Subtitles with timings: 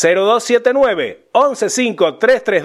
[0.00, 2.62] 0279 115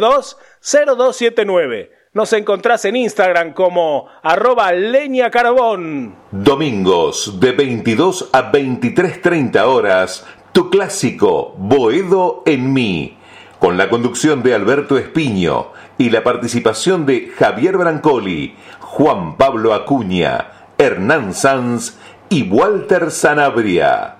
[0.61, 6.15] 0279 Nos encontrás en Instagram como arroba leña carbón.
[6.29, 13.17] Domingos de 22 a 23.30 horas tu clásico Boedo en mí,
[13.57, 20.51] con la conducción de Alberto Espiño y la participación de Javier Brancoli, Juan Pablo Acuña,
[20.77, 21.97] Hernán Sanz
[22.29, 24.17] y Walter Sanabria.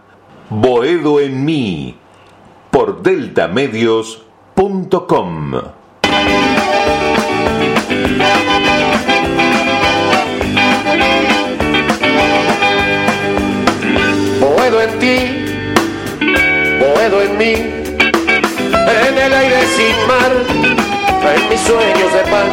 [0.50, 2.00] Boedo en mí,
[2.74, 5.52] por deltamedios.com.
[14.40, 15.44] Boedo en ti
[17.22, 20.32] en mí, en el aire sin mar,
[21.36, 22.48] en mis sueños de pan,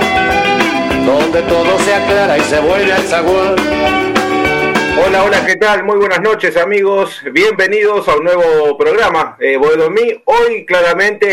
[1.07, 4.10] donde todo se aclara y se vuelve al zaguán.
[4.99, 5.85] Hola, hola, ¿qué tal?
[5.85, 10.23] Muy buenas noches amigos, bienvenidos a un nuevo programa, eh, en mí.
[10.25, 11.27] Hoy claramente,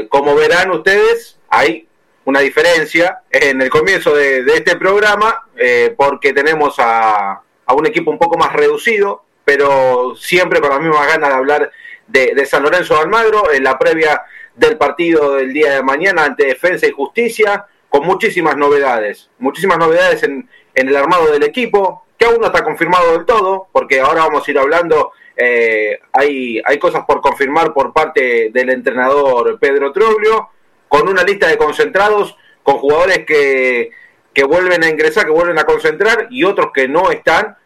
[0.00, 1.86] eh, como verán ustedes, hay
[2.24, 7.42] una diferencia en el comienzo de, este programa, eh, porque tenemos a,
[7.74, 11.70] un equipo un poco más reducido, pero siempre con las mismas ganas de hablar
[12.06, 14.22] de, San Lorenzo de Almagro en la previa
[14.54, 20.22] del partido del día de mañana ante Defensa y Justicia, con muchísimas novedades, muchísimas novedades
[20.22, 24.46] en, el armado del equipo, que aún no está confirmado del todo, porque ahora vamos
[24.46, 30.48] a ir hablando, eh, hay, hay cosas por confirmar por parte del entrenador Pedro Troglio,
[30.88, 33.90] con una lista de concentrados, con jugadores que,
[34.32, 37.56] que vuelven a ingresar, que vuelven a concentrar y otros que no están,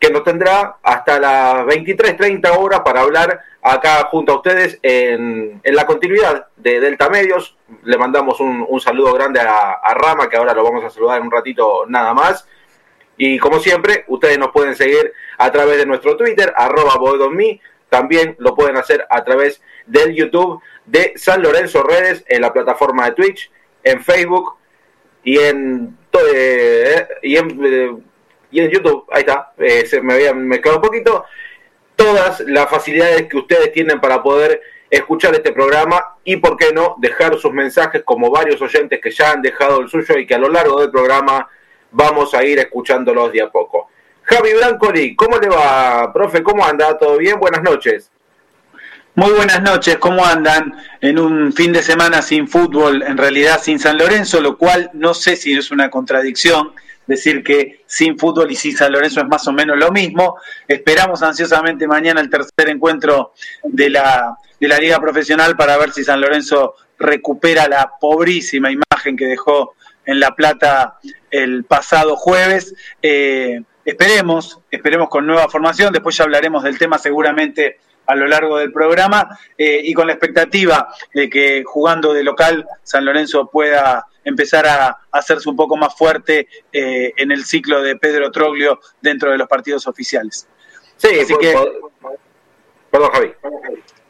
[0.00, 5.86] que nos tendrá hasta las 23.30 horas para hablar acá junto a ustedes en, la
[5.86, 7.56] continuidad de Delta Medios.
[7.82, 11.30] Le mandamos un, saludo grande a, Rama, que ahora lo vamos a saludar en un
[11.30, 12.48] ratito nada más.
[13.22, 16.98] Y como siempre, ustedes nos pueden seguir a través de nuestro Twitter, arroba
[17.90, 23.04] También lo pueden hacer a través del YouTube de San Lorenzo Redes, en la plataforma
[23.04, 23.50] de Twitch,
[23.84, 24.54] en Facebook
[25.22, 25.98] y en,
[26.32, 27.92] eh, eh,
[28.50, 31.26] y en YouTube, ahí está, eh, se me había mezclado un poquito,
[31.96, 36.96] todas las facilidades que ustedes tienen para poder escuchar este programa y, por qué no,
[36.96, 40.38] dejar sus mensajes como varios oyentes que ya han dejado el suyo y que a
[40.38, 41.50] lo largo del programa
[41.92, 43.88] vamos a ir escuchándolos de a poco.
[44.22, 46.42] Javi Brancoli, ¿cómo le va, profe?
[46.42, 46.96] ¿Cómo anda?
[46.96, 47.38] ¿Todo bien?
[47.38, 48.10] Buenas noches.
[49.16, 50.72] Muy buenas noches, ¿cómo andan?
[51.00, 55.14] En un fin de semana sin fútbol, en realidad sin San Lorenzo, lo cual no
[55.14, 56.72] sé si es una contradicción
[57.06, 60.36] decir que sin fútbol y sin San Lorenzo es más o menos lo mismo.
[60.66, 63.32] Esperamos ansiosamente mañana el tercer encuentro
[63.64, 69.16] de la, de la Liga Profesional para ver si San Lorenzo recupera la pobrísima imagen
[69.16, 69.74] que dejó
[70.10, 70.98] en La Plata
[71.30, 72.74] el pasado jueves.
[73.00, 78.58] Eh, esperemos, esperemos con nueva formación, después ya hablaremos del tema seguramente a lo largo
[78.58, 84.04] del programa eh, y con la expectativa de que jugando de local San Lorenzo pueda
[84.24, 89.30] empezar a, hacerse un poco más fuerte eh, en el ciclo de Pedro Troglio dentro
[89.30, 90.48] de los partidos oficiales.
[90.96, 91.54] Sí, así que...
[92.90, 93.32] Perdón, Javi.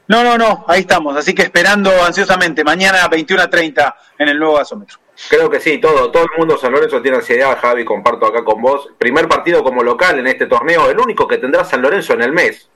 [0.09, 1.15] No, no, no, ahí estamos.
[1.17, 4.99] Así que esperando ansiosamente mañana a 21.30 en el nuevo gasómetro.
[5.29, 8.63] Creo que sí, todo, todo el mundo San Lorenzo tiene ansiedad, Javi, comparto acá con
[8.63, 8.91] vos.
[8.99, 12.33] Primer partido como local en este torneo, el único que tendrá San Lorenzo en el
[12.33, 12.71] mes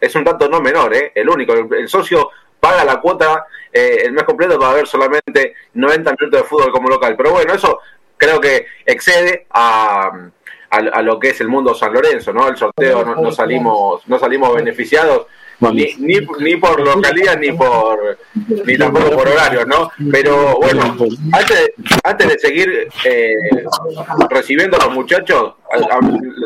[0.00, 1.12] es un tanto no menor, ¿eh?
[1.14, 1.52] el único.
[1.52, 2.30] El, socio
[2.60, 6.88] paga la cuota eh, el mes completo para ver solamente 90 minutos de fútbol como
[6.88, 7.16] local.
[7.16, 7.80] Pero bueno, eso
[8.16, 10.10] creo que excede a,
[10.70, 12.48] a, lo que es el mundo San Lorenzo, ¿no?
[12.48, 15.26] El sorteo no, salimos no salimos beneficiados.
[15.60, 18.16] Ni, ni, por localidad ni por
[18.64, 19.90] ni tampoco por horarios, ¿no?
[20.10, 20.96] Pero bueno,
[21.32, 21.72] antes,
[22.04, 23.34] antes de seguir eh,
[24.30, 25.54] recibiendo a los muchachos,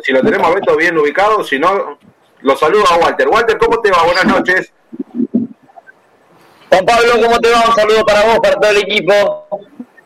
[0.02, 1.98] si lo tenemos a Beto bien ubicado, si no,
[2.40, 3.28] lo saludo a Walter.
[3.28, 4.02] Walter, ¿cómo te va?
[4.04, 4.72] Buenas noches.
[6.70, 7.64] Juan Pablo, ¿cómo te va?
[7.68, 9.46] Un saludo para vos, para todo el equipo.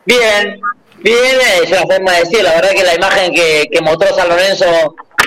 [0.05, 0.61] Bien,
[1.06, 4.29] Bien, es una forma de decir, la verdad que la imagen que, que mostró San
[4.29, 4.67] Lorenzo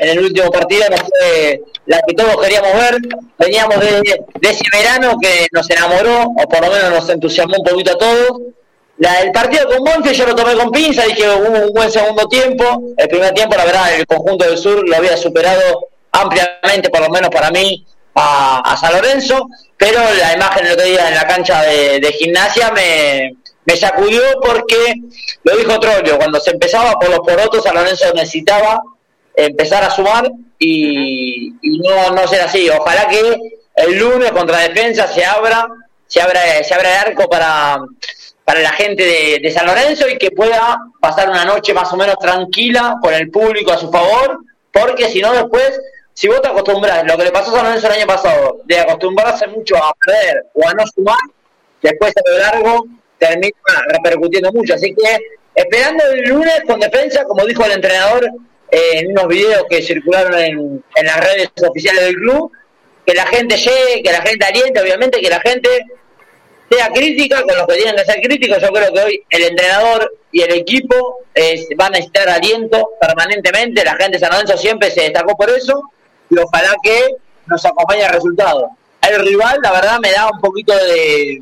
[0.02, 2.98] en el último partido no fue la que todos queríamos ver.
[3.38, 4.02] Veníamos de,
[4.42, 7.98] de ese verano que nos enamoró, o por lo menos nos entusiasmó un poquito a
[7.98, 8.42] todos.
[9.00, 12.28] La, el partido con Monte yo lo tomé con pinza, dije hubo un buen segundo
[12.28, 12.84] tiempo.
[12.98, 17.10] El primer tiempo, la verdad, el conjunto del sur lo había superado ampliamente, por lo
[17.10, 17.86] menos para mí,
[18.16, 19.48] a, San Lorenzo.
[19.78, 24.96] Pero la imagen el otro día en la cancha de, gimnasia me, me sacudió porque,
[25.44, 28.82] lo dijo Trollio, cuando se empezaba por los porotos, San Lorenzo necesitaba
[29.46, 32.70] empezar a sumar y, no, no ser así.
[32.70, 33.38] Ojalá que
[33.76, 35.68] el lunes contra defensa se abra,
[36.08, 37.80] se abra, se abra el arco para,
[38.44, 42.18] para la gente de, San Lorenzo y que pueda pasar una noche más o menos
[42.20, 44.40] tranquila con el público a su favor,
[44.72, 45.80] porque si no después,
[46.14, 48.80] si vos te acostumbras, lo que le pasó a San Lorenzo el año pasado, de
[48.80, 51.20] acostumbrarse mucho a perder o a no sumar,
[51.82, 52.86] después a lo largo
[53.18, 53.54] termina
[53.88, 54.74] repercutiendo mucho.
[54.74, 55.18] Así que
[55.56, 58.30] esperando el lunes con defensa, como dijo el entrenador
[58.72, 62.52] en unos videos que circularon en, en las redes oficiales del club,
[63.06, 65.70] que la gente llegue, que la gente aliente, obviamente, que la gente
[66.70, 68.62] sea crítica con los que tienen que ser críticos.
[68.62, 71.20] Yo creo que hoy el entrenador y el equipo
[71.78, 73.84] van a necesitar aliento permanentemente.
[73.84, 75.82] La gente de San Lorenzo siempre se destacó por eso
[76.30, 77.16] y ojalá que
[77.48, 78.70] nos acompañe el resultado.
[79.02, 81.42] El rival, la verdad, me da un poquito de,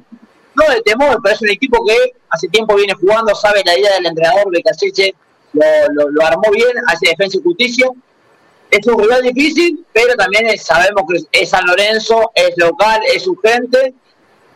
[0.55, 3.93] no de temor, pero es un equipo que hace tiempo viene jugando, sabe la idea
[3.95, 5.15] del entrenador de Caseche,
[5.53, 7.89] lo, lo, armó bien, hace defensa y justicia.
[8.69, 13.25] Es un rival difícil, pero también es, sabemos que es San Lorenzo, es local, es
[13.27, 13.93] urgente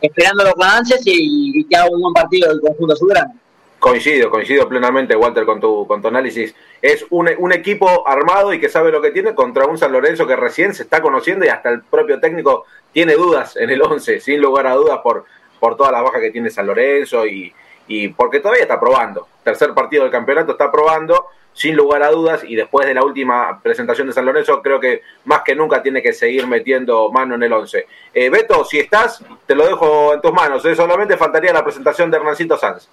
[0.02, 3.36] esperando los ganancias y, que haga un buen partido del conjunto subgrande.
[3.78, 6.54] Coincido, coincido plenamente, Walter, con tu, con tu análisis.
[6.80, 10.26] Es un, un, equipo armado y que sabe lo que tiene contra un San Lorenzo
[10.26, 14.20] que recién se está conociendo y hasta el propio técnico tiene dudas en el 11,
[14.20, 15.24] sin lugar a dudas, por,
[15.58, 17.52] por toda la baja que tiene San Lorenzo y,
[17.88, 19.26] y porque todavía está probando.
[19.42, 23.60] Tercer partido del campeonato está probando, sin lugar a dudas, y después de la última
[23.62, 27.42] presentación de San Lorenzo, creo que más que nunca tiene que seguir metiendo mano en
[27.42, 27.86] el 11.
[28.14, 30.64] Eh, Beto, si estás, te lo dejo en tus manos.
[30.64, 30.74] ¿eh?
[30.74, 32.88] Solamente faltaría la presentación de Hernancito Sanz.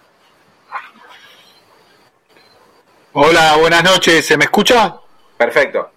[3.14, 4.26] Hola, buenas noches.
[4.26, 4.96] ¿Se me escucha?
[5.38, 5.90] Perfecto.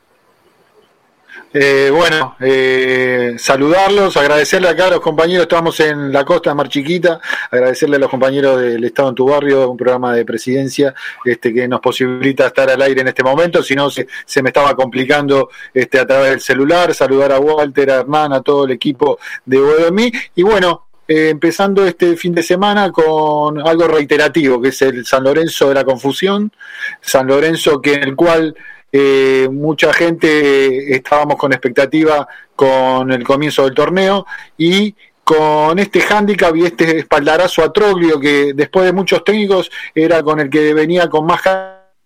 [1.55, 6.71] Eh, bueno, eh, saludarlos, agradecerle acá a los compañeros, estamos en la costa de Mar
[6.71, 7.21] Chiquita,
[7.51, 10.95] agradecerle a los compañeros del Estado en tu barrio, un programa de presidencia
[11.25, 14.07] este, que nos posibilita estar al aire en este momento, si no se,
[14.43, 18.65] me estaba complicando este, a través del celular, saludar a Walter, a Hernán, a todo
[18.65, 24.59] el equipo de Bodomí, y bueno, eh, empezando este fin de semana con algo reiterativo,
[24.63, 26.51] que es el San Lorenzo de la Confusión,
[27.03, 28.57] San Lorenzo que en el cual
[28.93, 34.27] eh, mucha gente estábamos con expectativa con el comienzo del torneo
[34.59, 34.95] y
[35.25, 40.41] con este hándicap y este espaldarazo a Troglio que después de muchos técnicos era con
[40.41, 41.41] el que venía con más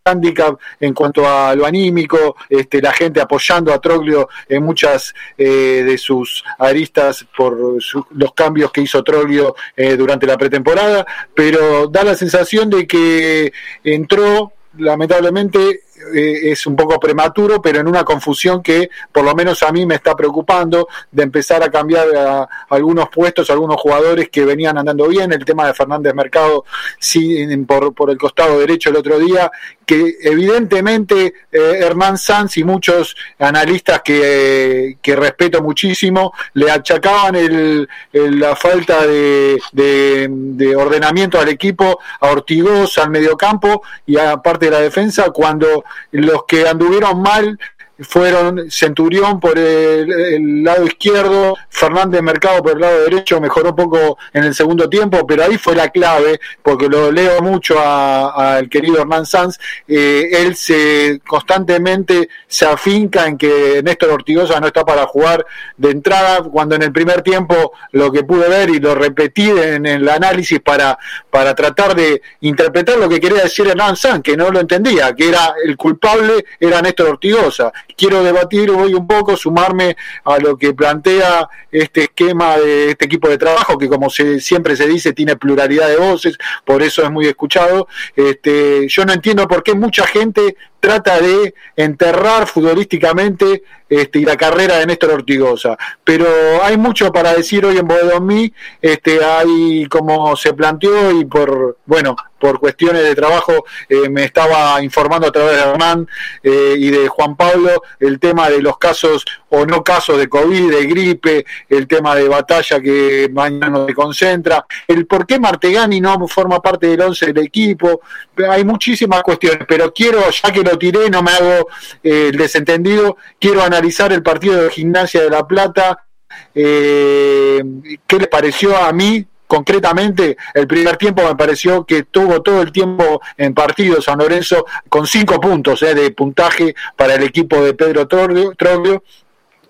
[0.05, 5.83] handicap en cuanto a lo anímico, este, la gente apoyando a Troglio en muchas eh,
[5.85, 11.05] de sus aristas por su, los cambios que hizo Troglio eh, durante la pretemporada,
[11.35, 15.81] pero da la sensación de que entró lamentablemente
[16.15, 19.87] eh, es un poco prematuro, pero en una confusión que por lo menos a mí
[19.87, 25.09] me está preocupando de empezar a cambiar a, algunos puestos, algunos jugadores que venían andando
[25.09, 25.33] bien.
[25.33, 26.65] El tema de Fernández Mercado
[26.99, 29.51] sí, por, por el costado derecho el otro día,
[29.87, 37.89] que evidentemente eh, Hernán Sanz y muchos analistas que, que respeto muchísimo le achacaban el,
[38.13, 44.67] la falta de, de, de, ordenamiento al equipo, a Ortigoz, al mediocampo y a parte
[44.67, 47.59] de la defensa, cuando los que anduvieron mal
[48.01, 54.45] fueron Centurión por el, lado izquierdo, Fernández Mercado por el lado derecho, mejoró poco en
[54.45, 59.27] el segundo tiempo, pero ahí fue la clave, porque lo leo mucho al querido Hernán
[59.27, 65.47] Sanz, eh, él se constantemente se afinca en que Néstor Ortigosa no está para jugar
[65.77, 69.87] de entrada, cuando en el primer tiempo lo que pude ver y lo repetí en
[69.87, 70.99] el análisis para,
[71.31, 75.29] para tratar de interpretar lo que quería decir Hernán Sanz, que no lo entendía, que
[75.29, 80.75] era el culpable era Néstor Ortigosa quiero debatir hoy un poco, sumarme a lo que
[80.75, 85.37] plantea este esquema de este equipo de trabajo, que como se, siempre se dice, tiene
[85.37, 87.89] pluralidad de voces, por eso es muy escuchado.
[88.15, 94.37] Este, yo no entiendo por qué mucha gente trata de enterrar futbolísticamente este, y la
[94.37, 95.77] carrera de Néstor Ortigosa.
[96.05, 96.27] Pero
[96.63, 102.17] hay mucho para decir hoy en Bodomí, este, hay como se planteó y por, bueno,
[102.47, 106.07] por cuestiones de trabajo eh, me estaba informando a través de Hernán
[106.45, 110.71] eh, y de Juan Pablo el tema de los casos o no casos de COVID,
[110.71, 116.29] de gripe, el tema de batalla que mañana se concentra, el por qué Martegani no
[116.29, 118.01] forma parte del once del equipo,
[118.49, 121.67] hay muchísimas cuestiones, pero quiero, ya que lo tiré, no me hago
[122.01, 126.07] eh, el desentendido, quiero analizar el partido de Gimnasia de La Plata,
[126.55, 127.61] eh,
[128.07, 132.73] qué le pareció a mí concretamente el primer tiempo me pareció que tuvo todo el
[132.73, 137.75] tiempo en partido San Lorenzo con cinco puntos eh, de puntaje para el equipo de
[137.75, 139.03] Pedro Troglio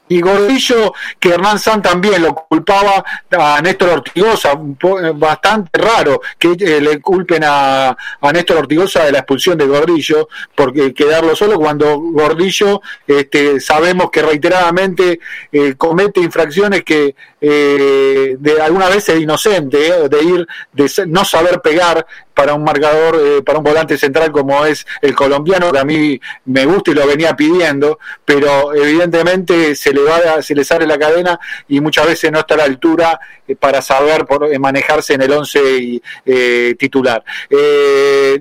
[0.09, 6.53] y Gordillo, que Hernán San también lo culpaba a Néstor Ortigosa, eh, bastante raro que
[6.59, 11.59] eh, le culpen a, a, Néstor Ortigosa de la expulsión de Gordillo, porque quedarlo solo
[11.59, 15.21] cuando Gordillo este, sabemos que reiteradamente
[15.51, 22.05] eh, comete infracciones que de alguna vez es inocente, de ir, de no saber pegar,
[22.37, 26.21] para un marcador, eh, para un volante central como es el colombiano, que a mí
[26.45, 30.99] me gusta y lo venía pidiendo, pero evidentemente se le va, se le sale la
[30.99, 35.15] cadena y muchas veces no está a la altura eh, para saber por, eh, manejarse
[35.15, 36.03] en el once
[36.79, 37.25] titular.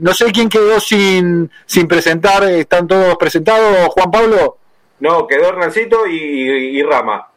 [0.01, 4.57] no sé quién quedó sin, sin presentar, ¿están todos presentados, Juan Pablo?
[4.99, 7.29] No, quedó Hernancito y Rama.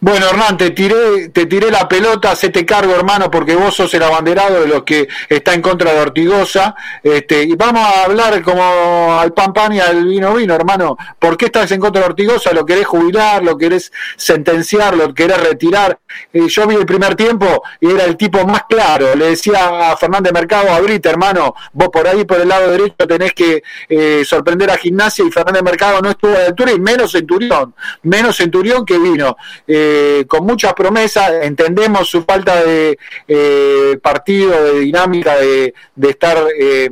[0.00, 4.02] Bueno, Hernán, te tiré, te tiré la pelota, te cargo, hermano, porque vos sos el
[4.02, 6.74] abanderado de los que está en contra de Ortigosa.
[7.02, 10.96] Este, y vamos a hablar como al pan pan y al vino vino, hermano.
[11.18, 12.52] ¿Por qué estás en contra de Ortigosa?
[12.52, 13.42] ¿Lo querés jubilar?
[13.42, 14.96] ¿Lo querés sentenciar?
[14.96, 15.98] ¿Lo querés retirar?
[16.32, 19.14] Eh, yo vi el primer tiempo y era el tipo más claro.
[19.14, 23.32] Le decía a Fernández Mercado, abrite, hermano, vos por ahí, por el lado derecho, tenés
[23.32, 27.12] que eh, sorprender a Gimnasia y Fernández Mercado no estuvo a la altura y menos
[27.12, 29.36] Centurión, menos Centurión que vino.
[29.66, 36.88] Eh, con muchas promesas, entendemos su falta de eh, partido, de dinámica, de, estar eh,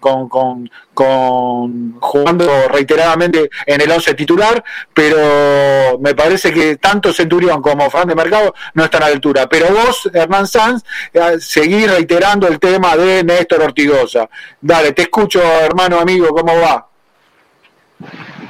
[0.00, 0.28] con,
[0.94, 4.64] con, jugando reiteradamente en el 11 titular,
[4.94, 9.46] pero me parece que tanto Centurión como Fran de Mercado no están a la altura.
[9.48, 10.82] Pero vos, Hernán Sanz,
[11.40, 14.28] seguís reiterando el tema de Néstor Ortigosa.
[14.60, 16.93] Dale, te escucho, hermano amigo, ¿cómo va?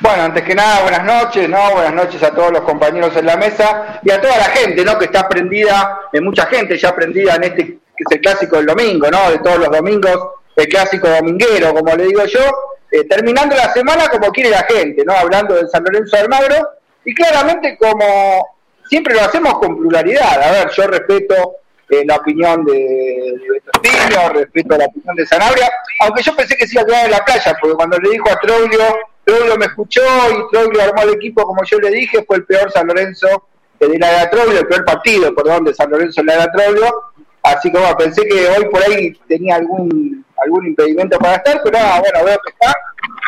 [0.00, 1.72] Bueno, antes que nada, buenas noches, ¿no?
[1.72, 4.98] Buenas noches a todos los compañeros en la mesa y a toda la gente, ¿no?
[4.98, 8.66] Que está prendida, eh, mucha gente ya prendida en este, que es el clásico del
[8.66, 9.30] domingo, ¿no?
[9.30, 10.18] De todos los domingos,
[10.56, 12.40] el clásico dominguero, como le digo yo,
[12.90, 15.12] eh, terminando la semana como quiere la gente, ¿no?
[15.12, 16.68] Hablando del San Lorenzo de Almagro
[17.04, 18.48] y claramente como
[18.88, 20.42] siempre lo hacemos con pluralidad.
[20.42, 21.56] A ver, yo respeto
[21.88, 22.72] eh, la opinión de,
[23.82, 25.70] de respeto la opinión de Sanabria,
[26.00, 28.30] aunque yo pensé que se iba a quedar en la playa, porque cuando le dijo
[28.30, 32.36] a Troglio Troglio me escuchó y Troglio armó el equipo como yo le dije, fue
[32.36, 33.48] el peor San Lorenzo
[33.80, 36.92] de la era Troglio, el peor partido, perdón, de San Lorenzo en la era Troglio.
[37.42, 41.78] Así que bueno, pensé que hoy por ahí tenía algún algún impedimento para estar, pero
[41.78, 42.74] bueno, veo que está.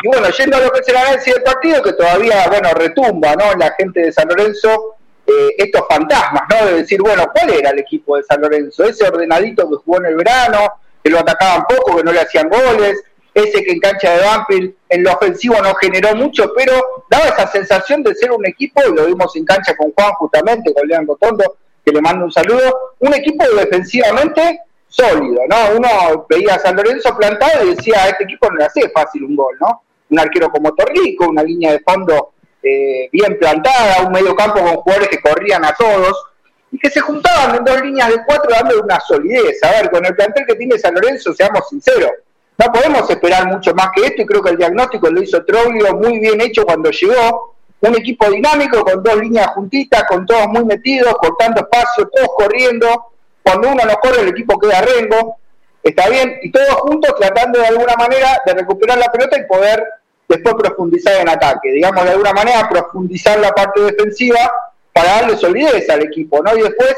[0.03, 3.35] Y bueno, yendo a lo que es el análisis del partido, que todavía, bueno, retumba,
[3.35, 3.53] ¿no?
[3.57, 6.65] La gente de San Lorenzo, eh, estos fantasmas, ¿no?
[6.67, 8.83] De decir, bueno, ¿cuál era el equipo de San Lorenzo?
[8.83, 10.73] Ese ordenadito que jugó en el verano,
[11.03, 13.03] que lo atacaban poco, que no le hacían goles,
[13.37, 16.73] ese que en cancha de Banfield en lo ofensivo no generó mucho, pero
[17.09, 20.73] daba esa sensación de ser un equipo, y lo vimos en cancha con Juan justamente,
[20.73, 25.77] con Leandro Tondo, que le mando un saludo, un equipo defensivamente sólido, ¿no?
[25.77, 29.23] Uno veía a San Lorenzo plantado y decía, a este equipo no le hace fácil
[29.23, 29.83] un gol, ¿no?
[30.09, 34.75] Un arquero como Torrico, una línea de fondo eh, bien plantada, un medio campo con
[34.77, 36.17] jugadores que corrían a todos,
[36.71, 39.63] y que se juntaban en dos líneas de cuatro dando una solidez.
[39.63, 42.11] A ver, con el plantel que tiene San Lorenzo, seamos sinceros,
[42.57, 45.95] no podemos esperar mucho más que esto y creo que el diagnóstico lo hizo Troglio
[45.95, 47.55] muy bien hecho cuando llegó.
[47.79, 53.11] Un equipo dinámico con dos líneas juntitas, con todos muy metidos, cortando espacio, todos corriendo.
[53.43, 55.37] Cuando uno no corre, el equipo queda rengo.
[55.83, 59.83] Está bien, y todos juntos tratando de alguna manera de recuperar la pelota y poder
[60.27, 61.69] después profundizar en ataque.
[61.69, 64.51] Digamos, de alguna manera profundizar la parte defensiva
[64.91, 66.57] para darle solidez al equipo, ¿no?
[66.57, 66.95] Y después,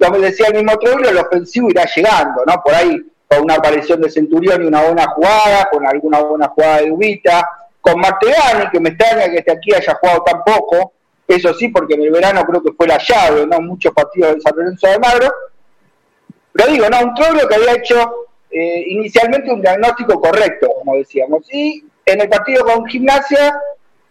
[0.00, 2.62] como decía el mismo Troglio, el ofensivo irá llegando, ¿no?
[2.64, 3.04] Por ahí
[3.40, 7.48] una aparición de Centurión y una buena jugada, con alguna buena jugada de Ubita,
[7.80, 10.92] con Martegani, que me extraña que este aquí haya jugado tan poco,
[11.26, 13.60] eso sí, porque en el verano creo que fue la llave, ¿no?
[13.60, 15.32] Muchos partidos de San Lorenzo de Magro.
[16.52, 21.46] Pero digo, no, un Troglio que había hecho eh, inicialmente un diagnóstico correcto, como decíamos.
[21.52, 23.58] Y en el partido con Gimnasia,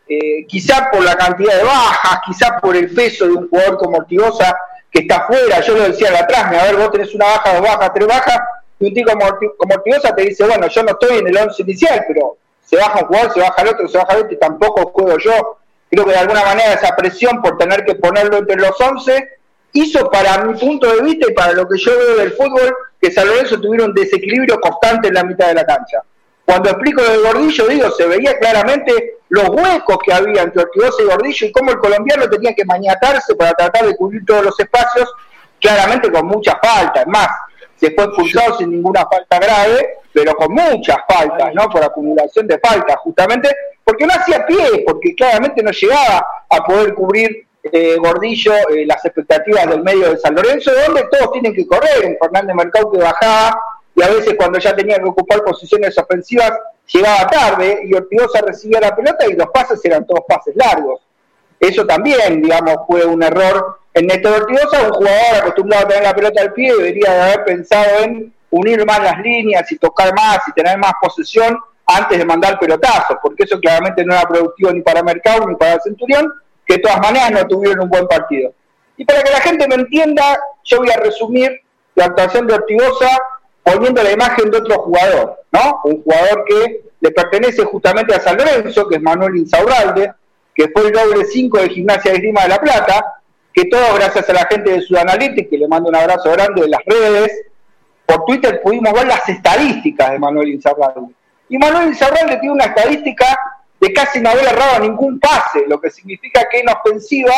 [0.08, 3.98] eh, quizá por la cantidad de bajas, quizá por el peso de un jugador como
[3.98, 4.58] Ortigosa
[4.92, 7.92] que está afuera, yo lo decía atrás, a ver, vos tenés una baja, dos bajas,
[7.94, 8.40] tres bajas,
[8.84, 12.04] y un tipo como, Ortigosa te dice, bueno, yo no estoy en el 11 inicial,
[12.06, 12.36] pero
[12.66, 15.18] se baja un jugador, se baja el otro, se baja el otro y tampoco juego
[15.20, 15.58] yo.
[15.90, 19.30] Creo que de alguna manera esa presión por tener que ponerlo entre los 11
[19.72, 23.10] hizo para mi punto de vista y para lo que yo veo del fútbol que
[23.10, 26.00] San Lorenzo tuviera un desequilibrio constante en la mitad de la cancha.
[26.44, 31.04] Cuando explico lo de Gordillo, digo, se veía claramente los huecos que había entre Ortigosa
[31.04, 34.60] y Gordillo y cómo el colombiano tenía que mañatarse para tratar de cubrir todos los
[34.60, 35.10] espacios,
[35.62, 37.08] claramente con muchas faltas.
[37.08, 37.30] Más,
[37.92, 41.70] fue expulsado sin ninguna falta grave, pero con muchas faltas, ¿no?
[41.70, 43.50] Por acumulación de faltas, justamente
[43.84, 49.04] porque no hacía pie, porque claramente no llegaba a poder cubrir eh, Gordillo eh, las
[49.06, 53.00] expectativas del medio de San Lorenzo, donde todos tienen que correr, un Fernández Mercado que
[53.00, 53.60] bajaba
[53.96, 56.52] y a veces cuando ya tenía que ocupar posiciones ofensivas
[56.88, 61.02] llegaba tarde y Ortigosa recibía la pelota y los pases eran todos pases largos.
[61.60, 66.16] Eso también, digamos, fue un error en Néstor Ortigosa, un jugador acostumbrado a tener la
[66.16, 70.40] pelota al pie, debería de haber pensado en unir más las líneas y tocar más
[70.48, 74.82] y tener más posesión antes de mandar pelotazos, porque eso claramente no era productivo ni
[74.82, 76.32] para Mercado ni para Centurión,
[76.66, 78.54] que de todas maneras no tuvieron un buen partido.
[78.96, 81.62] Y para que la gente me entienda, yo voy a resumir
[81.96, 83.18] la actuación de Ortigosa
[83.64, 85.82] poniendo la imagen de otro jugador, ¿no?
[85.84, 90.14] Un jugador que le pertenece justamente a San Lorenzo, que es Manuel Insaurralde,
[90.56, 93.06] que fue el doble 5 de Gimnasia de Grima de la Plata,
[93.54, 96.70] que todo gracias a la gente de Sudanalytics, que le mando un abrazo grande de
[96.70, 97.32] las redes,
[98.06, 101.14] por Twitter pudimos ver las estadísticas de Manuel Insaurralde.
[101.50, 103.38] Y Manuel Insaurralde tiene una estadística
[103.80, 107.34] de casi no haber errado ningún pase, lo que significa que en ofensiva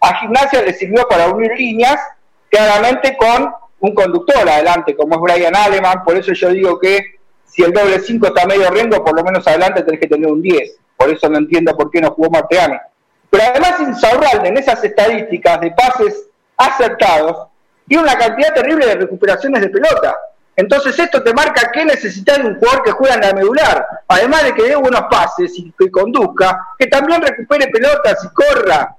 [0.00, 1.98] a Gimnasia le sirvió para unir líneas,
[2.50, 7.62] claramente con un conductor adelante, como es Brian Aleman, por eso yo digo que si
[7.62, 10.78] el doble 5 está medio riesgo, por lo menos adelante tenés que tener un 10.
[10.96, 12.76] Por eso no entiendo por qué no jugó Marteani.
[13.30, 17.48] Pero además Insaurralde en esas estadísticas de pases acertados
[17.86, 20.16] tiene una cantidad terrible de recuperaciones de pelota.
[20.56, 24.54] Entonces esto te marca que necesitas un jugador que juega en la medular, además de
[24.54, 28.96] que dé buenos pases y que conduzca, que también recupere pelotas y corra.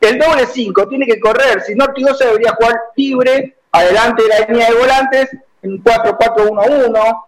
[0.00, 4.38] El doble 5 tiene que correr, si no Tigosa debería jugar libre adelante de la
[4.46, 5.30] línea de volantes
[5.62, 7.24] en 4-4-1-1,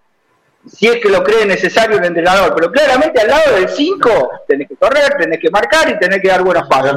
[0.66, 2.54] si es que lo cree necesario el entrenador.
[2.54, 6.28] Pero claramente al lado del 5 tenés que correr, tenés que marcar y tenés que
[6.28, 6.96] dar buenos pasos.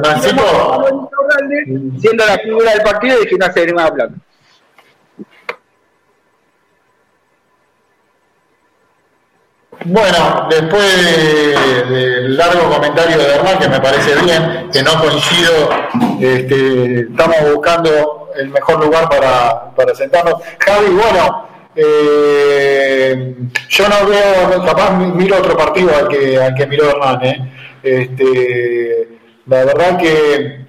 [2.00, 4.14] Siendo la figura del partido de Gimnasia de de Plata.
[9.82, 15.70] Bueno, después del largo comentario de Hernán, que me parece bien, que no coincido,
[16.20, 20.34] este, estamos buscando el mejor lugar para, para sentarnos.
[20.58, 23.34] Javi, bueno, eh,
[23.68, 27.24] yo no veo, capaz miro otro partido al que, al que miró Hernán.
[27.24, 27.52] ¿eh?
[27.82, 29.08] Este,
[29.46, 30.66] la verdad que,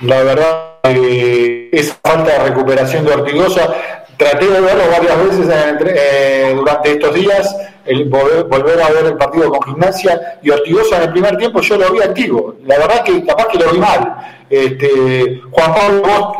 [0.00, 3.74] la verdad, esa falta de recuperación de Ortigosa,
[4.16, 9.50] traté de verlo varias veces eh, durante estos días el volver, a ver el partido
[9.50, 12.56] con gimnasia y Ortigosa en el primer tiempo yo lo vi activo.
[12.64, 14.16] La verdad que capaz que lo vi mal.
[14.48, 16.36] Este, Juan Pablo, vos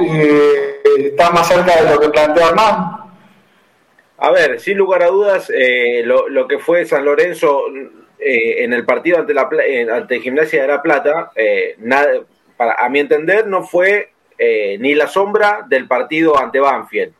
[0.98, 3.01] estás más cerca de lo que planteó Hernán.
[4.24, 7.64] A ver, sin lugar a dudas, eh, lo, que fue San Lorenzo
[8.20, 9.48] eh, en el partido ante, la,
[9.92, 11.32] ante Gimnasia de la Plata,
[11.78, 12.20] nada,
[12.56, 14.12] para, a mi entender, no fue
[14.78, 17.12] ni la sombra del partido ante Banfield.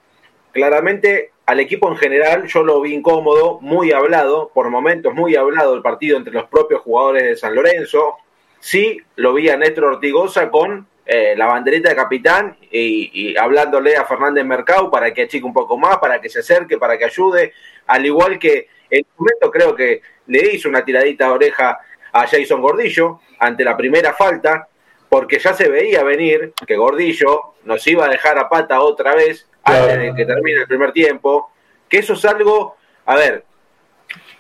[0.53, 5.75] Claramente al equipo en general yo lo vi incómodo, muy hablado, por momentos muy hablado
[5.75, 8.19] el partido entre los propios jugadores de San Lorenzo.
[8.61, 14.05] Sí, lo vi a Néstor Ortigosa con eh, la banderita de capitán y, hablándole a
[14.05, 17.53] Fernández Mercado para que achique un poco más, para que se acerque, para que ayude,
[17.87, 21.81] al igual que en un momento creo que le hizo una tiradita de oreja
[22.13, 24.69] a Jason Gordillo ante la primera falta,
[25.09, 29.49] porque ya se veía venir que Gordillo nos iba a dejar a pata otra vez
[29.65, 31.51] antes de que termine el primer tiempo,
[31.89, 33.45] que eso es algo, a ver,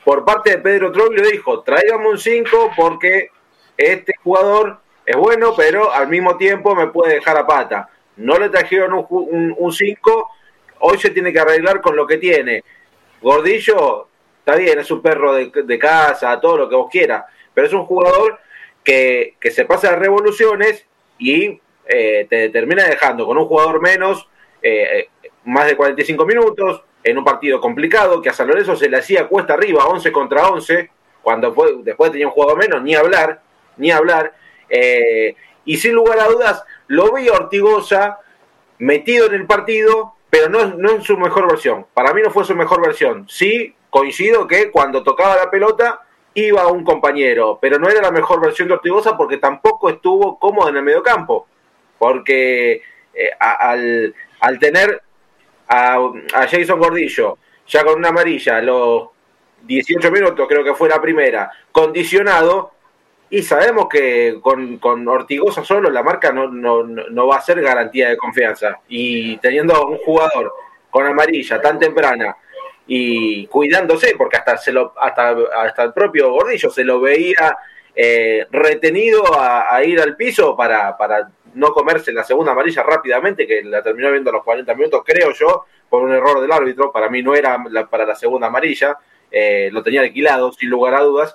[0.04, 3.30] por parte de Pedro Troglio dijo, tráigame un 5 porque
[3.76, 7.88] este jugador es bueno, pero al mismo tiempo me puede dejar a pata.
[8.16, 10.30] No le trajeron un 5,
[10.80, 12.62] hoy se tiene que arreglar con lo que tiene.
[13.20, 17.72] Gordillo, está bien, es un perro de, casa, todo lo que vos quieras, pero es
[17.72, 18.38] un jugador
[18.84, 20.86] que, se pasa de revoluciones
[21.18, 24.28] y eh, te termina dejando con un jugador menos
[24.62, 25.08] eh,
[25.44, 29.54] más de 45 minutos, en un partido complicado, que a San se le hacía cuesta
[29.54, 30.90] arriba, 11 contra 11,
[31.22, 33.40] cuando fue, después tenía un juego menos, ni hablar,
[33.76, 34.32] ni hablar.
[34.72, 38.18] Eh, y sin lugar a dudas, lo vi Ortigosa
[38.78, 41.86] metido en el partido, pero no, no en su mejor versión.
[41.92, 43.28] Para mí no fue su mejor versión.
[43.28, 46.00] Sí, coincido que cuando tocaba la pelota
[46.34, 50.70] iba un compañero, pero no era la mejor versión de Ortigosa porque tampoco estuvo cómodo
[50.70, 51.46] en el mediocampo.
[51.98, 52.82] Porque
[53.14, 55.02] eh, al, al tener
[55.68, 59.08] a, Jason Gordillo ya con una amarilla los
[59.62, 62.71] 18 minutos, creo que fue la primera, condicionado,
[63.32, 67.62] y sabemos que con, con Ortigosa solo la marca no, no, no, va a ser
[67.62, 68.80] garantía de confianza.
[68.88, 70.52] Y teniendo un jugador
[70.90, 72.36] con amarilla tan temprana
[72.86, 77.56] y cuidándose, porque hasta, se lo, hasta, hasta el propio Gordillo se lo veía
[77.96, 83.64] eh, retenido a, ir al piso para, para no comerse la segunda amarilla rápidamente, que
[83.64, 86.92] la terminó viendo a los 40 minutos, creo yo, por un error del árbitro.
[86.92, 87.56] Para mí no era
[87.90, 88.98] para la segunda amarilla,
[89.30, 91.34] eh, lo tenía alquilado, sin lugar a dudas.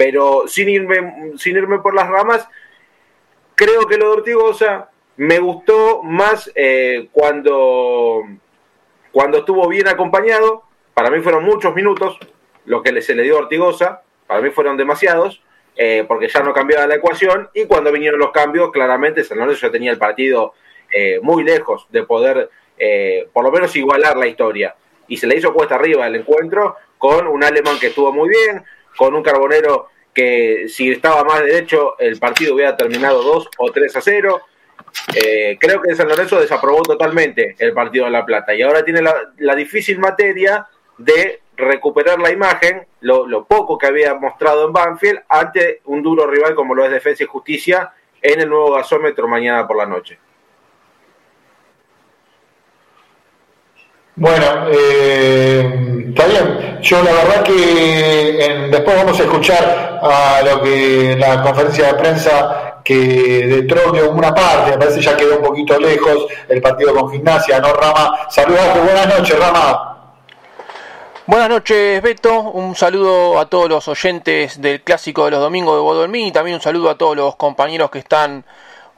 [0.00, 2.48] Pero sin irme, sin irme por las ramas,
[3.54, 8.22] creo que lo de Ortigosa me gustó más eh, cuando,
[9.12, 10.62] cuando estuvo bien acompañado.
[10.94, 12.18] Para mí fueron muchos minutos
[12.64, 15.42] lo que se le dio a Ortigosa, para mí fueron demasiados,
[15.76, 17.50] eh, porque ya no cambiaba la ecuación.
[17.52, 20.54] Y cuando vinieron los cambios, claramente San Lorenzo ya tenía el partido
[20.90, 22.48] eh, muy lejos de poder,
[23.34, 24.74] por lo menos, igualar la historia.
[25.08, 28.64] Y se le hizo cuesta arriba el encuentro con un alemán que estuvo muy bien,
[28.96, 33.96] con un carbonero que si estaba más derecho el partido hubiera terminado 2 o 3
[33.96, 34.40] a 0.
[35.14, 39.02] Eh, creo que San Lorenzo desaprobó totalmente el partido de La Plata y ahora tiene
[39.02, 40.66] la, difícil materia
[40.98, 46.54] de recuperar la imagen, lo, poco que había mostrado en Banfield, ante un duro rival
[46.54, 50.18] como lo es Defensa y Justicia en el nuevo gasómetro mañana por la noche.
[54.20, 56.78] Bueno, eh, está bien.
[56.82, 62.82] Yo la verdad que después vamos a escuchar a lo que la conferencia de prensa
[62.84, 67.10] que de Troglio una parte, me parece ya quedó un poquito lejos el partido con
[67.10, 68.28] Gimnasia, ¿no, Rama?
[68.28, 69.96] Saludos, buenas noches, Rama.
[71.24, 72.40] Buenas noches, Beto.
[72.40, 76.56] Un saludo a todos los oyentes del Clásico de los Domingos de Bodolmí y también
[76.56, 78.44] un saludo a todos los compañeros que están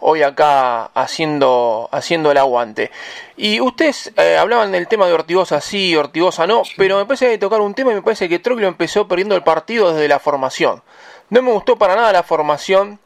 [0.03, 2.91] hoy acá haciendo, haciendo el aguante.
[3.37, 7.38] Y ustedes eh, hablaban del tema de Ortigosa sí, Ortigosa no, pero me parece que
[7.38, 10.83] tocar un tema y me parece que Troglio empezó perdiendo el partido desde la formación.
[11.31, 12.99] No me gustó para nada la formación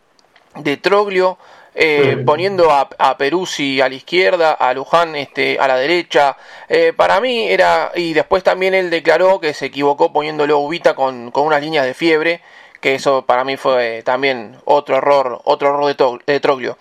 [0.56, 1.38] de Troglio,
[1.74, 6.38] eh, poniendo a, a, Peruzzi a la izquierda, a Luján este, a la derecha.
[6.68, 11.30] Eh, para mí era, y después también él declaró que se equivocó poniéndolo Ubita con,
[11.30, 12.40] con unas líneas de fiebre
[12.80, 16.78] que eso para mí fue también otro error, otro error de, Troglio.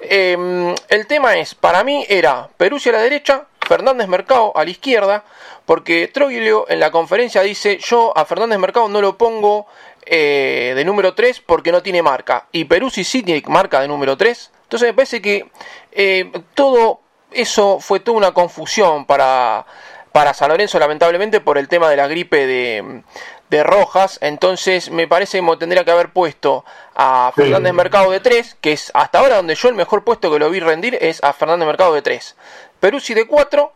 [0.00, 4.70] Em, el tema es, para mí era Peruzzi a la derecha, Fernández Mercado a la
[4.70, 5.24] izquierda,
[5.64, 9.66] porque Troglio en la conferencia dice, yo a Fernández Mercado no lo pongo
[10.04, 14.16] eh, de número 3 porque no tiene marca, y Peruzzi sí tiene marca de número
[14.16, 15.50] 3, entonces me parece que
[15.92, 17.00] eh, todo
[17.30, 19.66] eso fue toda una confusión para,
[20.12, 23.02] para San Lorenzo, lamentablemente, por el tema de la gripe de,
[23.52, 28.56] de Rojas, entonces me parece que tendría que haber puesto a Fernández Mercado de 3,
[28.62, 31.34] que es hasta ahora donde yo el mejor puesto que lo vi rendir es a
[31.34, 32.34] Fernández Mercado de 3.
[32.80, 33.72] Peruzzi de 4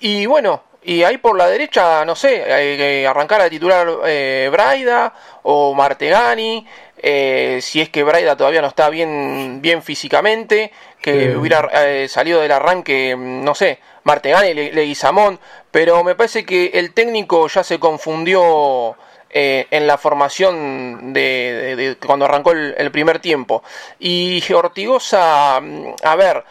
[0.00, 5.14] y bueno, y ahí por la derecha, no sé, eh, arrancar a titular eh, Braida
[5.44, 6.66] o Martegani,
[6.98, 11.70] eh, si es que Braida todavía no está bien, bien físicamente, que hubiera
[12.08, 15.38] salido del arranque, no sé, Martegani, Leguizamón,
[15.70, 18.96] pero me parece que el técnico ya se confundió
[19.30, 23.62] eh, en la formación de, cuando arrancó el, primer tiempo.
[23.98, 26.44] Y Ortigosa, mm, a ver,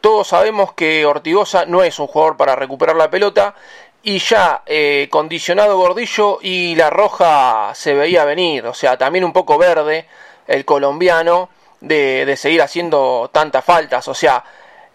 [0.00, 3.54] todos sabemos que Ortigosa no es un jugador para recuperar la pelota
[4.02, 9.32] y ya eh, condicionado Gordillo y la roja se veía venir, o sea, también un
[9.32, 10.06] poco verde
[10.46, 11.48] el colombiano
[11.80, 14.44] de, de seguir haciendo tantas faltas, o sea,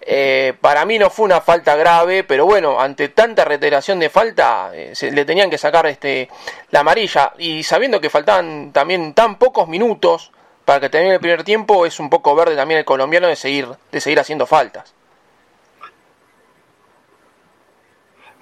[0.05, 4.71] eh, para mí no fue una falta grave, pero bueno, ante tanta reiteración de falta,
[4.73, 6.29] eh, se, le tenían que sacar este,
[6.71, 7.33] la amarilla.
[7.37, 10.31] Y sabiendo que faltaban también tan pocos minutos
[10.65, 13.67] para que termine el primer tiempo, es un poco verde también el colombiano de seguir,
[13.91, 14.93] de seguir haciendo faltas.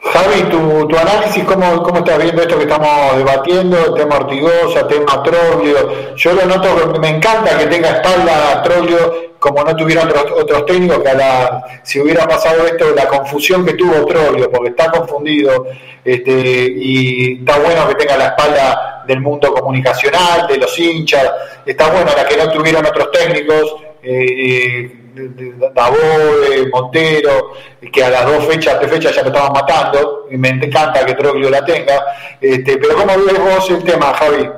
[0.03, 3.93] Javi, tu, tu análisis, ¿cómo, ¿cómo estás viendo esto que estamos debatiendo?
[3.93, 6.15] Tema Ortigosa, tema Troglio.
[6.15, 10.99] Yo lo noto, me encanta que tenga espalda Troglio, como no tuviera otros, otros técnicos,
[10.99, 15.67] que a la, si hubiera pasado esto, la confusión que tuvo Troglio, porque está confundido,
[16.03, 21.29] este, y está bueno que tenga la espalda del mundo comunicacional, de los hinchas,
[21.63, 23.75] está bueno la que no tuvieron otros técnicos.
[24.01, 27.54] Eh, de Montero,
[27.91, 31.13] que a las dos fechas, tres fechas ya lo estaban matando, y me encanta que
[31.13, 32.04] Troglio la tenga.
[32.39, 34.50] Este, pero ¿cómo ves vos el tema, Javi?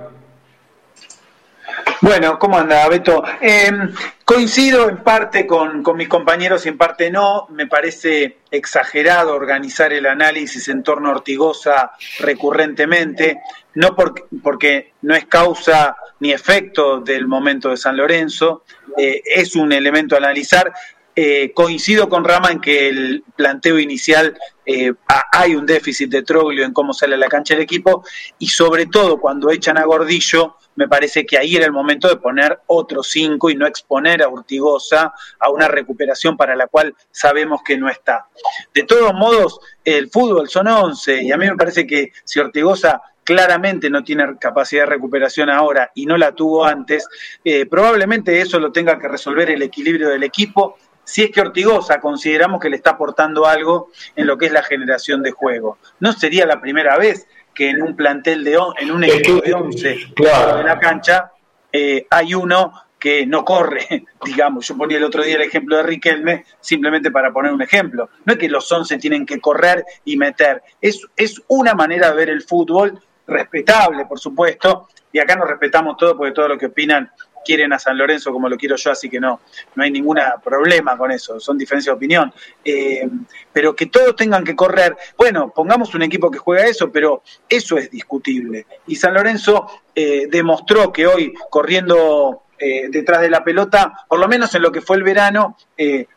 [2.03, 3.23] Bueno, ¿cómo anda, Beto?
[3.39, 3.93] Em,
[4.25, 7.47] coincido en parte con, mis compañeros y en parte no.
[7.49, 13.39] Me parece exagerado organizar el análisis en torno a Ortigosa recurrentemente,
[13.75, 18.63] no porque no es causa ni efecto del momento de San Lorenzo,
[18.97, 20.71] eh, es un elemento a analizar.
[21.15, 24.93] Eh, coincido con Rama en que el planteo inicial eh,
[25.31, 28.03] hay un déficit de Troglio en cómo sale a la cancha el equipo
[28.39, 32.15] y sobre todo cuando echan a Gordillo, me parece que ahí era el momento de
[32.15, 37.61] poner otros cinco y no exponer a Urtigosa a una recuperación para la cual sabemos
[37.63, 38.27] que no está.
[38.73, 43.01] De todos modos, el fútbol son 11 y a mí me parece que si Ortigosa
[43.23, 47.07] claramente no tiene capacidad de recuperación ahora y no la tuvo antes,
[47.43, 51.99] eh, probablemente eso lo tenga que resolver el equilibrio del equipo si es que Ortigosa
[51.99, 55.77] consideramos que le está aportando algo en lo que es la generación de juego.
[55.99, 60.13] No sería la primera vez que en un plantel de en un equipo de 11
[60.15, 60.57] claro.
[60.57, 61.31] de la cancha
[61.71, 64.65] eh, hay uno que no corre, digamos.
[64.67, 68.09] Yo ponía el otro día el ejemplo de Riquelme, simplemente para poner un ejemplo.
[68.23, 72.15] No es que los 11 tienen que correr y meter, es, es una manera de
[72.15, 76.67] ver el fútbol respetable, por supuesto, y acá nos respetamos todo porque todo lo que
[76.67, 77.11] opinan
[77.43, 79.41] quieren a San Lorenzo como lo quiero yo, así que no,
[79.75, 82.33] no hay ningún problema con eso, son diferencias de opinión.
[82.63, 83.07] Eh,
[83.51, 87.77] pero que todos tengan que correr, bueno, pongamos un equipo que juega eso, pero eso
[87.77, 88.65] es discutible.
[88.87, 94.27] Y San Lorenzo eh, demostró que hoy, corriendo eh, detrás de la pelota, por lo
[94.27, 95.57] menos en lo que fue el verano,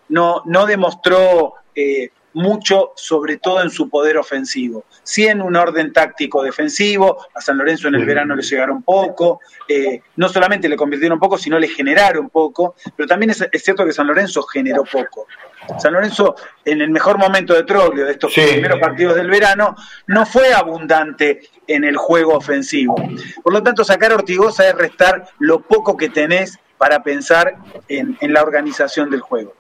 [0.09, 1.55] no, no demostró
[2.37, 4.85] mucho, sobre todo en su poder ofensivo.
[5.03, 9.41] Sí en un orden táctico defensivo, a San Lorenzo en el verano le llegaron poco,
[9.67, 13.93] eh, no solamente le convirtieron poco, sino le generaron poco, pero también es, cierto que
[13.93, 15.27] San Lorenzo generó poco.
[15.79, 19.75] San Lorenzo, en el mejor momento de Troglio, de estos primeros partidos del verano,
[20.07, 22.97] no fue abundante en el juego ofensivo.
[23.43, 27.57] Por lo tanto, sacar a Ortigosa es restar lo poco que tenés para pensar
[27.89, 29.55] en, en la organización del juego.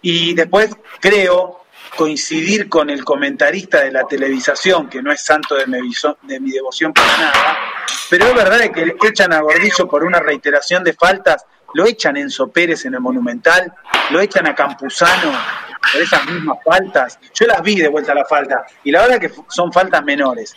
[0.00, 1.61] Y después creo
[1.96, 6.50] coincidir con el comentarista de la televisación, que no es santo de mi, de mi
[6.50, 7.58] devoción para nada,
[8.08, 12.48] pero es verdad que echan a Gordillo por una reiteración de faltas, lo echan Enzo
[12.48, 13.72] Pérez en el Monumental,
[14.10, 15.32] lo echan a Campuzano
[15.92, 17.18] por esas mismas faltas.
[17.34, 20.54] Yo las vi de vuelta a la falta, y la verdad que son faltas menores.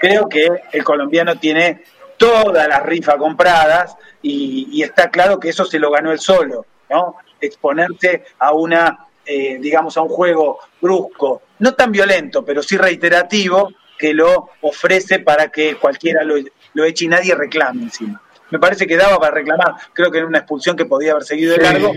[0.00, 1.84] Creo que el colombiano tiene
[2.16, 6.66] todas las rifas compradas y, y está claro que eso se lo ganó él solo,
[6.90, 7.16] ¿no?
[7.40, 13.72] Exponerse a una eh, digamos, a un juego brusco, no tan violento, pero sí reiterativo,
[13.98, 16.36] que lo ofrece para que cualquiera lo,
[16.84, 18.20] eche y nadie reclame encima.
[18.50, 21.56] Me parece que daba para reclamar, creo que era una expulsión que podía haber seguido
[21.56, 21.92] de largo,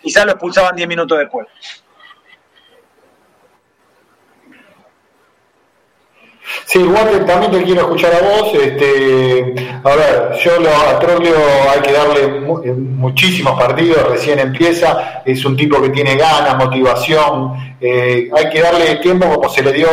[0.00, 1.46] quizás lo expulsaban 10 minutos después.
[6.64, 8.54] Sí, igual también te quiero escuchar a vos.
[8.54, 11.34] Este, a ver, yo lo, a Troglio
[11.72, 12.22] hay que darle
[12.64, 18.60] eh, muchísimos partidos, recién empieza, es un tipo que tiene ganas, motivación, eh, hay que
[18.60, 19.88] darle tiempo como se le dio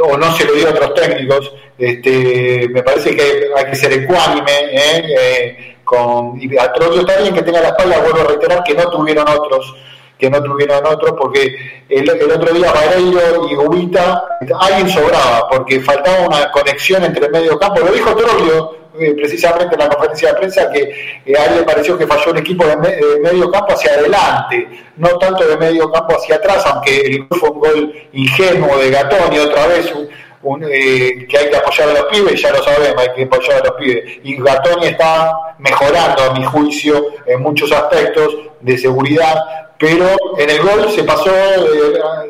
[0.00, 1.52] o no se le dio a otros técnicos.
[1.76, 4.52] Este, me parece que hay que ser ecuánime.
[4.72, 5.76] ¿eh?
[5.88, 8.90] con, y a Troglio está bien que tenga la espalda, vuelvo a reiterar que no
[8.90, 9.74] tuvieron otros
[10.18, 11.56] que no tuvieron otros, porque
[11.88, 14.24] el, otro día Vareiro y Ubita,
[14.60, 17.80] alguien sobraba, porque faltaba una conexión entre el medio campo.
[17.80, 20.80] Lo dijo Troglio eh, precisamente en la conferencia de prensa, que
[21.24, 22.76] eh, a él le pareció que falló un equipo de,
[23.22, 27.60] medio campo hacia adelante, no tanto de medio campo hacia atrás, aunque el fue un
[27.60, 29.94] gol ingenuo de Gatón y otra vez
[30.42, 33.60] un, eh, que hay que apoyar a los pibes, ya lo sabemos, hay que apoyar
[33.60, 34.18] a los pibes.
[34.24, 40.60] Y Gatoni está mejorando, a mi juicio, en muchos aspectos de seguridad, pero en el
[40.60, 41.30] gol se pasó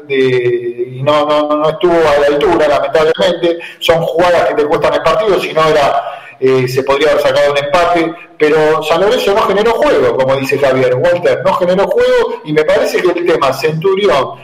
[0.07, 3.59] de, y no, no, no, estuvo a la altura, lamentablemente.
[3.79, 6.03] Son jugadas que te cuestan el partido, si no era,
[6.39, 10.59] eh, se podría haber sacado un empate, pero San Lorenzo no generó juego, como dice
[10.59, 10.95] Javier.
[10.97, 14.35] Walter no generó juego y me parece que el tema Centurión,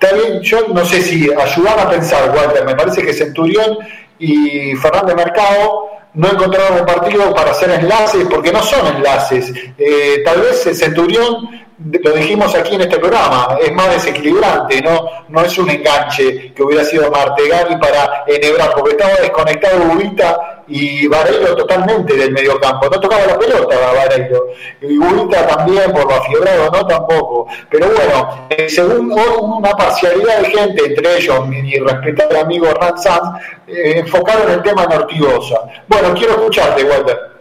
[0.00, 3.78] está yo no sé si ayudan a pensar, Walter, me parece que Centurión
[4.18, 9.52] y Fernández Mercado no encontraron un partido para hacer enlaces, porque no son enlaces.
[9.78, 15.42] Eh, tal vez Centurión lo dijimos aquí en este programa, es más desequilibrante, no, no
[15.42, 21.54] es un enganche que hubiera sido Martegani para enhebrar, porque estaba desconectado Ubita y Vareiro
[21.54, 24.46] totalmente del medio campo, no tocaba la pelota Vareiro,
[24.80, 30.50] y Ubita también por lo afiebrado, no tampoco, pero bueno, eh, según una parcialidad de
[30.50, 34.90] gente, entre ellos mi respetable amigo Ran Sanz, eh, enfocaron el tema en
[35.88, 37.36] Bueno, quiero escucharte, Walter.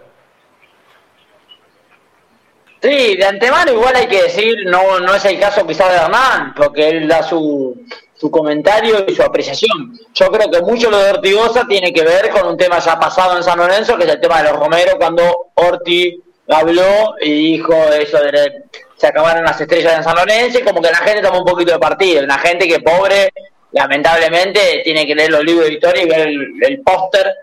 [2.82, 6.54] Sí, de antemano igual hay que decir, no, no es el caso quizás de Hernán,
[6.56, 7.76] porque él da su,
[8.14, 9.98] su comentario y su apreciación.
[10.14, 13.38] Yo creo que mucho lo de Ortigosa tiene que ver con un tema ya pasado
[13.38, 17.74] en San Lorenzo, que es el tema de los Romero, cuando Orti habló y dijo
[17.74, 21.40] eso de se acabaron las estrellas en San Lorenzo y como que la gente toma
[21.40, 22.24] un poquito de partido.
[22.24, 23.34] Una gente que pobre,
[23.72, 27.34] lamentablemente, tiene que leer los libros de historia y ver el póster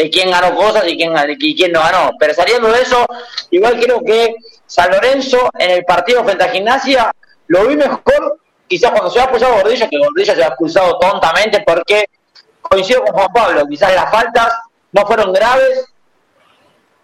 [0.00, 2.12] de quién ganó cosas y quién, y quién no ganó.
[2.18, 3.06] Pero saliendo de eso,
[3.50, 4.34] igual creo que
[4.66, 7.12] San Lorenzo en el partido frente a Gimnasia
[7.48, 11.62] lo vi mejor quizás cuando se ha expulsado Gordillo, que Gordillo se ha expulsado tontamente
[11.66, 12.04] porque
[12.62, 14.54] coincido con Juan Pablo, quizás las faltas
[14.92, 15.86] no fueron graves,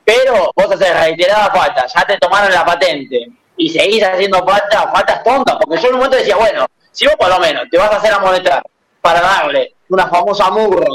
[0.04, 5.24] pero vos haces reiteradas faltas, ya te tomaron la patente y seguís haciendo faltas, faltas
[5.24, 7.90] tontas, porque yo en un momento decía, bueno, si vos por lo menos te vas
[7.90, 8.62] a hacer amonestar
[9.00, 10.86] para darle una famosa murra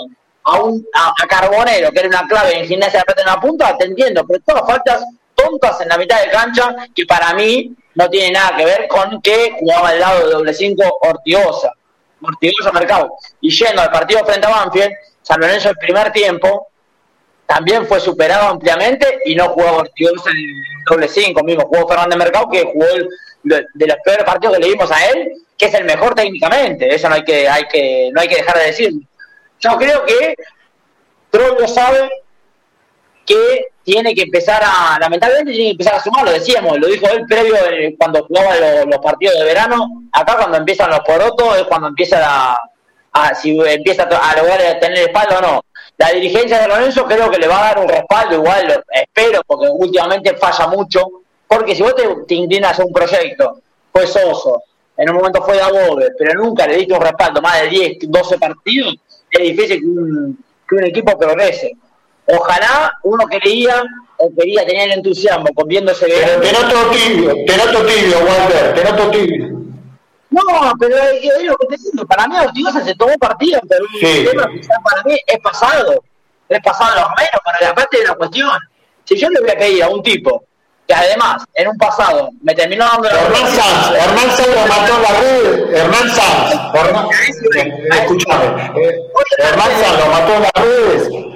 [0.43, 3.86] a un a, Carbonero, que era una clave en gimnasia de en la punta, te
[3.86, 5.04] entiendo, pero todas faltas
[5.36, 9.21] tontas en la mitad de cancha que para mí no tiene nada que ver con
[9.21, 11.73] que jugaba al lado de doble 5 Ortigosa,
[12.21, 13.13] Ortigosa Mercado.
[13.41, 16.67] Y yendo al partido frente a Banfield, San Lorenzo el primer tiempo
[17.45, 20.38] también fue superado ampliamente y no jugó Ortigosa en
[20.89, 23.10] doble 5, mismo jugó Fernández Mercado, que jugó el,
[23.43, 27.10] de, los peores partidos que le dimos a él, que es el mejor técnicamente, eso
[27.10, 28.93] no hay que, hay que, no hay que dejar de decir.
[29.62, 30.36] Yo creo que
[31.30, 32.10] Trollio sabe
[33.26, 37.08] que tiene que empezar a, lamentablemente tiene que empezar a sumar, lo decíamos, lo dijo
[37.10, 41.63] él previo eh, cuando jugaba los, partidos de verano, acá cuando empiezan los porotos es
[41.63, 42.58] cuando empieza
[43.13, 45.65] a, si empieza a lograr tener espalda o no.
[45.97, 49.67] La dirigencia de Lorenzo creo que le va a dar un respaldo, igual espero, porque
[49.69, 51.08] últimamente falla mucho,
[51.47, 54.63] porque si vos te, te inclinas a un proyecto, fue Soso,
[54.97, 58.38] en un momento fue Dagobe, pero nunca le diste un respaldo más de 10, 12
[58.38, 58.95] partidos,
[59.32, 61.72] es difícil que un, que un equipo progrese.
[62.26, 63.84] Ojalá uno quería
[64.17, 68.17] o quería tener el entusiasmo con viendo ese Pero te noto tibio, te noto tibio,
[68.20, 69.62] Walter, te noto tibio.
[70.30, 74.28] No, pero es, lo que te digo, para mí Ortigosa se tomó partido, pero el
[74.62, 76.04] tema para mí es pasado,
[76.48, 78.50] es pasado los menos, para la parte de la cuestión.
[79.04, 80.46] Si yo le voy a pedir a un tipo
[80.88, 84.96] que además en un pasado me terminó dando la Hernán Sanz, Hernán Sanz lo mató
[84.96, 87.08] en la red, Hernán Sanz, Hernán,
[87.91, 88.46] escúchame,
[88.82, 89.00] eh,
[89.38, 91.32] Hernán Sanz lo mató en las redes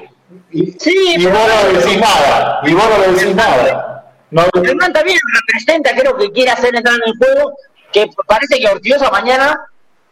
[0.79, 4.03] sí, y vos no le decís nada, y vos no le decís nada.
[4.31, 7.53] No, Hernán también representa, creo que quiere hacer entrar en el juego,
[7.91, 9.59] que parece que Ortigosa mañana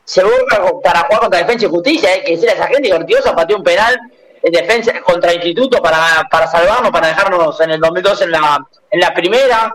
[0.06, 2.96] se busca para jugar contra Defensa y Justicia, hay que decirle a esa gente que
[2.96, 4.04] Ortigosa pateó un penal en
[4.52, 9.14] defensa contra Instituto para, para salvarnos, para dejarnos en el 2012 en la, en la
[9.14, 9.74] primera,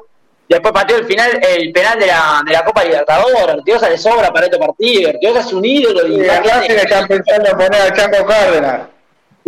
[0.49, 4.31] después pateó el final el penal de la, de la Copa Libertadores, Ortigosa le sobra
[4.31, 7.81] para este partido, Ortigosa es un ídolo y, y acá que están pensando en poner
[7.81, 8.81] al Chanco Cárdenas.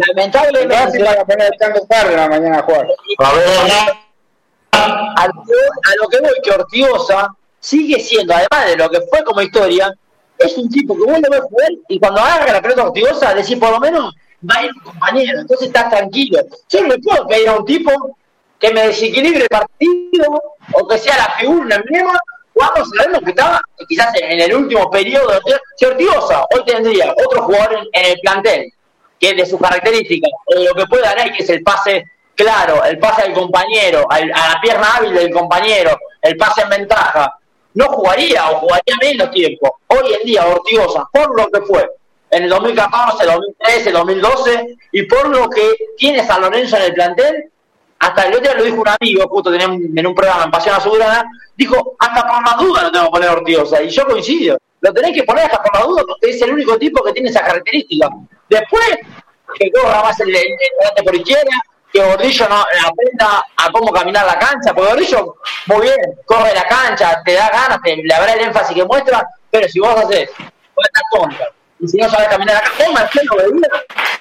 [0.07, 0.99] Lamentablemente.
[0.99, 2.87] No, a poner tanto tarde la mañana a jugar.
[4.73, 9.93] A, lo que voy, que Ortigosa sigue siendo, además de lo que fue como historia,
[10.39, 13.59] es un tipo que vos lo ves jugar y cuando agarra la pelota Ortigosa, decís
[13.59, 14.15] por lo menos
[14.49, 16.41] va a ir un compañero, entonces estás tranquilo.
[16.69, 18.17] Yo no le puedo pedir a un tipo
[18.59, 20.43] que me desequilibre el partido
[20.75, 22.19] o que sea la figura, un emblema,
[22.53, 25.41] cuando sabemos que estaba quizás en el último periodo.
[25.77, 28.73] Si Ortigosa hoy tendría otro jugador en el plantel
[29.19, 32.99] que de sus características, o lo que puede ganar, que es el pase claro, el
[32.99, 37.35] pase al compañero, a la pierna hábil del compañero, el pase en ventaja,
[37.75, 39.79] no jugaría o jugaría menos tiempo.
[39.89, 41.89] Hoy en día, Ortigosa, por lo que fue
[42.31, 47.51] en el 2014, 2013, 2012, y por lo que tiene San Lorenzo en el plantel,
[47.99, 51.25] hasta el otro día lo dijo un amigo, justo en un programa en Pasión Azulgrana,
[51.57, 54.59] dijo, hasta por la duda no tengo que poner Ortigosa, y yo coincido.
[54.81, 57.29] Lo tenés que poner hasta por la duda porque es el único tipo que tiene
[57.29, 58.09] esa característica.
[58.49, 58.97] Después,
[59.59, 61.51] que corra más el, el, por izquierda,
[61.93, 66.65] que Gordillo no aprenda a cómo caminar la cancha, porque Gordillo, muy bien, corre la
[66.65, 70.31] cancha, te da ganas, te, le habrá el énfasis que muestra, pero si vos haces,
[70.39, 71.45] vos estás tonta,
[71.81, 73.69] y si no sabes caminar la cancha, Marcelo Bedía,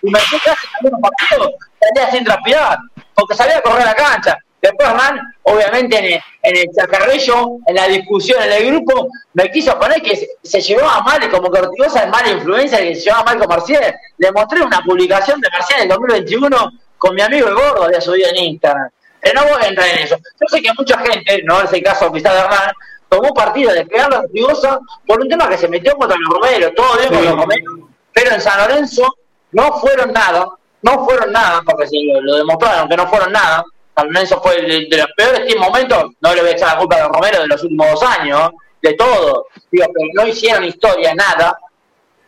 [0.02, 2.78] y Marcelo casi también un partido, salía sin transpirar,
[3.14, 8.42] porque sabía correr la cancha, Después Man, obviamente en el, en chacarrillo, en la discusión
[8.44, 12.30] en el grupo, me quiso poner que se, llevaba mal, como que Ortigosa es mala
[12.30, 13.96] influencia, que se llevaba mal con Marcial.
[14.18, 18.02] Le mostré una publicación de Marcial en el 2021 con mi amigo el gordo, había
[18.02, 18.90] subido en Instagram.
[19.22, 20.18] Pero no voy a entrar en eso.
[20.18, 22.74] Yo sé que mucha gente, no es el caso quizás de Hernán,
[23.10, 26.72] tomó partido de pegarle a Ortigosa por un tema que se metió contra los Romero,
[26.76, 29.04] todo bien con los Romero, pero en San Lorenzo
[29.52, 30.48] no fueron nada,
[30.82, 33.64] no fueron nada, porque si lo demostraron que no fueron nada,
[33.96, 37.08] San fue de, de los peores momentos, no le voy a echar la culpa a
[37.10, 39.48] Romero de los últimos dos años, de todo.
[39.72, 41.58] Digo, pero no hicieron historia, nada.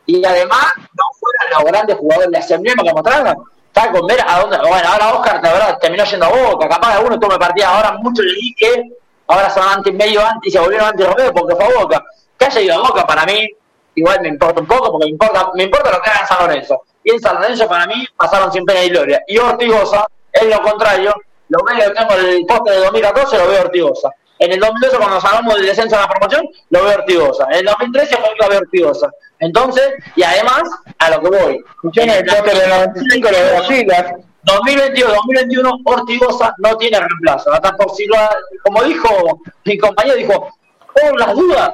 [0.05, 3.35] Y además no fueron los grandes jugadores de asamblea que mostraron.
[3.67, 4.57] Está con ver a dónde.
[4.57, 6.67] Bueno, ahora Oscar, la verdad, terminó yendo a Boca.
[6.67, 7.69] Capaz alguno tome partida.
[7.69, 8.91] Ahora mucho le dije,
[9.31, 12.03] ahora son anti, medio anti y se volvieron anti Romero porque fue a Boca.
[12.37, 13.49] Que haya ido a Boca para mí,
[13.95, 16.81] igual me importa un poco porque me importa, me importa lo que haga San Lorenzo.
[17.03, 19.23] Y en San Lorenzo para mí pasaron sin pena y gloria.
[19.27, 21.13] Y Ortigosa, es lo contrario,
[21.49, 24.09] lo veo, tengo el poste de 2014, lo veo Ortigosa.
[24.39, 27.47] En el 2012, cuando hablamos del descenso de la promoción, lo veo Ortigosa.
[27.51, 29.11] En el 2013, lo veo Ortigosa.
[29.39, 30.63] Entonces, y además,
[30.99, 31.65] a lo que voy.
[31.83, 34.13] Yo en el poste de 95 lo veo Silas.
[34.43, 37.51] 2022, 2021, Ortigosa no tiene reemplazo.
[37.53, 38.15] Hasta por si lo,
[38.63, 40.49] como dijo mi compañero, dijo,
[40.93, 41.73] por las dudas,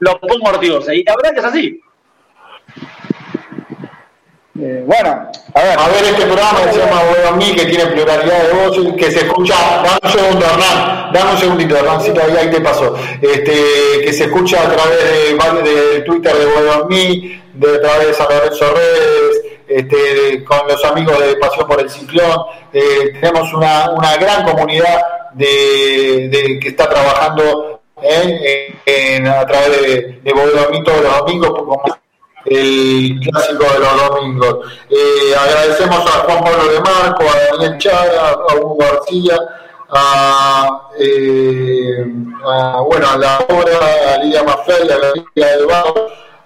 [0.00, 0.94] lo pongo Ortigosa.
[0.94, 1.80] Y la verdad que es así.
[4.62, 5.78] Eh, bueno, a ver.
[5.78, 9.20] A ver, este programa se llama Bueno Mí, que tiene pluralidad de voces, que se
[9.20, 12.94] escucha, dame un segundo, Hernán, dame un segundito, Hernancito, ahí, ahí te pasó.
[13.22, 18.08] Este, que se escucha a través de, de Twitter de Bueno Mí, de a través
[18.08, 19.29] de San Lorenzo Redes,
[19.70, 22.44] este, con los amigos de Pasión por el Ciclón.
[22.72, 25.00] Eh, tenemos una, una gran comunidad
[25.34, 31.50] de, de que está trabajando en- a través de, de Bueno Mí todos los domingos,
[31.50, 31.82] como
[32.46, 34.56] el clásico de los domingos.
[34.88, 39.36] Eh, agradecemos a Juan Pablo de Marco, a Daniel Chara, a Hugo García,
[39.90, 42.04] a, eh,
[42.88, 45.94] bueno, a la obra, a Lidia Maffei, a la Lidia del Bajo,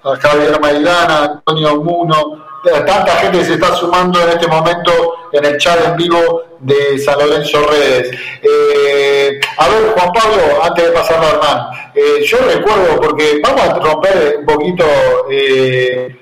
[0.02, 5.44] a Javier Maidana, a Antonio Muno, tanta gente se está sumando en este momento en
[5.44, 8.10] el chat en vivo de San Lorenzo Redes.
[8.42, 13.60] Eh, a ver, Juan Pablo, antes de pasarlo a Hernán, eh, yo recuerdo, porque vamos
[13.60, 14.84] a romper un poquito
[15.30, 16.16] eh,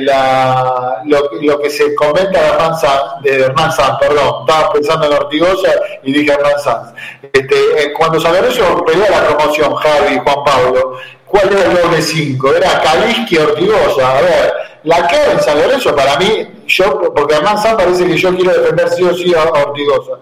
[0.00, 5.70] la, lo, que se comenta de Hernán Sanz, de perdón, estaba pensando en Ortigosa
[6.02, 6.92] y dije Hernán Sanz.
[7.32, 12.54] Este, cuando San Lorenzo peleó la promoción, Javi Juan Pablo, ¿cuál era el doble 5?
[12.54, 14.18] Era Calisqui Ortigosa.
[14.18, 18.36] A ver, la que en San Lorenzo para mí, yo, porque Sanz parece que yo
[18.36, 20.12] quiero defender sí o sí a Ortigosa.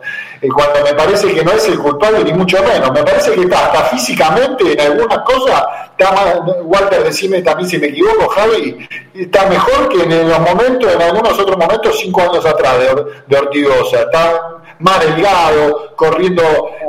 [0.40, 2.92] Y cuando me parece que no es el culpable, ni mucho menos.
[2.92, 5.64] Me parece que está hasta físicamente en algunas cosas,
[5.98, 10.94] está más, Walter, decime también si me equivoco, Javi, está mejor que en los momentos,
[10.94, 14.02] en algunos otros momentos, cinco años atrás de, de Ortigosa.
[14.02, 16.42] Está más delgado, corriendo,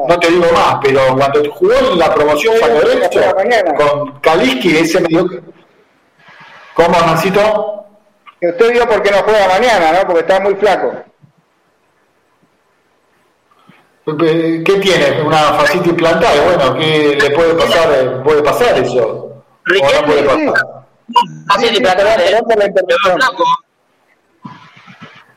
[0.07, 3.19] no te digo más, pero cuando jugó en la promoción San Lorenzo
[3.77, 5.27] con Kaliski, ese medio.
[6.73, 7.85] ¿Cómo, Hernancito?
[8.39, 10.07] Que usted vio por qué no juega mañana, ¿no?
[10.07, 10.93] Porque está muy flaco.
[14.05, 15.21] ¿Qué tiene?
[15.21, 16.35] ¿Una fascitis plantar?
[16.43, 18.21] Bueno, ¿qué le puede pasar?
[18.23, 19.05] ¿Puede pasar eso?
[19.05, 20.83] ¿O no puede pasar?
[22.19, 22.41] ¿eh?
[22.87, 23.43] Quedó flaco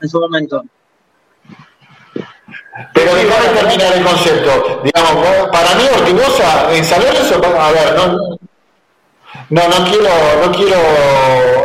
[0.00, 0.64] en su momento.
[2.92, 4.82] Pero déjame terminar el concepto.
[4.84, 8.38] Digamos, para mí Ortigosa, en San Lorenzo, a ver, no,
[9.50, 10.10] no, no quiero,
[10.44, 10.76] no quiero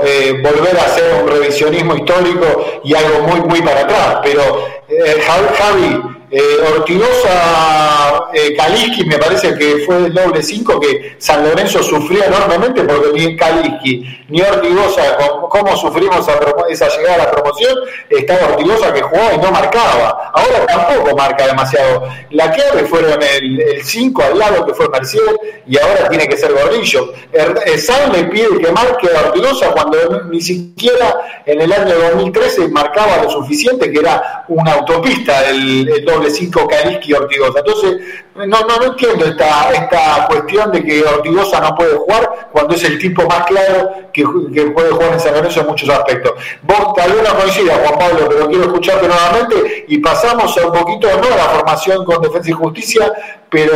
[0.04, 5.22] eh, volver a hacer un revisionismo histórico y algo muy, muy para atrás, pero eh,
[5.26, 6.02] Javi,
[6.32, 6.42] eh,
[6.78, 12.84] Ortigosa, eh, Kaliski me parece que fue el doble 5 que San Lorenzo sufrió enormemente
[12.84, 15.18] porque ni Kaliski ni Ortigosa,
[15.50, 16.26] cómo sufrimos
[16.70, 17.78] esa, llegada a la promoción,
[18.10, 20.32] estaba Ortigosa que jugó y no marcaba.
[20.34, 22.08] Ahora tampoco marca demasiado.
[22.30, 25.24] La clave fueron el 5 al lado que fue Mercier
[25.68, 27.12] y ahora tiene que ser Gordillo.
[27.34, 29.98] Er- eh, San le pide que marque a Ortigosa cuando
[30.30, 31.14] ni siquiera
[31.46, 36.68] en el año 2013 marcaba lo suficiente, que era una autopista el, el doble 5
[36.68, 37.60] Kaliski Ortigosa.
[37.60, 37.98] Entonces,
[38.36, 42.84] no, no, no entiendo esta, esta cuestión de que Ortigosa no puede jugar cuando es
[42.84, 46.34] el tipo más claro que puede jugar en San Lorenzo en muchos aspectos.
[46.64, 50.74] Vos tal vez no coincidas, Juan Pablo, pero quiero escucharte nuevamente y pasamos a un
[50.74, 53.14] poquito, no a la formación con Defensa y Justicia,
[53.52, 53.74] pero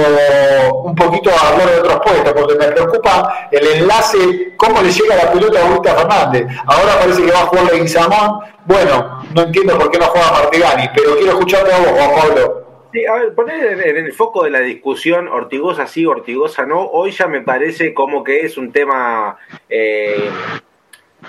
[0.83, 5.17] un poquito a hablar de otros puestos, porque me preocupa el enlace, cómo le llega
[5.17, 6.47] la pelota a Augusta Fernández.
[6.65, 8.39] Ahora parece que va a jugar Leguizamón.
[8.63, 12.65] Bueno, no entiendo por qué no juega Martigani, pero quiero escucharte a vos, Juan Pablo.
[12.93, 17.11] Sí, a ver, poner en, el foco de la discusión Ortigosa sí, Ortigosa no, hoy
[17.11, 20.29] ya me parece como que es un tema eh,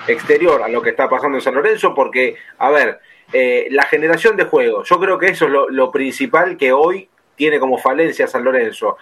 [0.06, 3.00] exterior a lo que está pasando en San Lorenzo, porque, a ver,
[3.32, 7.60] eh, la generación de juego, yo creo que eso es lo principal que hoy tiene
[7.60, 8.96] como falencia San Lorenzo.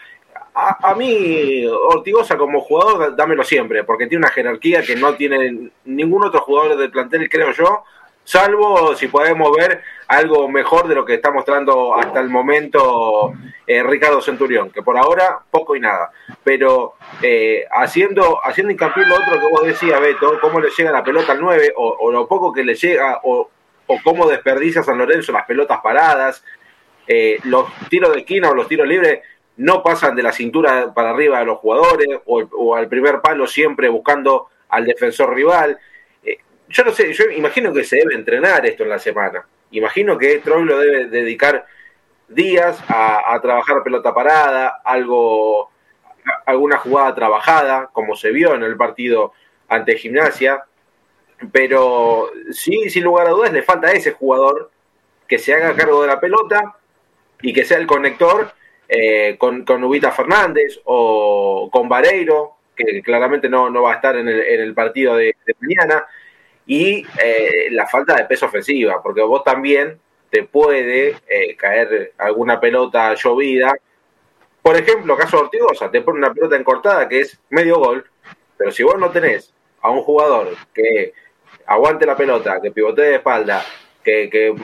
[0.55, 5.71] A, a mí, Ortigosa como jugador, dámelo siempre, porque tiene una jerarquía que no tiene
[5.85, 7.85] ningún otro jugador del plantel, creo yo,
[8.25, 13.33] salvo si podemos ver algo mejor de lo que está mostrando hasta el momento
[13.67, 16.11] eh, Ricardo Centurión, que por ahora poco y nada.
[16.43, 21.05] Pero eh, haciendo, haciendo hincapié lo otro que vos decías, Beto, cómo le llega la
[21.05, 23.51] pelota al 9, o, o lo poco que le llega, o,
[23.87, 26.45] o cómo desperdicia San Lorenzo las pelotas paradas,
[27.07, 29.21] eh, los tiros de esquina o los tiros libres
[29.57, 33.89] no pasan de la cintura para arriba de los jugadores, o, al primer palo siempre
[33.89, 35.79] buscando al defensor rival
[36.25, 36.39] Eh,
[36.69, 39.47] yo no sé, yo imagino que se debe entrenar esto en la semana.
[39.71, 41.67] Imagino que Troy debe dedicar
[42.29, 45.71] días a, a trabajar pelota parada, algo,
[46.47, 49.33] alguna jugada trabajada, como se vio en el partido
[49.69, 50.65] ante Gimnasia.
[51.53, 54.71] Pero sí, sin lugar a dudas, le falta a ese jugador
[55.29, 56.77] que se haga cargo de la pelota
[57.45, 58.53] y que sea el conector
[58.89, 64.17] eh, con, con Ubita Fernández o con Vareiro, que claramente no, no va a estar
[64.17, 66.07] en el, en el partido de, mañana
[66.67, 72.59] y eh, la falta de peso ofensiva, porque vos también te puede eh, caer alguna
[72.59, 73.75] pelota llovida.
[74.63, 78.07] Por ejemplo, caso de Ortigosa, te pone una pelota encortada que es medio gol
[78.57, 81.13] Pero si vos no tenés a un jugador que
[81.67, 83.63] aguante la pelota, que pivotee de espalda,
[84.03, 84.55] que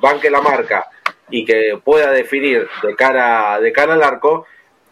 [0.00, 0.88] banque la marca
[1.30, 4.46] y que pueda definir de cara, de cara al arco,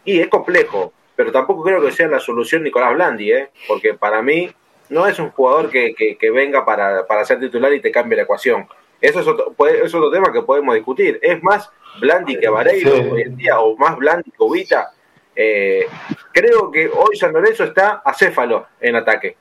[0.05, 0.93] y es complejo.
[1.15, 3.49] Pero tampoco creo que sea la solución Nicolás Blandi, ¿eh?
[3.67, 4.49] porque para mí
[4.89, 8.23] no es un jugador que, que, venga para, para, ser titular y te cambie la
[8.23, 8.67] ecuación.
[8.99, 11.19] Eso es otro, es otro tema que podemos discutir.
[11.21, 11.69] Es más
[11.99, 14.91] Blandi que Vareiro hoy en día, o más Blandi que Ubita.
[15.35, 15.87] Eh,
[16.31, 19.37] creo que hoy San Lorenzo está acéfalo en ataque.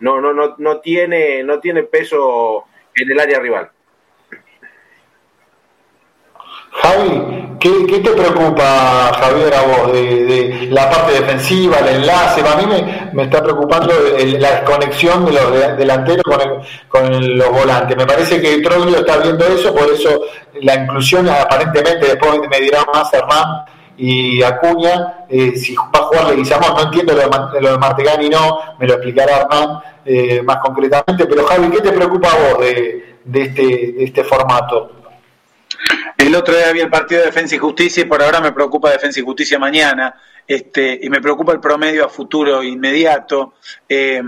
[0.00, 2.64] No, no, no, no tiene, no tiene peso
[2.94, 3.70] en el área rival.
[6.74, 12.40] Javi, ¿qué, te preocupa, Javier, a vos, de, la parte defensiva, el enlace?
[12.40, 12.64] A mí
[13.12, 13.92] me, está preocupando
[14.38, 16.24] la desconexión de los delanteros
[16.88, 17.96] con, los volantes.
[17.96, 20.22] Me parece que Troglio está viendo eso, por eso
[20.62, 23.64] la inclusión, aparentemente, después me dirá más Hernán
[23.98, 28.30] y Acuña, eh, si va a jugar Leguizamón, no entiendo lo de, lo de Martegani,
[28.30, 32.60] no, me lo explicará Hernán eh, más concretamente, pero Javi, ¿qué te preocupa a vos
[32.64, 35.01] de, este, de este formato?
[36.22, 38.92] El otro día había el partido de Defensa y Justicia y por ahora me preocupa
[38.92, 40.14] Defensa y Justicia mañana.
[40.46, 43.54] Este, y me preocupa el promedio a futuro inmediato.
[43.88, 44.22] Eh,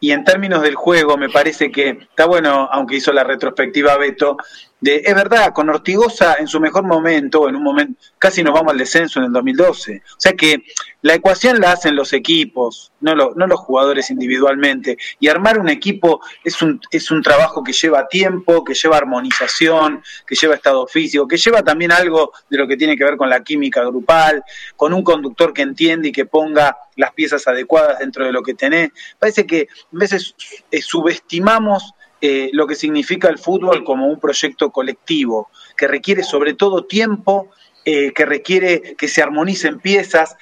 [0.00, 4.36] y en términos del juego, me parece que está bueno, aunque hizo la retrospectiva Beto,
[4.84, 8.78] es verdad, con Ortigosa en su mejor momento, en un momento, casi nos vamos al
[8.78, 10.02] descenso en el 2012.
[10.04, 10.64] O sea que
[11.02, 14.98] la ecuación la hacen los equipos, no, no los jugadores individualmente.
[15.20, 20.02] Y armar un equipo es un, es un trabajo que lleva tiempo, que lleva armonización,
[20.26, 23.30] que lleva estado físico, que lleva también algo de lo que tiene que ver con
[23.30, 24.42] la química grupal,
[24.76, 28.54] con un conductor que entiende y que ponga las piezas adecuadas dentro de lo que
[28.54, 28.90] tenés.
[29.18, 30.34] Parece que a veces
[30.70, 36.54] eh, subestimamos eh, lo que significa el fútbol como un proyecto colectivo, que requiere sobre
[36.54, 37.50] todo tiempo,
[37.84, 40.36] eh, que requiere que se armonicen piezas.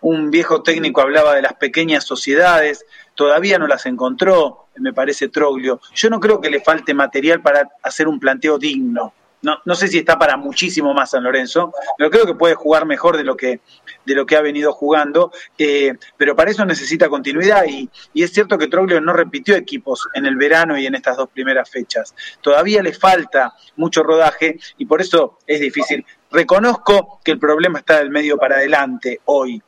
[0.00, 2.84] Un viejo técnico hablaba de las pequeñas sociedades,
[3.14, 5.80] todavía no las encontró, me parece Troglio.
[5.94, 9.88] Yo no creo que le falte material para hacer un planteo digno no, no sé
[9.88, 13.36] si está para muchísimo más San Lorenzo, pero creo que puede jugar mejor de lo
[13.36, 13.60] que,
[14.06, 18.56] de lo que ha venido jugando, eh, pero para eso necesita continuidad y, es cierto
[18.56, 22.14] que Troglio no repitió equipos en el verano y en estas dos primeras fechas.
[22.40, 26.04] Todavía le falta mucho rodaje y por eso es difícil.
[26.30, 29.62] Reconozco que el problema está del medio para adelante hoy.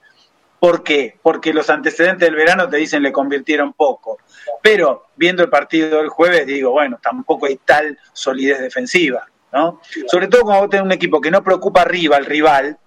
[0.61, 1.19] ¿Por qué?
[1.23, 4.19] Porque los antecedentes del verano te dicen le convirtieron poco.
[4.63, 9.29] Pero viendo el partido del jueves digo, bueno, tampoco hay tal solidez defensiva.
[9.53, 9.81] ¿no?
[10.07, 12.79] Sobre todo cuando vos tenés un equipo que no preocupa arriba al rival,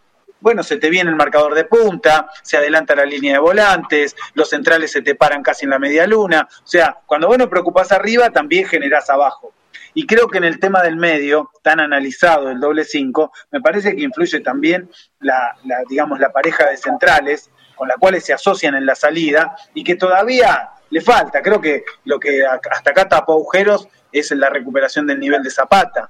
[0.41, 4.49] bueno, se te viene el marcador de punta, se adelanta la línea de volantes, los
[4.49, 7.91] centrales se te paran casi en la media luna, o sea, cuando vos no preocupás
[7.91, 9.53] arriba, también generás abajo.
[9.93, 13.95] Y creo que en el tema del medio, tan analizado el doble 5, me parece
[13.95, 14.89] que influye también
[15.19, 19.55] la, la, digamos, la pareja de centrales con la cuales se asocian en la salida
[19.73, 21.41] y que todavía le falta.
[21.41, 26.09] Creo que lo que hasta acá tapó agujeros es la recuperación del nivel de Zapata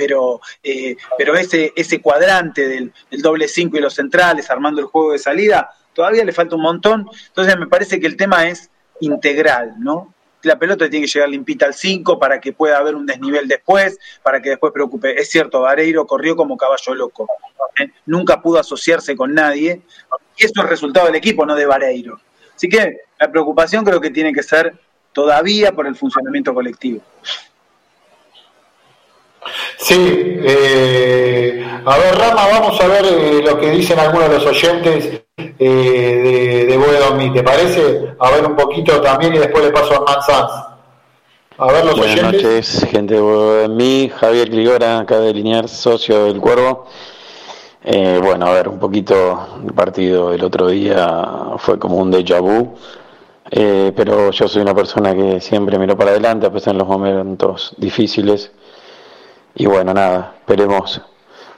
[0.00, 2.92] pero, eh, pero ese, ese cuadrante del,
[3.22, 7.06] doble 5 y los centrales armando el juego de salida, todavía le falta un montón.
[7.26, 8.70] Entonces me parece que el tema es
[9.00, 10.14] integral, ¿no?
[10.42, 13.98] La pelota tiene que llegar limpita al 5 para que pueda haber un desnivel después,
[14.22, 15.20] para que después preocupe.
[15.20, 17.28] Es cierto, Vareiro corrió como caballo loco.
[17.78, 17.90] ¿eh?
[18.06, 19.82] Nunca pudo asociarse con nadie.
[20.38, 22.18] Y eso es resultado del equipo, no de Vareiro.
[22.56, 24.78] Así que la preocupación creo que tiene que ser
[25.12, 27.02] todavía por el funcionamiento colectivo.
[29.76, 34.46] Sí, eh, a ver, Rama, vamos a ver eh, lo que dicen algunos de los
[34.46, 38.14] oyentes eh, de, de ¿te parece?
[38.18, 40.50] A ver un poquito también y después le paso a Hernán
[41.58, 46.40] A ver los Buenas noches, gente de mí, Javier Cligora, acá de Linear, socio del
[46.40, 46.86] Cuervo.
[47.82, 51.26] bueno, a ver, un poquito el partido del otro día
[51.58, 52.74] fue como un déjà vu,
[53.50, 57.74] pero yo soy una persona que siempre miro para adelante, a pesar de los momentos
[57.78, 58.52] difíciles
[59.54, 61.00] y bueno, nada, esperemos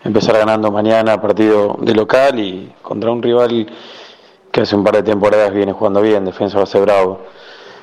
[0.05, 3.67] empezar ganando mañana partido de local y contra un rival
[4.51, 7.21] que hace un par de temporadas viene jugando bien, defensa va a ser bravo.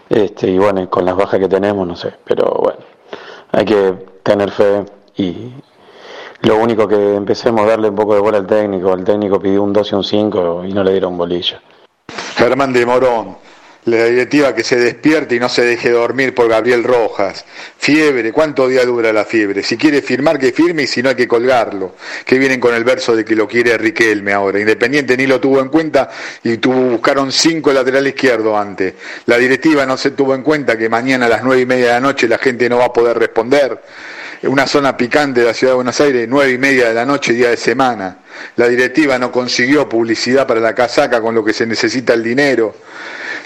[0.09, 2.79] Este, y bueno, con las bajas que tenemos, no sé, pero bueno,
[3.51, 3.93] hay que
[4.23, 4.85] tener fe
[5.17, 5.51] y
[6.41, 9.61] lo único que empecemos a darle un poco de bola al técnico, el técnico pidió
[9.61, 11.61] un 2 y un 5 y no le dieron bolilla.
[12.35, 13.37] Germán de Morón,
[13.97, 17.45] la directiva que se despierte y no se deje dormir por Gabriel Rojas.
[17.77, 19.63] Fiebre, ¿cuánto día dura la fiebre?
[19.63, 21.95] Si quiere firmar, que firme y si no hay que colgarlo.
[22.25, 24.59] Que vienen con el verso de que lo quiere Riquelme ahora.
[24.59, 26.09] Independiente ni lo tuvo en cuenta
[26.43, 28.93] y tuvo, buscaron cinco lateral izquierdo antes.
[29.25, 31.93] La directiva no se tuvo en cuenta que mañana a las nueve y media de
[31.93, 33.81] la noche la gente no va a poder responder.
[34.43, 37.33] Una zona picante de la ciudad de Buenos Aires, nueve y media de la noche,
[37.33, 38.19] día de semana.
[38.55, 42.73] La directiva no consiguió publicidad para la casaca con lo que se necesita el dinero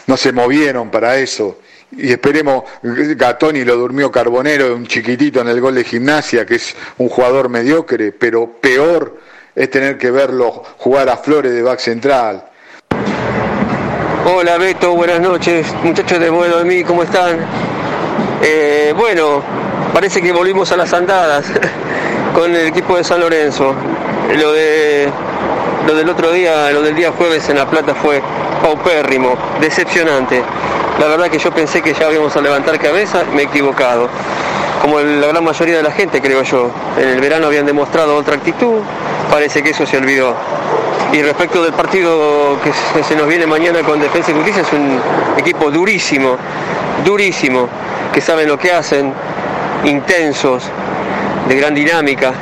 [0.08, 1.60] no se movieron para eso.
[1.96, 6.76] Y esperemos, Gatoni lo durmió Carbonero, un chiquitito en el gol de gimnasia, que es
[6.98, 9.20] un jugador mediocre, pero peor
[9.56, 12.46] es tener que verlo jugar a Flores de back central.
[14.26, 17.40] Hola Beto, buenas noches, muchachos de Bueno de mí, ¿cómo están?
[18.42, 19.44] Eh, bueno,
[19.94, 21.46] parece que volvimos a las andadas
[22.34, 23.76] con el equipo de San Lorenzo.
[24.36, 25.10] Lo de
[25.86, 28.22] lo del otro día, lo del día jueves en La Plata fue
[28.62, 30.42] paupérrimo, decepcionante.
[31.00, 34.10] La verdad que yo pensé que ya íbamos a levantar cabeza, me he equivocado.
[34.82, 36.70] Como la gran mayoría de la gente, creo yo.
[36.98, 38.82] En el verano habían demostrado otra actitud,
[39.30, 40.36] parece que eso se olvidó.
[41.12, 45.00] Y respecto del partido que se nos viene mañana con Defensa y Justicia, es un
[45.38, 46.38] equipo durísimo,
[47.04, 47.68] durísimo,
[48.14, 49.14] que saben lo que hacen,
[49.86, 50.64] intensos,
[51.48, 52.34] de gran dinámica.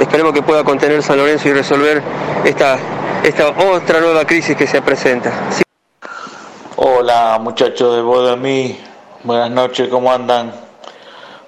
[0.00, 2.02] Esperemos que pueda contener San Lorenzo y resolver
[2.42, 2.78] esta,
[3.22, 5.30] esta otra nueva crisis que se presenta.
[6.76, 8.78] Hola muchachos de Bodemí,
[9.24, 10.54] buenas noches, ¿cómo andan?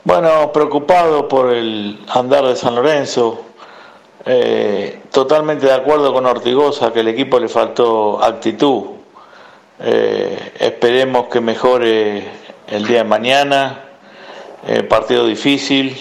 [0.05, 3.41] Bueno, preocupado por el andar de San Lorenzo,
[4.27, 8.83] eh, totalmente de acuerdo con Ortigosa que el equipo le faltó actitud.
[9.81, 12.29] Eh, esperemos que mejore
[12.67, 13.81] el día de mañana,
[14.67, 15.97] eh, partido difícil,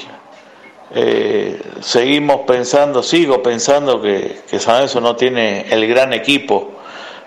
[0.94, 6.72] eh, seguimos pensando, sigo pensando que, que San Lorenzo no tiene el gran equipo,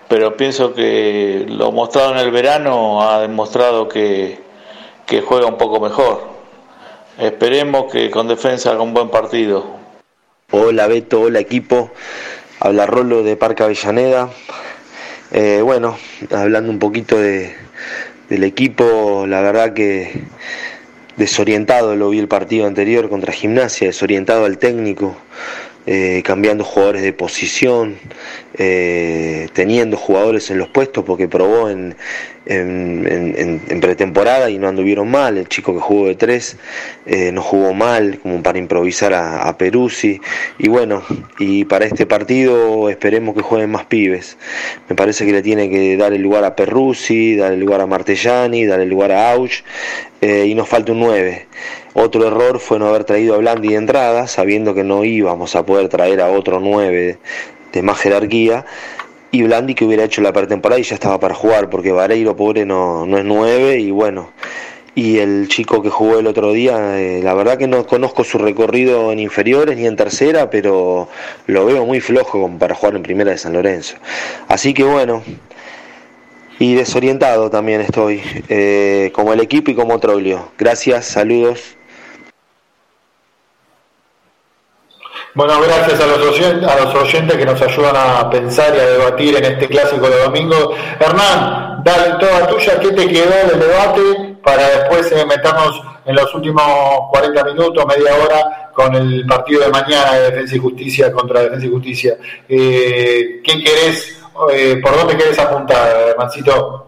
[0.08, 4.38] pero pienso que lo mostrado en el verano ha demostrado que,
[5.06, 6.28] que juega un poco mejor.
[7.18, 9.64] Esperemos que con defensa haga un buen partido.
[10.50, 11.90] Hola Beto, hola equipo,
[12.60, 14.30] habla Rolo de Parque Avellaneda.
[15.32, 15.96] Eh, bueno,
[16.30, 17.54] hablando un poquito de,
[18.28, 20.24] del equipo, la verdad que
[21.16, 25.16] desorientado lo vi el partido anterior contra Gimnasia, desorientado al técnico,
[25.86, 27.96] eh, cambiando jugadores de posición,
[28.56, 31.96] eh, teniendo jugadores en los puestos porque probó en,
[32.46, 35.38] en, pretemporada y no anduvieron mal.
[35.38, 36.56] El chico que jugó de tres
[37.04, 40.20] eh, no jugó mal, como para improvisar a, Peruzzi.
[40.58, 41.02] Y bueno,
[41.40, 44.38] y para este partido esperemos que jueguen más pibes.
[44.88, 47.86] Me parece que le tiene que dar el lugar a Peruzzi, dar el lugar a
[47.86, 49.64] Martellani, dar el lugar a Auch
[50.22, 51.46] y nos falta un 9.
[51.94, 55.66] Otro error fue no haber traído a Blandi de entrada, sabiendo que no íbamos a
[55.66, 57.18] poder traer a otro 9
[57.74, 58.64] de más jerarquía.
[59.30, 62.64] Y Blandi que hubiera hecho la pretemporada y ya estaba para jugar, porque Vareiro, pobre,
[62.64, 64.30] no, no es 9 y bueno.
[64.94, 68.38] Y el chico que jugó el otro día, eh, la verdad que no conozco su
[68.38, 71.08] recorrido en inferiores ni en tercera, pero
[71.48, 73.96] lo veo muy flojo como para jugar en primera de San Lorenzo.
[74.46, 75.24] Así que bueno,
[76.60, 80.52] y desorientado también estoy, eh, como el equipo y como Troglio.
[80.56, 81.76] Gracias, saludos.
[85.34, 88.86] Bueno, gracias a los, oyentes, a los oyentes que nos ayudan a pensar y a
[88.86, 90.72] debatir en este clásico de domingo.
[91.00, 96.32] Hernán, dale toda tuya, ¿qué te quedó del debate para después eh, meternos en los
[96.36, 96.62] últimos
[97.10, 101.66] 40 minutos, media hora, con el partido de mañana de Defensa y Justicia contra Defensa
[101.66, 102.16] y Justicia?
[102.48, 104.22] Eh, ¿Qué querés,
[104.52, 106.86] eh, por dónde querés apuntar, Mancito?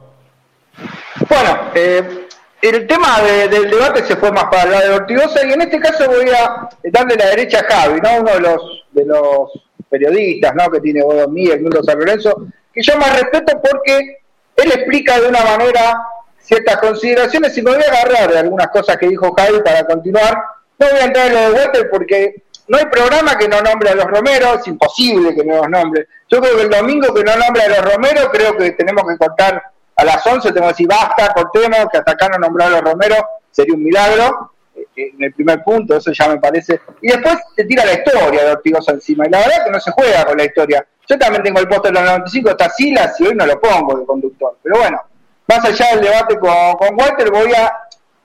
[1.28, 2.25] Bueno, eh,
[2.68, 6.06] el tema del debate se fue más para la de Ortigosa y en este caso
[6.06, 8.20] voy a darle la derecha a Javi, ¿no?
[8.20, 9.50] uno de los, de los
[9.88, 10.70] periodistas ¿no?
[10.70, 14.18] que tiene Mí, el mundo San Lorenzo, que yo más respeto porque
[14.56, 16.02] él explica de una manera
[16.38, 20.34] ciertas consideraciones y me voy a agarrar de algunas cosas que dijo Javi para continuar.
[20.78, 23.94] No voy a entrar en lo de porque no hay programa que no nombre a
[23.94, 26.06] los Romero, es imposible que no los nombre.
[26.28, 29.16] Yo creo que el domingo que no nombre a los Romero, creo que tenemos que
[29.16, 29.62] cortar
[29.96, 33.16] a las 11 tengo que decir basta, cortemos, que hasta acá no nombraron a Romero,
[33.50, 36.80] sería un milagro, eh, en el primer punto, eso ya me parece.
[37.00, 39.90] Y después se tira la historia de Ortigosa encima, y la verdad que no se
[39.92, 40.86] juega con la historia.
[41.08, 43.98] Yo también tengo el póster de los 95, está Silas, y hoy no lo pongo
[43.98, 44.58] de conductor.
[44.62, 45.00] Pero bueno,
[45.48, 47.72] más allá del debate con, con Walter, voy a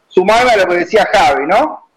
[0.08, 1.88] sumarme a lo que decía Javi, ¿no?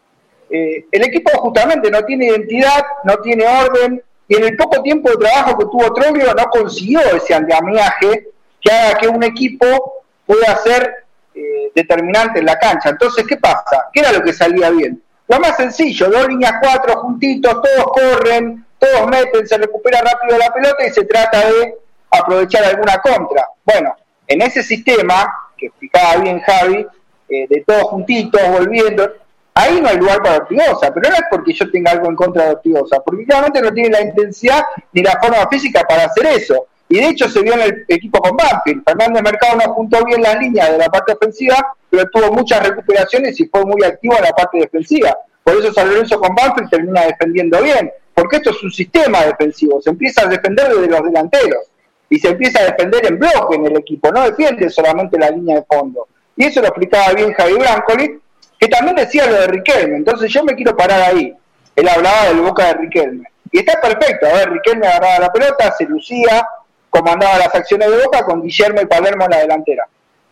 [0.51, 5.11] Eh, el equipo justamente no tiene identidad, no tiene orden, y en el poco tiempo
[5.11, 8.34] de trabajo que tuvo Troglio no consiguió ese andamiaje
[8.65, 11.05] que haga que un equipo pueda ser
[11.35, 12.89] eh, determinante en la cancha.
[12.89, 13.89] Entonces, ¿qué pasa?
[13.93, 15.03] ¿Qué era lo que salía bien?
[15.29, 20.53] Lo más sencillo, dos líneas cuatro juntitos, todos corren, todos meten, se recupera rápido la
[20.53, 21.75] pelota y se trata de
[22.11, 23.49] aprovechar alguna contra.
[23.65, 23.95] Bueno,
[24.27, 26.87] en ese sistema, que explicaba bien Javi,
[27.29, 29.11] eh, de todos juntitos, volviendo,
[29.55, 32.45] ahí no hay lugar para Ortigosa, pero no es porque yo tenga algo en contra
[32.45, 34.63] de Ortigosa, porque claramente no tiene la intensidad
[34.93, 36.67] ni la forma física para hacer eso.
[36.89, 38.85] Y de hecho se vio en el equipo con Banfield.
[38.85, 43.39] Fernández Mercado no juntó bien las líneas de la parte ofensiva, pero tuvo muchas recuperaciones
[43.41, 45.17] y fue muy activo en la parte defensiva.
[45.43, 49.81] Por eso San Lorenzo con Banfield termina defendiendo bien, porque esto es un sistema defensivo,
[49.81, 51.71] se empieza a defender desde los delanteros.
[52.11, 55.57] y se empieza a defender en bloque en el equipo, no defiende solamente la línea
[55.57, 56.07] de fondo.
[56.37, 58.21] Y eso lo explicaba bien Javi Brancoli,
[58.59, 59.97] que también decía lo de Riquelme.
[59.97, 61.35] Entonces yo me quiero parar ahí.
[61.75, 63.25] Él hablaba del boca de Riquelme.
[63.51, 64.27] Y está perfecto.
[64.27, 66.47] A ver, Riquelme agarraba la pelota, se lucía,
[66.95, 69.89] comandaba las acciones de boca con Guillermo y Palermo en la delantera.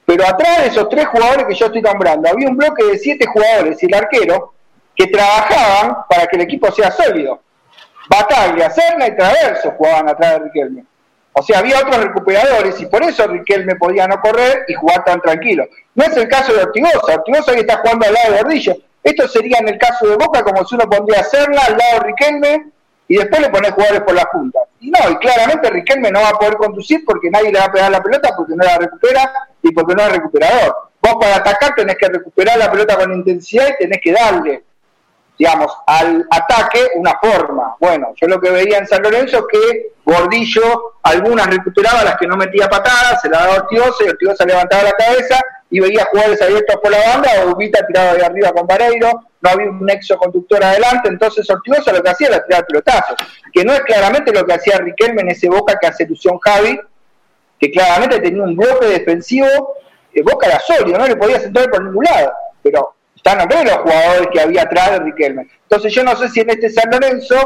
[0.07, 3.27] Pero atrás de esos tres jugadores que yo estoy nombrando, había un bloque de siete
[3.27, 4.55] jugadores y el arquero
[4.95, 7.41] que trabajaban para que el equipo sea sólido.
[8.09, 10.85] Bataglia, Serna y Traverso jugaban atrás de Riquelme.
[11.33, 15.21] O sea, había otros recuperadores y por eso Riquelme podía no correr y jugar tan
[15.21, 15.65] tranquilo.
[15.95, 17.15] No es el caso de Ortigosa.
[17.15, 18.77] Ortigosa que está jugando al lado de Gordillo.
[19.03, 21.95] Esto sería en el caso de Boca como si uno pondría a Serna al lado
[21.95, 22.72] de Riquelme
[23.13, 24.61] y después le pone jugadores por la punta.
[24.81, 27.73] Y no, y claramente Riquelme no va a poder conducir porque nadie le va a
[27.73, 30.75] pegar la pelota porque no la recupera y porque no es recuperador.
[31.03, 34.65] Vos para atacar tenés que recuperar la pelota con intensidad y tenés que darle
[35.39, 37.77] digamos, al ataque una forma.
[37.81, 42.27] Bueno, yo lo que veía en San Lorenzo es que Gordillo algunas recuperaba, las que
[42.27, 45.39] no metía patadas, se la daba a Ortigosa y Ortigosa levantaba la cabeza
[45.69, 49.51] y veía jugadores abiertos por la banda o Ubita tiraba de arriba con Vareiro, no
[49.51, 53.17] había un nexo conductor adelante, entonces Ortigosa lo que hacía era tirar pelotazos,
[53.53, 56.79] que no es claramente lo que hacía Riquelme en ese Boca que hace ilusión Javi,
[57.59, 59.77] que claramente tenía un bloque defensivo,
[60.15, 62.33] eh, Boca era sólido, no le podía entrar por ningún lado,
[62.63, 65.49] pero están a los jugadores que había atrás de Riquelme.
[65.63, 67.37] Entonces yo no sé si en este San Lorenzo,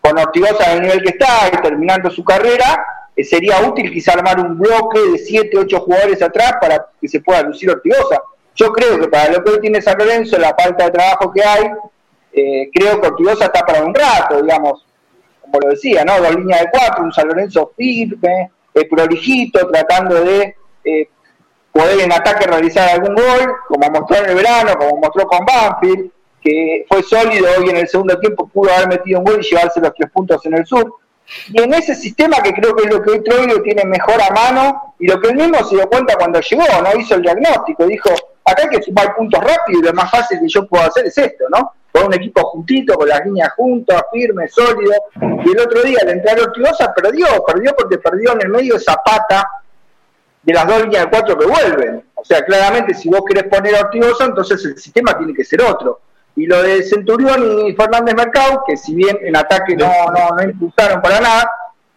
[0.00, 2.84] con Ortigosa el nivel que está y terminando su carrera,
[3.16, 7.20] eh, sería útil quizá armar un bloque de 7, 8 jugadores atrás para que se
[7.20, 8.22] pueda lucir Ortigosa.
[8.58, 11.42] Yo creo que para lo que hoy tiene San Lorenzo, la falta de trabajo que
[11.42, 11.70] hay,
[12.32, 14.84] eh, creo que Ortigosa está para un rato, digamos,
[15.40, 16.20] como lo decía, ¿no?
[16.20, 20.56] Dos líneas de cuatro, un San Lorenzo firme, eh, prolijito, tratando de
[21.72, 26.10] poder en ataque realizar algún gol, como mostró en el verano, como mostró con Banfield,
[26.42, 29.80] que fue sólido hoy en el segundo tiempo, pudo haber metido un gol y llevarse
[29.80, 30.92] los tres puntos en el sur.
[31.48, 34.32] Y en ese sistema que creo que es lo que hoy Troilo tiene mejor a
[34.32, 37.86] mano, y lo que él mismo se dio cuenta cuando llegó, no hizo el diagnóstico,
[37.86, 38.10] dijo,
[38.44, 41.16] acá hay que sumar puntos rápido y lo más fácil que yo puedo hacer es
[41.18, 41.72] esto, ¿no?
[41.92, 44.92] Con un equipo juntito, con las líneas juntas, firme, sólido.
[45.44, 49.48] Y el otro día, al entrar Ortigosa, perdió, perdió porque perdió en el medio Zapata,
[50.42, 52.04] de las dos líneas de cuatro que vuelven.
[52.14, 55.62] O sea, claramente si vos querés poner a Ortigosa, entonces el sistema tiene que ser
[55.62, 56.00] otro.
[56.36, 60.42] Y lo de Centurión y Fernández Mercado, que si bien en ataque no, no, no
[60.42, 61.50] impulsaron para nada,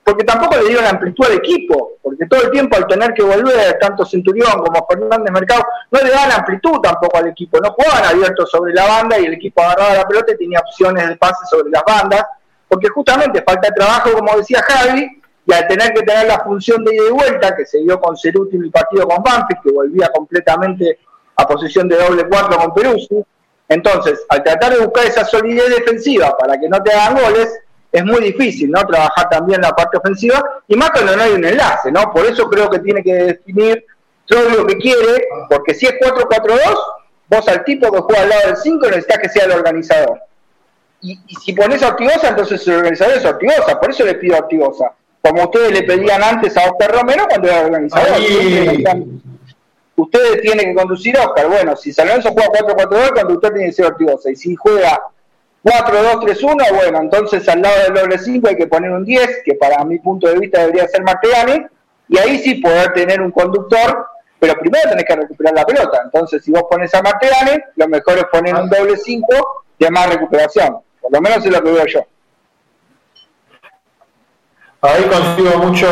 [0.04, 3.78] porque tampoco le dieron amplitud al equipo, porque todo el tiempo al tener que volver,
[3.80, 8.49] tanto Centurión como Fernández Mercado, no le dan amplitud tampoco al equipo, no jugaban abiertos
[8.49, 11.70] sobre la banda y el equipo agarraba la pelota y tenía opciones de pase sobre
[11.70, 12.26] las bandas,
[12.68, 16.95] porque justamente falta trabajo, como decía Javi, y al tener que tener la función de
[16.95, 20.10] ida y vuelta, que se dio con Ceruti en el partido con Banfield, que volvía
[20.10, 20.99] completamente
[21.36, 23.24] a posición de doble cuatro con Peruzzi,
[23.72, 27.58] entonces, al tratar de buscar esa solidez defensiva para que no te hagan goles,
[27.92, 28.82] es muy difícil, ¿no?
[28.82, 32.12] Trabajar también la parte ofensiva, y más cuando no hay un enlace, ¿no?
[32.12, 33.86] Por eso creo que tiene que definir
[34.26, 36.60] todo lo que quiere, porque si es 4-4-2,
[37.28, 40.20] vos al tipo que juega al lado del 5 necesitas que sea el organizador.
[41.02, 44.39] Y, si pones a Ortigosa, entonces el organizador es Ortigosa, por eso le pido a
[44.39, 48.18] Ortigosa como ustedes le pedían antes a Oscar Romero cuando era organizador.
[49.96, 51.48] Ustedes tienen que conducir a Oscar.
[51.48, 54.32] Bueno, si San Lorenzo juega 4-4-2, cuando usted tiene que ser Ortigosa.
[54.32, 55.00] Y si juega
[55.64, 59.84] 4-2-3-1, bueno, entonces al lado del doble 5 hay que poner un 10, que para
[59.86, 61.66] mi punto de vista debería ser Martegani,
[62.07, 64.07] y ahí sí poder tener un conductor,
[64.39, 66.01] pero primero tenés que recuperar la pelota.
[66.03, 70.09] Entonces, si vos pones a Martegani, lo mejor es poner un doble 5 de más
[70.12, 70.78] recuperación.
[70.99, 72.01] Por lo menos es lo que veo yo.
[74.84, 75.88] Ahí consigo mucho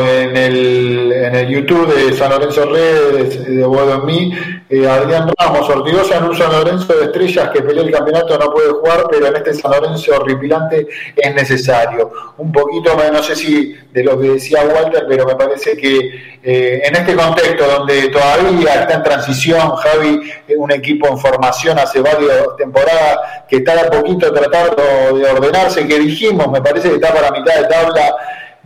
[0.00, 4.32] en el, en el YouTube de San Lorenzo Redes, de Bodo en mí,
[4.70, 8.50] eh, Adrián Ramos, Ortigosa en un San Lorenzo de estrellas que pelea el campeonato no
[8.52, 12.10] puede jugar, pero en este San Lorenzo horripilante es necesario.
[12.38, 16.82] Un poquito no sé si de lo que decía Walter, pero me parece que eh,
[16.84, 20.20] en este contexto donde todavía está en transición, Javi,
[20.56, 25.98] un equipo en formación hace varias temporadas, que está a poquito tratando de ordenarse, que
[25.98, 28.05] dijimos, me parece que está para mitad de tabla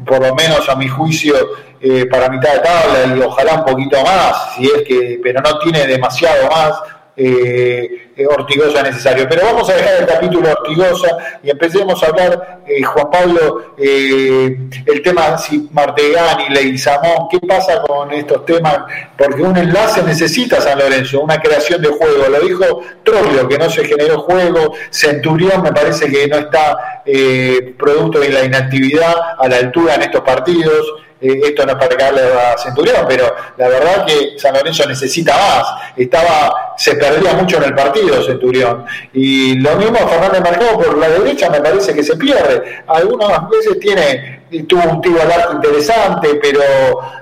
[0.04, 1.34] por lo menos a mi juicio,
[1.80, 5.58] eh, para mitad de tabla y ojalá un poquito más, si es que, pero no
[5.58, 6.80] tiene demasiado más.
[7.16, 9.26] Eh, Ortigosa necesario.
[9.28, 14.56] Pero vamos a dejar el capítulo Ortigosa y empecemos a hablar, eh, Juan Pablo, eh,
[14.86, 18.80] el tema si Martegani, Leguizamón, ¿qué pasa con estos temas?
[19.16, 22.28] Porque un enlace necesita San Lorenzo, una creación de juego.
[22.28, 24.74] Lo dijo Troglio, que no se generó juego.
[24.90, 30.02] Centurión me parece que no está eh, producto de la inactividad a la altura en
[30.02, 30.86] estos partidos.
[31.20, 35.36] Eh, esto no es para caerle a Centurión, pero la verdad que San Lorenzo necesita
[35.36, 35.66] más.
[35.96, 38.84] Estaba, se perdía mucho en el partido Centurión.
[39.12, 42.82] Y lo mismo Fernández Marcado por la derecha me parece que se pierde.
[42.86, 46.60] Algunas veces tiene tuvo un tiro al arco interesante, pero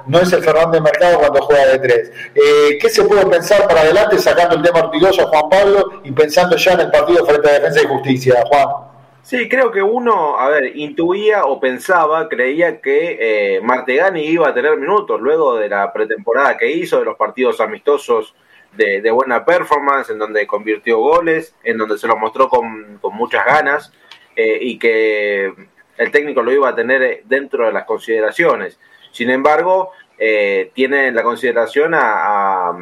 [0.06, 2.10] no es el Fernández Mercado cuando juega de tres.
[2.34, 6.56] Eh, ¿Qué se puede pensar para adelante sacando el tema Ortigoso Juan Pablo y pensando
[6.56, 8.87] ya en el partido frente a Defensa y Justicia, Juan?
[9.28, 14.54] Sí, creo que uno, a ver, intuía o pensaba, creía que eh, Martegani iba a
[14.54, 18.34] tener minutos luego de la pretemporada que hizo, de los partidos amistosos
[18.74, 23.92] de, buena performance, en donde convirtió goles, en donde se lo mostró con, muchas ganas
[24.34, 25.52] eh, y que
[25.98, 28.80] el técnico lo iba a tener dentro de las consideraciones.
[29.12, 32.72] Sin embargo, eh, tiene en la consideración a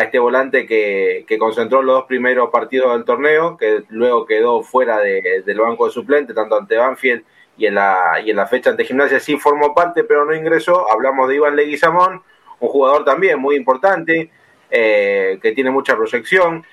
[0.00, 5.60] este volante que, concentró los dos primeros partidos del torneo, que luego quedó fuera del
[5.60, 7.24] banco de suplente, tanto ante Banfield
[7.58, 10.90] y en la, y en la fecha ante Gimnasia sí formó parte, pero no ingresó.
[10.90, 12.22] Hablamos de Iván Leguizamón,
[12.60, 14.30] un jugador también muy importante,
[14.70, 16.64] eh, que tiene mucha proyección,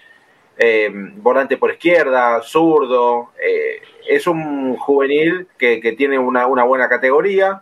[0.57, 7.61] eh, volante por izquierda, zurdo, eh, es un juvenil que, tiene una, una buena categoría,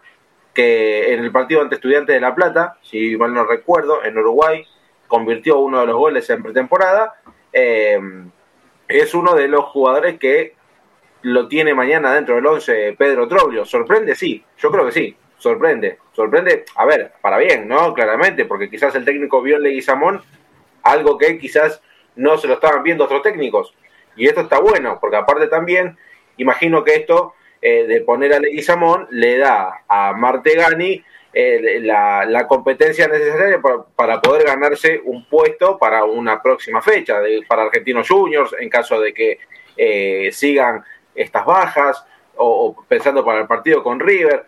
[0.53, 4.65] que en el partido ante Estudiantes de La Plata, si mal no recuerdo, en Uruguay,
[5.07, 7.15] convirtió uno de los goles en pretemporada.
[7.53, 7.99] Eh,
[8.87, 10.55] es uno de los jugadores que
[11.23, 13.65] lo tiene mañana dentro del 11 Pedro Troglio.
[13.65, 14.15] ¿Sorprende?
[14.15, 15.99] Sí, yo creo que sí, sorprende.
[16.13, 17.93] Sorprende, a ver, para bien, ¿no?
[17.93, 20.21] Claramente, porque quizás el técnico vio en Leguizamón
[20.83, 21.81] algo que quizás
[22.15, 23.73] no se lo estaban viendo otros técnicos.
[24.15, 25.97] Y esto está bueno, porque aparte también,
[26.37, 31.03] imagino que esto eh, de poner a Leguizamón le da a Martegani
[31.39, 33.61] eh, la, competencia necesaria
[33.95, 38.99] para, poder ganarse un puesto para una próxima fecha, de, para Argentinos Juniors, en caso
[38.99, 39.37] de que
[39.77, 40.83] eh, sigan
[41.13, 42.03] estas bajas,
[42.37, 44.45] o, pensando para el partido con River.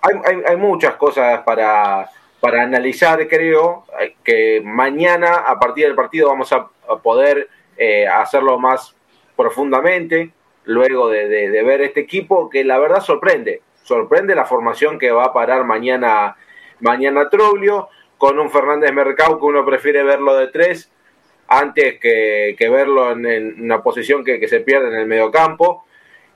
[0.00, 2.08] Hay, hay, muchas cosas para,
[2.38, 3.84] para analizar, creo,
[4.22, 6.68] que mañana, a partir del partido, vamos a,
[7.02, 8.94] poder eh, hacerlo más
[9.34, 10.30] profundamente,
[10.64, 15.32] luego de ver este equipo, que la verdad sorprende sorprende la formación que va a
[15.32, 16.36] parar mañana,
[16.80, 20.90] mañana Troglio, con un Fernández Mercado que uno prefiere verlo de tres
[21.48, 25.86] antes que, verlo en, una posición que, se pierde en el mediocampo.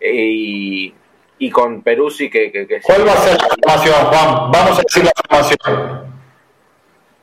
[0.01, 0.93] Y,
[1.39, 4.51] y con Peruzzi que, que, ¿Cuál va a ser la formación, Juan?
[4.51, 6.23] Vamos a decir la formación.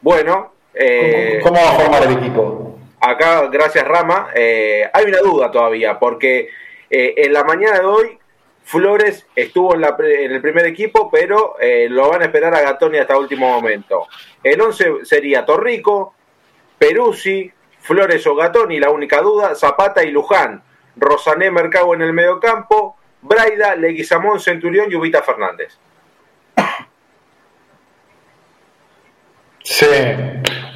[0.01, 0.53] Bueno.
[0.73, 2.77] Eh, ¿Cómo, va a formar el equipo?
[3.01, 6.49] Acá, gracias Rama, eh, hay una duda todavía, porque
[6.89, 8.19] eh, en la mañana de hoy
[8.69, 13.17] Flores estuvo en, el primer equipo, pero eh, lo van a esperar a Gatoni hasta
[13.17, 14.07] último momento.
[14.43, 16.13] El 11 sería Torrico,
[16.77, 20.61] Peruzzi, Flores o Gatoni, la única duda, Zapata y Luján,
[20.95, 25.79] Rosané Mercado en el mediocampo, Braida, Leguizamón, Centurión y Ubita Fernández.
[29.63, 29.87] Sí,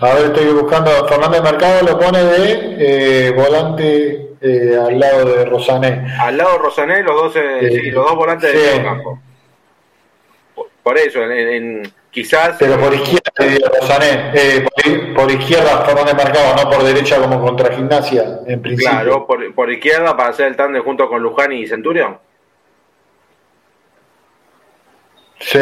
[0.01, 1.07] a ver, estoy buscando.
[1.07, 6.05] Fernández Mercado lo pone de eh, volante eh, al lado de Rosané.
[6.19, 9.19] Al lado de Rosané, los dos, eh, los dos volantes del medio campo.
[10.83, 11.81] Por, eso, en,
[12.11, 12.57] quizás.
[12.59, 14.63] Pero por izquierda, Rosané.
[14.63, 18.91] Por, por, izquierda, Fernández Mercado, no por derecha como contra Gimnasia, en principio.
[18.91, 22.17] Claro, por, por izquierda para hacer el tándem junto con Luján y Centurión.
[25.39, 25.59] Sí.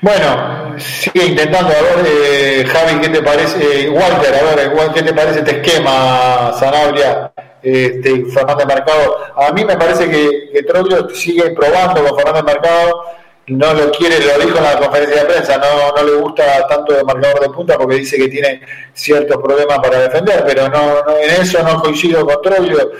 [0.00, 3.86] Bueno, sigue intentando, a ver, eh, Javi, ¿qué te parece?
[3.86, 7.32] Eh, Walter, a ver, ¿qué te parece este esquema, Sanabria,
[7.62, 9.16] este, Fernández Mercado?
[9.36, 13.04] A mí me parece que, que sigue probando con Fernández Mercado,
[13.48, 17.04] no lo quiere, lo dijo en la conferencia de prensa, no, le gusta tanto de
[17.04, 18.62] marcador de punta porque dice que tiene
[18.94, 22.92] ciertos problemas para defender, pero no, en eso no coincido con Troglio,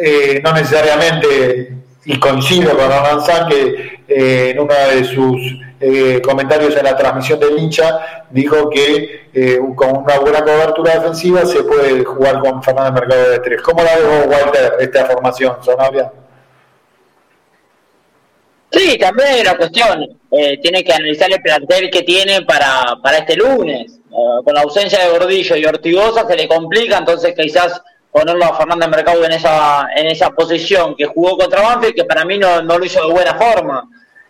[0.00, 1.72] eh, no necesariamente
[2.04, 7.38] y coincido con Hernán que eh, en uno de sus eh, comentarios en la transmisión
[7.38, 12.92] del hincha dijo que eh, con una buena cobertura defensiva se puede jugar con Fernández
[12.92, 13.62] Mercado de tres.
[13.62, 16.10] ¿Cómo la veo, Walter, esta formación, Sonabia?
[18.70, 20.18] Sí, también la cuestión.
[20.62, 24.00] tiene que analizar el plantel que tiene para, para este lunes.
[24.44, 27.82] con la ausencia de Gordillo y Ortigosa se le complica, entonces quizás
[28.16, 32.24] ponerlo a Fernández Mercado en esa, en esa posición que jugó contra Banfield, que para
[32.24, 33.86] mí no, no lo hizo de buena forma.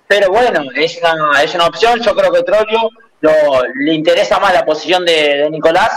[0.08, 2.00] Pero bueno, es una, es una opción.
[2.00, 2.90] Yo creo que Trollio
[3.20, 3.32] lo,
[3.74, 5.90] le interesa más la posición de, Nicolás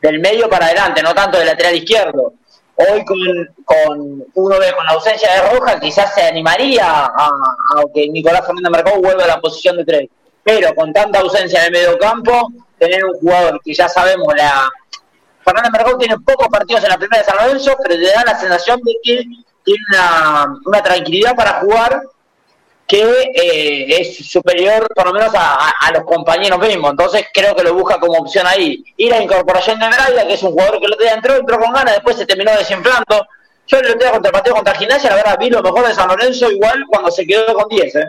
[0.00, 2.34] del medio para adelante, no tanto del lateral izquierdo.
[2.76, 3.18] Hoy con,
[3.64, 7.30] con uno ve con la ausencia de Roja, quizás se animaría a,
[7.94, 10.08] que Nicolás Fernández Mercado vuelva a la posición de tres.
[10.44, 14.68] Pero con tanta ausencia en el medio campo, tener un jugador que ya sabemos la,
[15.46, 18.36] Fernández Mercado tiene pocos partidos en la primera de San Lorenzo, pero le da la
[18.36, 19.24] sensación de que
[19.62, 19.80] tiene
[20.64, 22.02] una, tranquilidad para jugar
[22.86, 23.02] que
[23.34, 26.92] eh, es superior por lo menos a, los compañeros mismos.
[26.92, 28.84] Entonces creo que lo busca como opción ahí.
[28.96, 31.72] Y la incorporación de Braida, que es un jugador que lo tenía entró, entró con
[31.72, 33.26] ganas, después se terminó desinflando.
[33.66, 36.08] Yo le tengo contra el partido contra Gimnasia, la verdad vi lo mejor de San
[36.08, 37.96] Lorenzo igual cuando se quedó con 10.
[37.96, 38.04] ¿eh?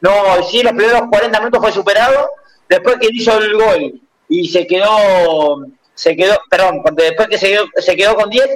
[0.00, 2.30] No, sí, los primeros 40 minutos fue superado,
[2.68, 4.00] después que hizo el gol
[4.30, 8.48] y se quedó, se quedó, perdón, después que se quedó, se quedó con 10,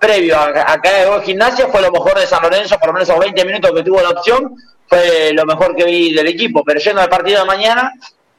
[0.00, 2.92] previo a, a caer el gol gimnasia, fue lo mejor de San Lorenzo, por lo
[2.92, 4.54] menos esos 20 minutos que tuvo la opción,
[4.90, 6.64] fue lo mejor que vi del equipo.
[6.64, 7.92] Pero yendo al partido de mañana,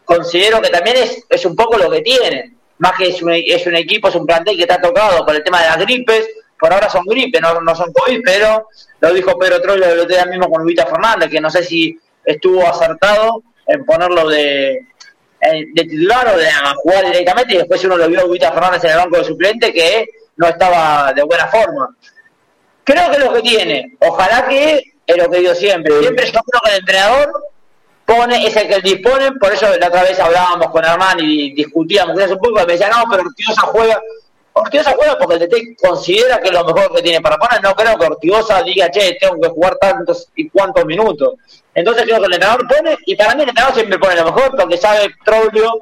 [0.03, 2.53] considero que también es, es un poco lo que tiene.
[2.79, 5.43] Más que es un, es un equipo, es un plantel que está tocado por el
[5.43, 6.27] tema de las gripes,
[6.59, 8.67] por ahora son gripes, no, no son COVID, pero
[8.99, 11.97] lo dijo Pedro Troilo el otro día mismo con Vita Fernández, que no sé si
[12.25, 14.87] estuvo acertado en ponerlo de,
[15.39, 16.49] de titular o de
[16.83, 20.07] jugar directamente, y después uno lo vio Vita Fernández en el banco de suplente, que
[20.37, 21.95] no estaba de buena forma.
[22.83, 26.39] Creo que es lo que tiene, ojalá que es lo que digo siempre, siempre yo
[26.41, 27.31] creo que el entrenador
[28.05, 32.15] pone, es el que dispone, por eso la otra vez hablábamos con Armán y discutíamos
[32.15, 34.01] un poco, y me decía, no, pero Ortigosa juega,
[34.53, 37.73] Ortigosa juega porque el DT considera que es lo mejor que tiene para poner, no
[37.73, 41.35] creo que Ortigosa diga, che, tengo que jugar tantos y cuántos minutos.
[41.73, 44.55] Entonces creo que el entrenador pone, y para mí el entrenador siempre pone lo mejor
[44.57, 45.81] porque sabe Trollio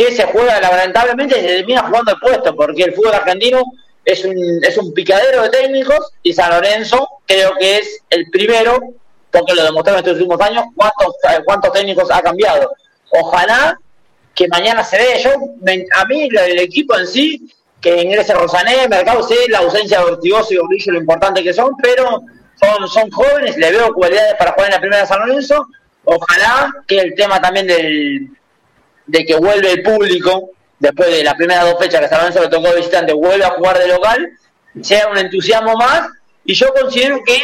[0.00, 3.62] que se juega lamentablemente se termina jugando el puesto, porque el fútbol argentino
[4.04, 8.80] es un, es un picadero de técnicos y San Lorenzo creo que es el primero
[9.30, 11.14] porque lo demostró en estos últimos años, cuántos,
[11.44, 12.72] cuántos técnicos ha cambiado.
[13.10, 13.78] Ojalá
[14.34, 15.18] que mañana se vea.
[15.18, 17.48] Yo, a mí, el equipo en sí,
[17.80, 21.76] que ingrese Rosané, Mercado, sé la ausencia de Ortigoso y Orillo, lo importante que son,
[21.80, 22.22] pero
[22.60, 25.68] son, son jóvenes, le veo cualidades para jugar en la primera San Lorenzo.
[26.04, 28.30] Ojalá que el tema también del,
[29.06, 30.50] de que vuelve el público,
[30.80, 33.78] después de las primeras dos fechas que San Lorenzo le tocó visitante, vuelve a jugar
[33.78, 34.28] de local,
[34.82, 36.08] sea un entusiasmo más.
[36.44, 37.40] Y yo considero que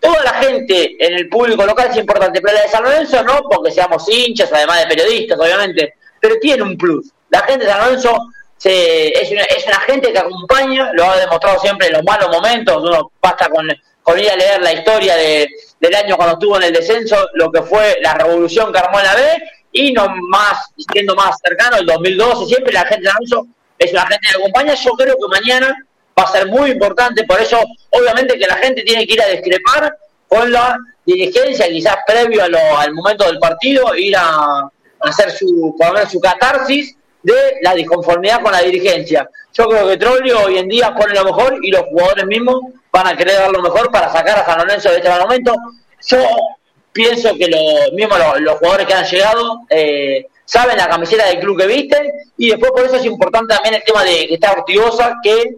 [0.00, 3.40] Toda la gente en el público local es importante, pero la de San Lorenzo no,
[3.50, 7.10] porque seamos hinchas, además de periodistas, obviamente, pero tiene un plus.
[7.30, 8.16] La gente de San Lorenzo
[8.56, 13.10] se, es, una, gente que acompaña, lo ha demostrado siempre en los malos momentos, uno
[13.20, 13.66] basta con,
[14.02, 15.48] con ir a leer la historia de,
[15.80, 19.16] del año cuando estuvo en el descenso, lo que fue la revolución que armó la
[19.16, 19.22] B,
[19.72, 23.46] y no más, siendo más cercano, el 2012, siempre la gente de San Lorenzo
[23.80, 25.87] es una gente que acompaña, yo creo que mañana
[26.18, 27.58] va a ser muy importante, por eso
[27.90, 29.96] obviamente que la gente tiene que ir a discrepar
[30.26, 34.68] con la dirigencia, quizás previo al momento del partido, ir a,
[35.00, 39.28] hacer su, poner su catarsis de la disconformidad con la dirigencia.
[39.52, 42.60] Yo creo que Trollio hoy en día pone lo mejor y los jugadores mismos
[42.92, 45.54] van a querer dar lo mejor para sacar a San Lorenzo de este momento.
[46.06, 46.18] Yo
[46.92, 51.58] pienso que lo, mismo los, jugadores que han llegado eh, saben la camiseta del club
[51.58, 55.16] que visten y después por eso es importante también el tema de que está Ortigosa,
[55.22, 55.56] que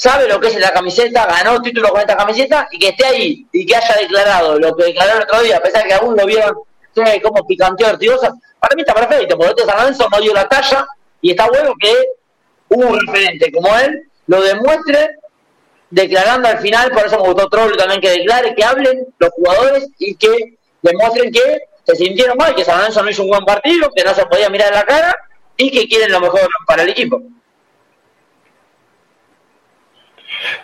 [0.00, 3.46] sabe lo que es la camiseta, ganó título con esta camiseta y que esté ahí
[3.52, 6.26] y que haya declarado lo que declaró el otro día, a pesar que algunos lo
[6.26, 6.54] vieron
[7.22, 10.86] como picanteó Ortigosa, para mí está perfecto, porque este San Lorenzo no dio la talla
[11.20, 11.94] y está bueno que
[12.70, 15.16] un referente como él lo demuestre
[15.90, 19.86] declarando al final, por eso me gustó Troll también que declare, que hablen los jugadores
[19.98, 23.90] y que demuestren que se sintieron mal, que San Lorenzo no hizo un buen partido,
[23.94, 25.14] que no se podía mirar en la cara
[25.58, 27.20] y que quieren lo mejor para el equipo.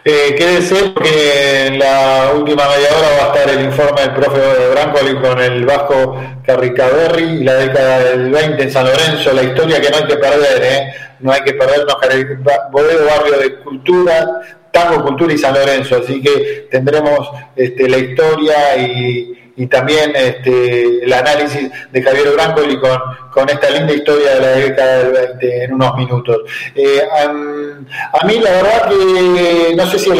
[0.04, 4.68] Eh, quédese porque en la última media hora va a estar el informe del profe
[4.70, 9.80] Brancoli con el Vasco Carricaberri y la década del 20 en San Lorenzo, la historia
[9.80, 10.94] que no hay que perder, ¿eh?
[11.20, 11.96] no hay que perdernos,
[12.70, 18.76] Bodedo Barrio de Cultura, Tango, Cultura y San Lorenzo, así que tendremos este, la historia
[18.78, 22.98] y y también este, el análisis de Javier Brancoli con,
[23.32, 26.42] con esta linda historia de la década del 20 en unos minutos.
[26.74, 30.10] Eh, a, mí la verdad que no sé si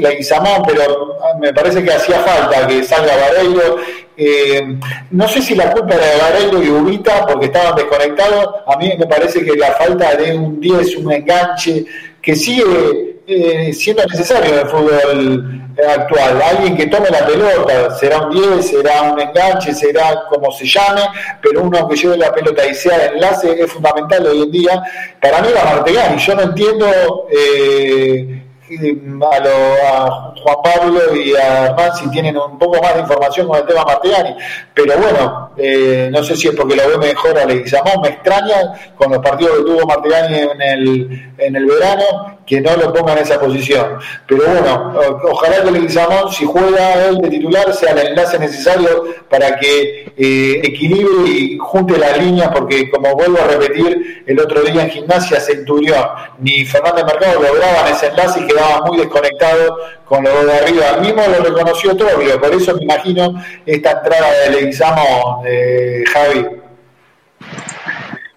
[0.00, 3.76] la Guizamón, pero me parece que hacía falta que salga Vareiro.
[4.16, 4.78] Eh,
[5.10, 8.48] no sé si la culpa era de Vareiro y Ubita porque estaban desconectados.
[8.66, 11.84] A mí me parece que la falta de un 10, un enganche,
[12.24, 16.40] que sigue eh, siendo necesario en el fútbol actual.
[16.42, 21.02] Alguien que tome la pelota, será un 10, será un enganche, será como se llame,
[21.42, 24.82] pero uno que lleve la pelota y sea enlace es fundamental hoy en día.
[25.20, 26.86] Para mí la Martegani, yo no entiendo
[27.30, 33.00] eh, a, lo, a, Juan Pablo y a Armán si tienen un poco más de
[33.00, 34.36] información con el tema Martegani,
[34.72, 38.72] pero bueno, eh, no sé si es porque lo ve mejor a Leguizamón, me extraña
[38.96, 43.12] con los partidos que tuvo Martegani en el, en el verano que no lo ponga
[43.12, 43.98] en esa posición.
[44.26, 44.94] Pero bueno,
[45.30, 50.60] ojalá que Leguizamón, si juega él de titular, sea el enlace necesario para que eh,
[50.62, 55.40] equilibre y junte las líneas, porque como vuelvo a repetir, el otro día en gimnasia
[55.40, 56.04] Centurión
[56.38, 59.72] ni Fernández Mercado lograban ese enlace y quedaban muy desconectados
[60.04, 60.90] con lo de arriba.
[60.94, 66.63] Al mismo lo reconoció Troglio, por eso me imagino esta entrada de Leguizamón, de Javi.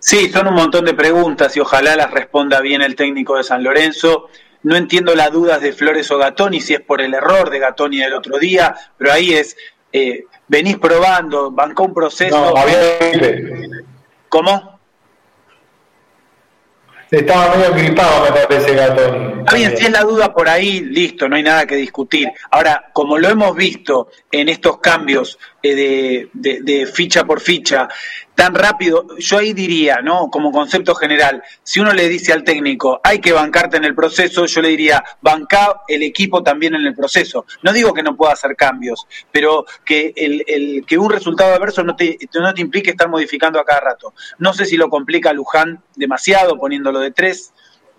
[0.09, 3.61] Sí, son un montón de preguntas y ojalá las responda bien el técnico de San
[3.61, 4.29] Lorenzo.
[4.63, 7.97] No entiendo las dudas de Flores o Gatoni, si es por el error de Gatoni
[7.97, 9.57] del otro día, pero ahí es,
[9.91, 12.39] eh, venís probando, bancó un proceso.
[12.39, 12.77] No, había
[14.29, 14.79] ¿Cómo?
[17.11, 19.26] Estaba medio gripado, me parece, Gatoni.
[19.47, 22.27] Está bien, si es la duda por ahí, listo, no hay nada que discutir.
[22.51, 27.87] Ahora, como lo hemos visto en estos cambios eh, de, ficha por ficha,
[28.35, 30.29] tan rápido, yo ahí diría, ¿no?
[30.29, 34.45] Como concepto general, si uno le dice al técnico, hay que bancarte en el proceso,
[34.47, 37.45] yo le diría, banca el equipo también en el proceso.
[37.61, 41.95] No digo que no pueda hacer cambios, pero que, el, que un resultado adverso no
[41.95, 44.13] te, no te implique estar modificando a cada rato.
[44.39, 47.53] No sé si lo complica Luján demasiado poniéndolo de tres,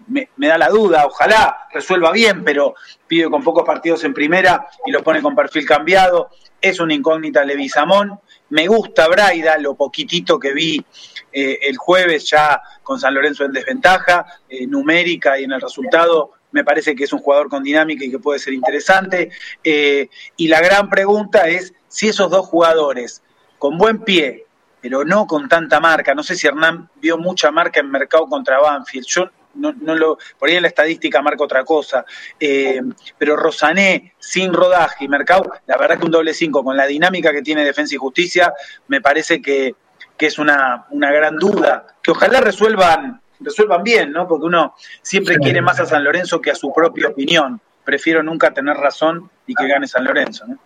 [0.08, 2.74] me, da la duda, ojalá resuelva bien, pero
[3.06, 6.30] pide con pocos partidos en primera y lo pone con perfil cambiado.
[6.60, 8.18] Es una incógnita Levisamón.
[8.50, 10.84] Me gusta Braida, lo poquitito que vi
[11.32, 16.32] eh, el jueves ya con San Lorenzo en desventaja, eh, numérica y en el resultado.
[16.50, 19.30] Me parece que es un jugador con dinámica y que puede ser interesante.
[19.62, 23.22] Eh, y la gran pregunta es si esos dos jugadores
[23.58, 24.46] con buen pie,
[24.80, 26.14] pero no con tanta marca.
[26.14, 29.06] No sé si Hernán vio mucha marca en mercado contra Banfield.
[29.06, 32.04] Yo no, no lo, por ahí en la estadística marca otra cosa.
[32.38, 32.80] Eh,
[33.16, 37.32] pero Rosané sin rodaje y mercado, la verdad que un doble cinco con la dinámica
[37.32, 38.52] que tiene Defensa y Justicia,
[38.88, 39.74] me parece que,
[40.18, 41.86] es una, una gran duda.
[42.02, 44.26] Que ojalá resuelvan, resuelvan bien, ¿no?
[44.26, 47.60] Porque uno siempre quiere más a San Lorenzo que a su propia opinión.
[47.84, 50.58] Prefiero nunca tener razón y que gane San Lorenzo, ¿no?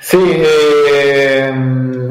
[0.00, 1.50] Sí, eh,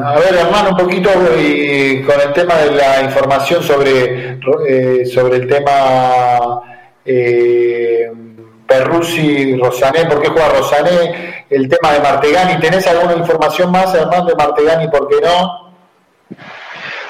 [0.03, 5.37] a ver, hermano, un poquito y con el tema de la información sobre, eh, sobre
[5.37, 6.61] el tema
[7.05, 8.11] eh,
[8.65, 11.45] Perrusi, Rosané, ¿por qué juega Rosané?
[11.49, 15.73] El tema de Martegani, ¿tenés alguna información más, hermano, de Martegani, por qué no?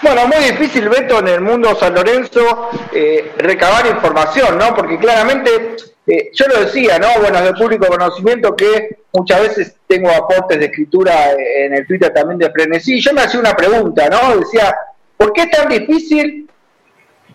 [0.02, 4.74] Bueno, muy difícil, Beto, en el mundo San Lorenzo eh, recabar información, ¿no?
[4.76, 5.76] Porque claramente
[6.08, 7.08] eh, yo lo decía, ¿no?
[7.20, 12.39] Bueno, de público conocimiento que muchas veces tengo aportes de escritura en el Twitter también
[12.39, 12.99] de Frenesí.
[12.99, 14.38] Yo me hacía una pregunta, ¿no?
[14.38, 14.76] Decía,
[15.18, 16.49] ¿por qué es tan difícil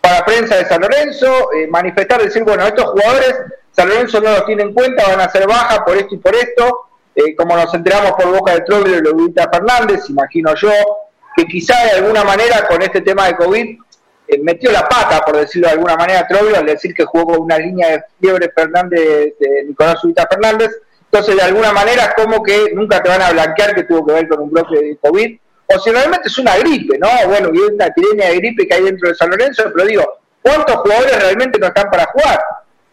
[0.01, 3.35] para prensa de San Lorenzo eh, manifestar, decir, bueno, estos jugadores
[3.71, 6.35] San Lorenzo no los tiene en cuenta, van a ser baja por esto y por
[6.35, 6.87] esto?
[7.15, 10.71] Eh, como nos enteramos por boca de Troglio y Lodita Fernández, imagino yo,
[11.37, 13.77] que quizá de alguna manera con este tema de COVID eh,
[14.43, 17.59] metió la pata, por decirlo de alguna manera, Troglio, al decir que jugó con una
[17.59, 20.71] línea de fiebre Fernández, de Nicolás Ubita Fernández.
[21.05, 24.29] Entonces, de alguna manera, como que nunca te van a blanquear que tuvo que ver
[24.29, 25.39] con un bloque de COVID.
[25.69, 27.09] O si realmente es una gripe, ¿no?
[27.27, 30.77] Bueno, y una epidemia de gripe que hay dentro de San Lorenzo, pero digo, ¿cuántos
[30.77, 32.41] jugadores realmente no están para jugar?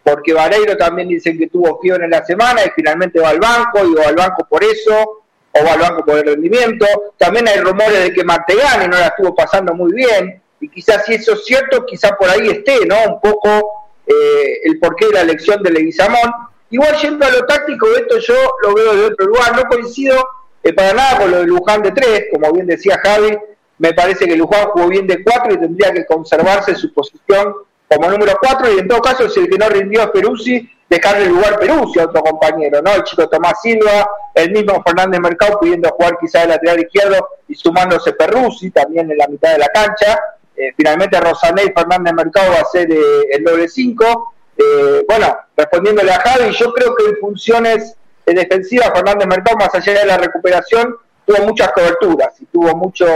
[0.04, 3.86] Porque Vareiro también dicen que tuvo fiebre en la semana y finalmente va al banco,
[3.86, 6.86] y va al banco por eso, o va al banco por el rendimiento.
[7.18, 11.16] También hay rumores de que Martegani no la estuvo pasando muy bien y quizás si
[11.16, 12.96] eso es cierto, quizás por ahí esté, ¿no?
[13.16, 16.32] Un poco eh, el porqué de la elección de Leguizamón.
[16.70, 18.34] Igual yendo a lo táctico, esto yo
[18.64, 20.26] lo veo de otro lugar, no coincido
[20.64, 23.38] eh, para nada con lo de Luján de 3, como bien decía Javi,
[23.78, 27.54] me parece que Luján jugó bien de 4 y tendría que conservarse su posición
[27.90, 31.26] como número 4 y en todo caso si el que no rindió es Peruzzi, dejarle
[31.26, 32.94] el lugar Peruzzi a otro compañero, ¿no?
[32.94, 37.56] El chico Tomás Silva, el mismo Fernández Mercado pudiendo jugar quizá de lateral izquierdo y
[37.56, 40.18] sumándose Peruzzi también en la mitad de la cancha.
[40.56, 44.34] Eh, finalmente Rosané y Fernández Mercado va a ser eh, el doble 5.
[44.58, 47.96] Eh, bueno, respondiéndole a Javi, yo creo que en funciones
[48.26, 50.96] defensivas Fernández Mercado, más allá de la recuperación,
[51.26, 53.10] tuvo muchas coberturas y tuvo muchos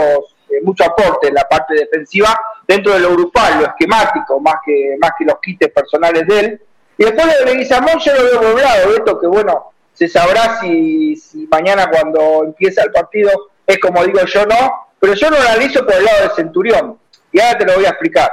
[0.62, 5.12] mucho aporte en la parte defensiva dentro de lo grupal, lo esquemático, más que, más
[5.18, 6.62] que los quites personales de él.
[6.96, 11.46] Y después de Leguizamón yo lo veo doblado, esto que bueno, se sabrá si, si
[11.46, 13.30] mañana cuando empieza el partido
[13.66, 16.98] es como digo yo no, pero yo lo analizo por el lado de Centurión.
[17.40, 18.30] Ahora te lo voy a explicar.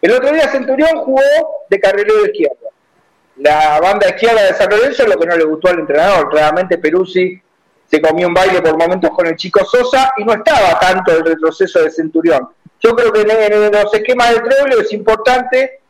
[0.00, 1.22] El otro día Centurión jugó
[1.68, 2.68] de carrilero izquierdo.
[3.36, 6.28] La banda izquierda de San Lorenzo lo que no le gustó al entrenador.
[6.28, 7.40] Claramente Peruzzi
[7.86, 11.24] se comió un baile por momentos con el chico Sosa y no estaba tanto el
[11.24, 12.48] retroceso de Centurión.
[12.80, 15.80] Yo creo que en, los esquemas de Treble es importante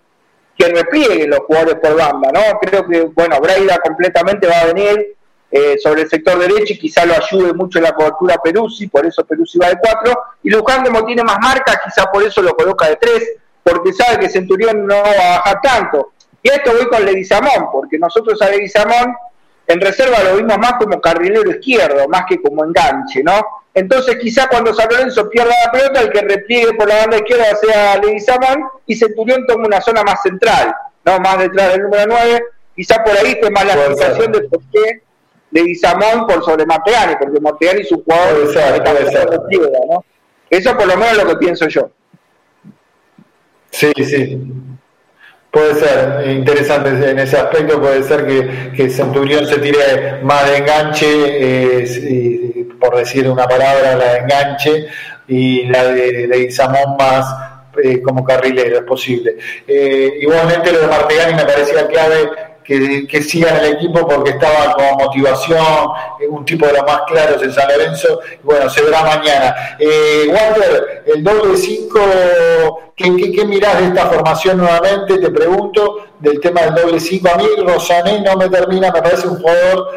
[0.57, 2.59] que replieguen los jugadores por banda, ¿no?
[2.61, 5.17] Creo que, bueno, Braida completamente va a venir,
[5.51, 9.07] eh, sobre el sector derecho y quizá lo ayude mucho en la cobertura Peruzzi, por
[9.07, 10.19] eso Peruzzi va de 4.
[10.43, 14.19] Y Luján, como tiene más marca, quizá por eso lo coloca de 3, porque sabe
[14.21, 16.13] que Centurión no va a bajar tanto.
[16.43, 19.17] Y a esto voy con Leguizamón, porque nosotros a Leguizamón
[19.67, 23.41] en reserva lo vimos más como carrilero izquierdo, más que como enganche, ¿no?
[23.75, 27.55] Entonces quizá cuando San Lorenzo pierda la pelota, el que repliegue por la banda izquierda
[27.57, 31.19] sea Leguizamón y Centurión toma una zona más central, ¿no?
[31.21, 32.45] Más detrás del número 9.
[32.75, 35.03] Quizá por ahí fue más la sensación de por qué
[35.51, 40.05] de Guizamón por sobre Martegani, porque Martegani es un jugador de ser, piedra, ¿no?
[40.51, 41.91] Eso por lo menos es lo que pienso yo.
[43.71, 44.39] Sí, sí.
[45.51, 50.57] puede ser interesante en ese aspecto, puede ser que, que Centurión se tire más de
[50.57, 51.07] enganche,
[51.83, 54.89] eh, por decir una palabra, la de enganche,
[55.29, 56.53] y la de, de
[56.99, 57.27] más
[57.83, 59.37] eh, como carrilero, es posible.
[59.67, 62.31] Eh, igualmente lo de Martegani me parecía clave
[62.69, 65.89] que, sigan el equipo porque estaba con motivación,
[66.29, 69.55] un tipo de los más claros en San Lorenzo, bueno, se verá mañana.
[69.79, 75.17] Eh, Walter, el doble 5, ¿qué, qué, mirás de esta formación nuevamente?
[75.17, 79.27] Te pregunto, del tema del doble 5, a mí Rosané no me termina, me parece
[79.29, 79.89] un jugador...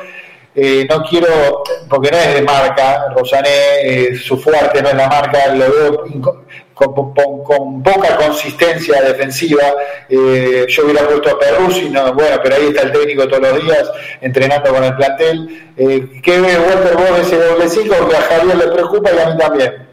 [0.54, 3.50] Eh, no quiero, porque no es de marca, Rosané,
[3.86, 6.44] eh, su fuerte no es la marca, lo veo
[6.82, 9.64] con, poca consistencia defensiva.
[10.10, 13.64] Eh, yo hubiera puesto a Perruzzi, no, bueno, pero ahí está el técnico todos los
[13.64, 13.92] días
[14.22, 15.74] entrenando con el plantel.
[15.78, 18.08] Eh, ¿Qué ve Walter vos de ese doble 5?
[18.10, 19.88] Que a Javier le preocupa y a mí también.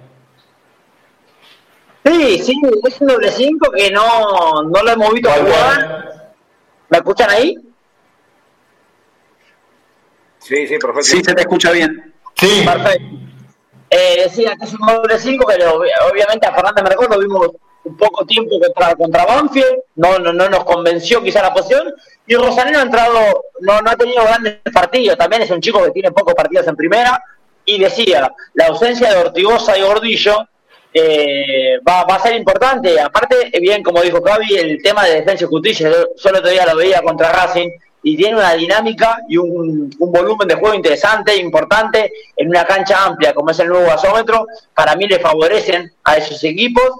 [2.04, 2.54] Sí, sí,
[2.86, 6.32] es un doble 5 que no, no lo hemos visto jugar.
[6.88, 7.54] ¿Me escuchan ahí?
[10.38, 11.02] Sí, sí, perfecto.
[11.02, 12.14] Sí, se te escucha bien.
[12.34, 12.62] Sí.
[12.64, 13.27] Perfecto.
[13.90, 17.48] Eh, decía que es un doble 5, pero obviamente a Fernández Mercado lo vimos
[17.84, 21.94] un poco tiempo contra, contra Banfield, no, no, no nos convenció quizá la posición,
[22.26, 25.90] y Rosalino ha entrado, no, no ha tenido grandes partidos, también es un chico que
[25.90, 27.22] tiene pocos partidos en primera,
[27.64, 30.46] y decía, la ausencia de Ortigosa y Gordillo
[30.92, 35.44] eh, va, va, a ser importante, aparte, bien como dijo Cavi, el tema de defensa
[35.44, 37.70] y justicia, yo solo todavía lo veía contra Racing,
[38.02, 43.34] y tiene una dinámica y un, volumen de juego interesante, importante, en una cancha amplia
[43.34, 46.90] como es el nuevo gasómetro, para mí le favorecen a esos equipos.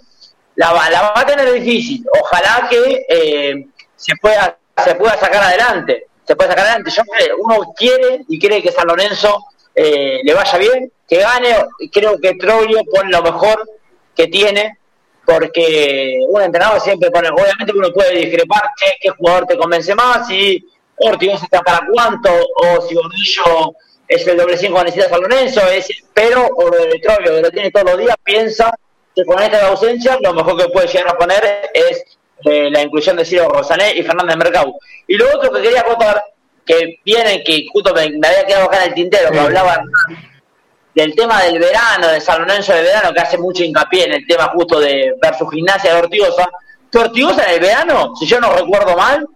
[0.57, 6.09] La, la va a tener difícil, ojalá que eh, se, pueda, se pueda sacar adelante,
[6.27, 6.91] se pueda sacar adelante.
[6.91, 7.03] Yo
[7.39, 9.45] uno quiere y cree que San Lorenzo
[9.75, 11.55] eh, le vaya bien, que gane,
[11.93, 13.63] creo que Troglio pone lo mejor
[14.17, 14.79] que tiene,
[15.25, 18.63] porque un entrenador siempre pone, obviamente uno puede discrepar,
[19.01, 20.67] qué jugador te convence más, y
[21.01, 23.75] Ortigosa está para cuánto, o si Gordillo
[24.09, 27.71] es el doble 5 necesita San Lorenzo, es, pero o de Troglio, que lo tiene
[27.71, 28.73] todos los días, piensa
[29.15, 32.03] que con esta ausencia lo mejor que puede llegar a poner es
[32.45, 34.75] eh, la inclusión de Ciro Rosané y Fernández Mercado.
[35.07, 36.23] Y lo otro que quería contar,
[36.65, 39.85] que viene, que justo me, había quedado acá en el tintero, que hablaban
[40.95, 44.27] del tema del verano, de San Lorenzo de verano, que hace mucho hincapié en el
[44.27, 46.49] tema justo de versus gimnasia de Ortigosa,
[46.91, 49.27] que Ortigosa en el verano, si yo no recuerdo mal,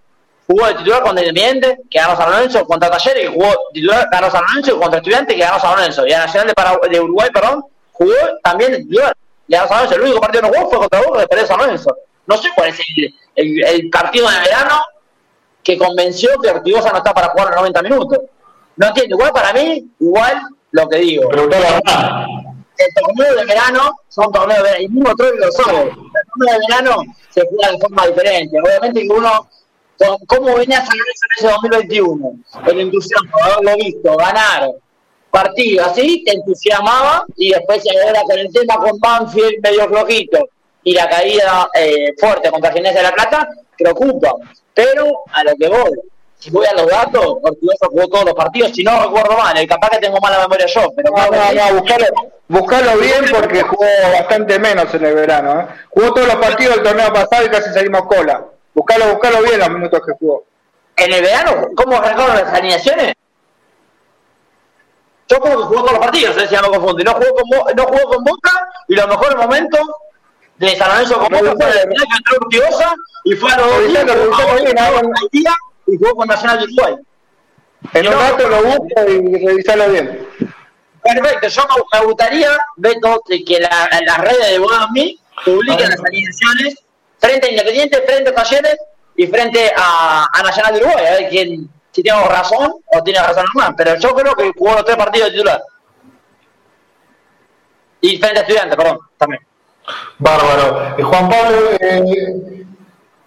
[0.52, 4.30] jugó de titular contra Independiente, que ganó San Lorenzo, contra Talleres, que jugó titular, ganó
[4.30, 6.06] San Lorenzo, contra Estudiantes, que ganó San Lorenzo.
[6.06, 6.52] Y a Nacional
[6.82, 9.16] de, de Uruguay, perdón, jugó también de titular,
[9.48, 9.94] y ganó San Lorenzo.
[9.96, 11.96] El único partido que no jugó fue contra Boca, que perdió San Lorenzo.
[12.26, 12.78] No sé cuál es
[13.34, 14.80] el, el, partido de verano
[15.62, 18.18] que convenció que Ortigosa no está para jugar los 90 minutos.
[18.76, 21.28] No entiendo, igual para mí, igual lo que digo.
[21.30, 21.50] Pero el
[22.94, 25.82] torneo de verano son torneos de verano, y mismo otro lo sabe.
[25.82, 28.60] El torneo de verano se juega de forma diferente.
[28.60, 29.48] Obviamente que uno
[30.26, 32.32] cómo venía Lorenzo en ese 2021,
[32.66, 34.70] el entusiasmo, haberlo visto, ganar
[35.32, 40.48] partido así, te entusiasmaba y después ahora con el tema con Banfield medio flojito
[40.84, 43.48] y la caída eh, fuerte contra Gimnasia de la Plata,
[43.78, 44.34] preocupa.
[44.74, 45.90] Pero a lo que voy,
[46.38, 49.66] si voy a los datos, Ortigosa jugó todos los partidos, si no recuerdo mal, el
[49.66, 52.06] capaz que tengo mala memoria yo, pero no, no, no, buscalo,
[52.48, 55.60] buscalo bien porque jugó bastante menos en el verano.
[55.60, 55.66] ¿eh?
[55.90, 58.44] Jugó todos los partidos del torneo pasado y casi salimos cola.
[58.74, 60.44] Buscalo, buscalo bien los minutos que jugó.
[60.96, 61.68] ¿En el verano?
[61.76, 63.14] ¿Cómo arrancaron las alineaciones?
[65.28, 66.46] Yo como que jugó todos los partidos, ¿eh?
[66.48, 67.04] si no me confundo.
[67.04, 69.80] No jugó, con, no jugó con Boca y los mejores momentos
[70.58, 72.94] de San Lorenzo con Boca fue el final que entró Urtiosa
[73.24, 75.54] y fue a los dos días
[75.86, 76.94] y jugó con Nacional de Uruguay.
[77.94, 80.28] En un rato lo busco y revisarlo bien.
[81.02, 81.62] Perfecto, yo
[81.92, 86.81] me gustaría, Beto, que la, las redes de Bodomí publiquen las alineaciones
[87.22, 88.76] frente a Independiente, frente a Talleres
[89.16, 93.44] y frente a, Nacional de Uruguay, a ver quién, si tengo razón o tiene razón
[93.54, 95.62] nomás, pero yo creo que jugó los tres partidos de titular.
[98.00, 99.42] Y frente a Estudiantes, perdón, también.
[100.18, 100.98] Bárbaro.
[100.98, 102.64] Eh, Juan Pablo, eh,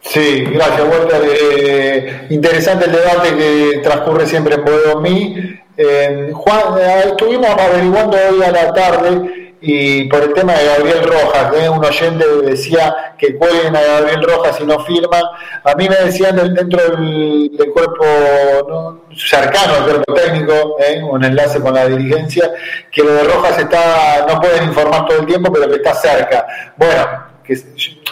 [0.02, 1.22] sí, gracias, Walter.
[1.24, 5.60] Eh, interesante el debate que transcurre siempre en Bodomí.
[5.78, 11.52] Eh, Juan, estuvimos averiguando hoy a la tarde y por el tema de Gabriel Rojas,
[11.52, 15.24] que un oyente decía que cuelguen a Gabriel Rojas y no firman,
[15.64, 21.02] a mí me decían dentro del, cuerpo cercano al cuerpo técnico, ¿eh?
[21.04, 22.52] un enlace con la dirigencia,
[22.92, 26.46] que lo de Rojas está, no pueden informar todo el tiempo, pero que está cerca.
[26.78, 27.56] Bueno, que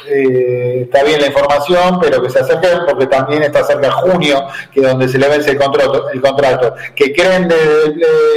[0.08, 4.82] eh, está bien la información, pero que se acerque porque también está cerca junio, que
[4.82, 6.76] es donde se le vence el contrato, el contrato.
[6.96, 7.56] que creen de,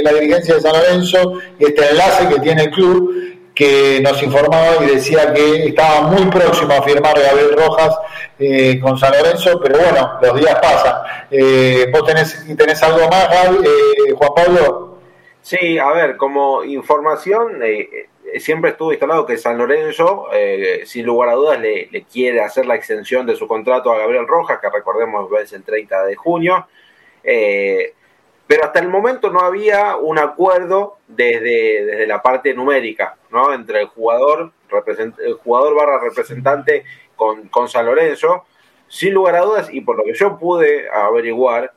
[0.03, 3.13] la dirigencia de San Lorenzo este enlace que tiene el club,
[3.53, 7.97] que nos informaba y decía que estaba muy próximo a firmar Gabriel Rojas
[8.37, 10.95] eh, con San Lorenzo, pero bueno, los días pasan.
[11.31, 13.27] Eh, ¿Vos tenés, tenés algo más,
[13.63, 14.97] eh, Juan Pablo?
[15.41, 17.61] Sí, a ver, como información,
[18.39, 20.27] siempre estuvo instalado que San Lorenzo,
[20.85, 24.59] sin lugar a dudas, le, quiere hacer la extensión de su contrato a Gabriel Rojas,
[24.59, 26.67] que recordemos es el 30 de junio.
[27.23, 33.53] pero hasta el momento no había un acuerdo desde, desde la parte numérica, ¿no?
[33.53, 34.51] Entre el jugador,
[35.19, 36.85] el jugador barra representante
[37.15, 38.45] con, con San Lorenzo,
[38.87, 41.73] sin lugar a dudas, y por lo que yo pude averiguar,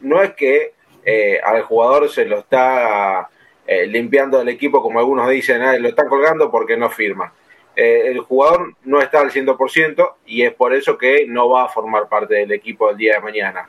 [0.00, 0.74] no es que
[1.04, 3.30] eh, al jugador se lo está
[3.72, 7.32] eh, limpiando el equipo, como algunos dicen, lo están colgando porque no firma.
[7.76, 11.68] Eh, el jugador no está al 100% y es por eso que no va a
[11.68, 13.68] formar parte del equipo el día de mañana.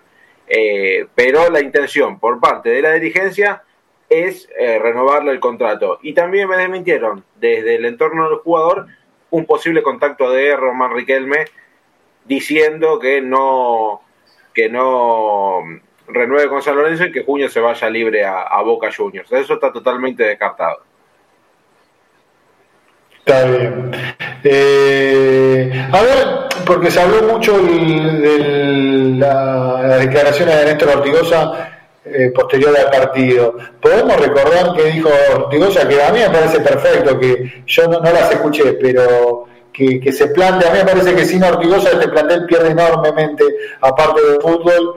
[1.13, 3.61] pero la intención por parte de la dirigencia
[4.09, 5.99] es renovarle el contrato.
[6.01, 8.87] Y también me desmintieron desde el entorno del jugador
[9.29, 11.45] un posible contacto de Román Riquelme
[12.25, 14.01] diciendo que no,
[14.51, 15.61] que no
[16.13, 19.31] renueve con San Lorenzo y que Junio se vaya libre a, Boca Juniors.
[19.31, 20.81] Eso está totalmente descartado.
[23.19, 23.91] Está bien.
[24.43, 26.27] Eh, a ver,
[26.65, 31.71] porque se habló mucho de la, las declaraciones de Néstor Ortigosa
[32.03, 33.55] eh, posterior al partido.
[33.79, 38.31] Podemos recordar que dijo Ortigosa, que a mí me parece perfecto, que yo no, las
[38.31, 42.47] escuché, pero que, que, se plantea, a mí me parece que sin Ortigosa este plantel
[42.47, 43.43] pierde enormemente,
[43.81, 44.95] aparte del fútbol,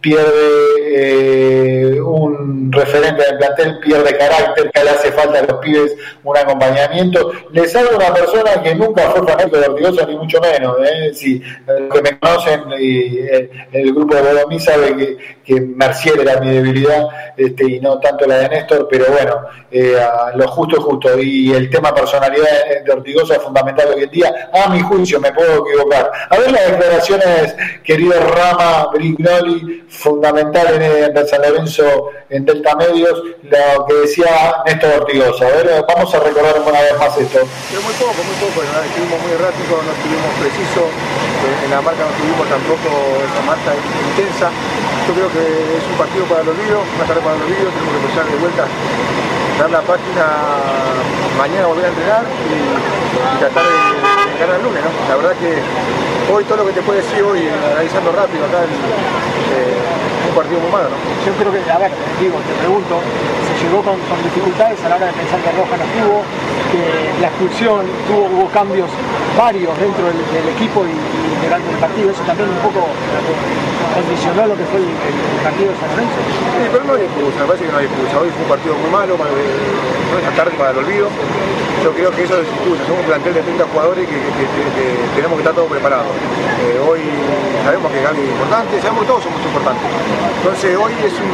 [0.00, 5.94] pierde eh, un referente del plantel, pierde carácter, que le hace falta a los pibes
[6.24, 7.32] un acompañamiento.
[7.52, 10.76] Les hablo una persona que nunca fue fanático de Ortigosa, ni mucho menos.
[10.84, 11.14] ¿eh?
[11.14, 16.20] Si los que me conocen, y, eh, el grupo de Bodomí sabe que, que Mercier
[16.20, 17.06] era mi debilidad
[17.36, 19.36] este, y no tanto la de Néstor, pero bueno,
[19.70, 19.96] eh,
[20.34, 21.20] lo justo es justo.
[21.20, 24.50] Y el tema personalidad de Ortigosa es fundamental hoy en día.
[24.52, 26.10] A mi juicio, me puedo equivocar.
[26.28, 27.54] A ver las declaraciones,
[27.84, 35.46] querido Rama Brignoli fundamental en, San Lorenzo en Delta Medios, lo que decía Néstor Ortigosa.
[35.46, 37.40] A ver, vamos a recordar una vez más esto.
[37.40, 42.12] muy poco, muy poco, estuvimos muy erráticos, no estuvimos precisos, eh, en la marca no
[42.18, 42.88] tuvimos tampoco
[43.24, 44.48] esa marca intensa.
[45.06, 45.44] Yo creo que
[45.78, 48.38] es un partido para el olvido, una tarde para el olvido, tenemos que empezar de
[48.42, 48.64] vuelta,
[49.58, 50.26] dar la página,
[51.38, 52.58] mañana volver a entrenar y,
[53.38, 54.82] tratar de, ganar el lunes.
[54.82, 54.90] ¿no?
[55.08, 55.62] La verdad que
[56.32, 58.66] hoy todo lo que te puede decir hoy, analizando rápido acá,
[59.54, 60.90] eh, un partido muy malo.
[61.24, 61.90] Yo creo que, a ver,
[62.20, 63.00] digo, te pregunto,
[63.46, 66.16] se llegó con, dificultades a la hora de pensar que Roja no estuvo,
[66.72, 66.82] que
[67.20, 68.90] la expulsión tuvo, hubo cambios
[69.36, 70.96] varios dentro del, equipo y,
[71.44, 72.88] durante el partido, eso también un poco
[73.92, 74.88] condicionó lo que fue el,
[75.44, 76.18] partido de San Lorenzo.
[76.24, 78.14] Sí, pero no hay excusa, me parece que no hay excusa.
[78.18, 79.24] Hoy fue un partido muy malo, no
[80.18, 81.08] es tarde para el olvido.
[81.84, 84.18] Yo creo que eso es excusa, somos un plantel de 30 jugadores que,
[85.14, 86.10] tenemos que estar todos preparados.
[86.64, 87.00] Eh, hoy
[87.62, 89.86] sabemos que Gaby es importante, sabemos que todos somos importantes.
[90.40, 91.30] Entonces hoy es un,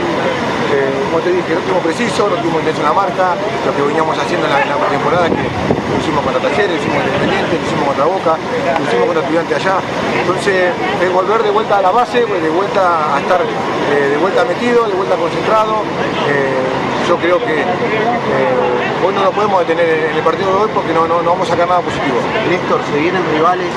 [0.75, 4.19] eh, como te dije, no tuvimos preciso, no tuvimos intención la marca, lo que veníamos
[4.19, 7.87] haciendo en la, temporada que lo hicimos contra Talleres, lo hicimos contra Independiente, lo hicimos
[7.87, 8.33] contra Boca,
[8.79, 9.77] lo hicimos contra Estudiante allá.
[10.21, 14.17] Entonces, es volver de vuelta a la base, pues, de vuelta a estar eh, de
[14.17, 15.85] vuelta metido, de vuelta concentrado.
[16.29, 16.63] Eh,
[17.09, 20.95] yo creo que eh, hoy no lo podemos detener en el partido de hoy porque
[20.95, 22.17] no, no, vamos a sacar nada positivo.
[22.49, 23.69] Néstor, se vienen rivales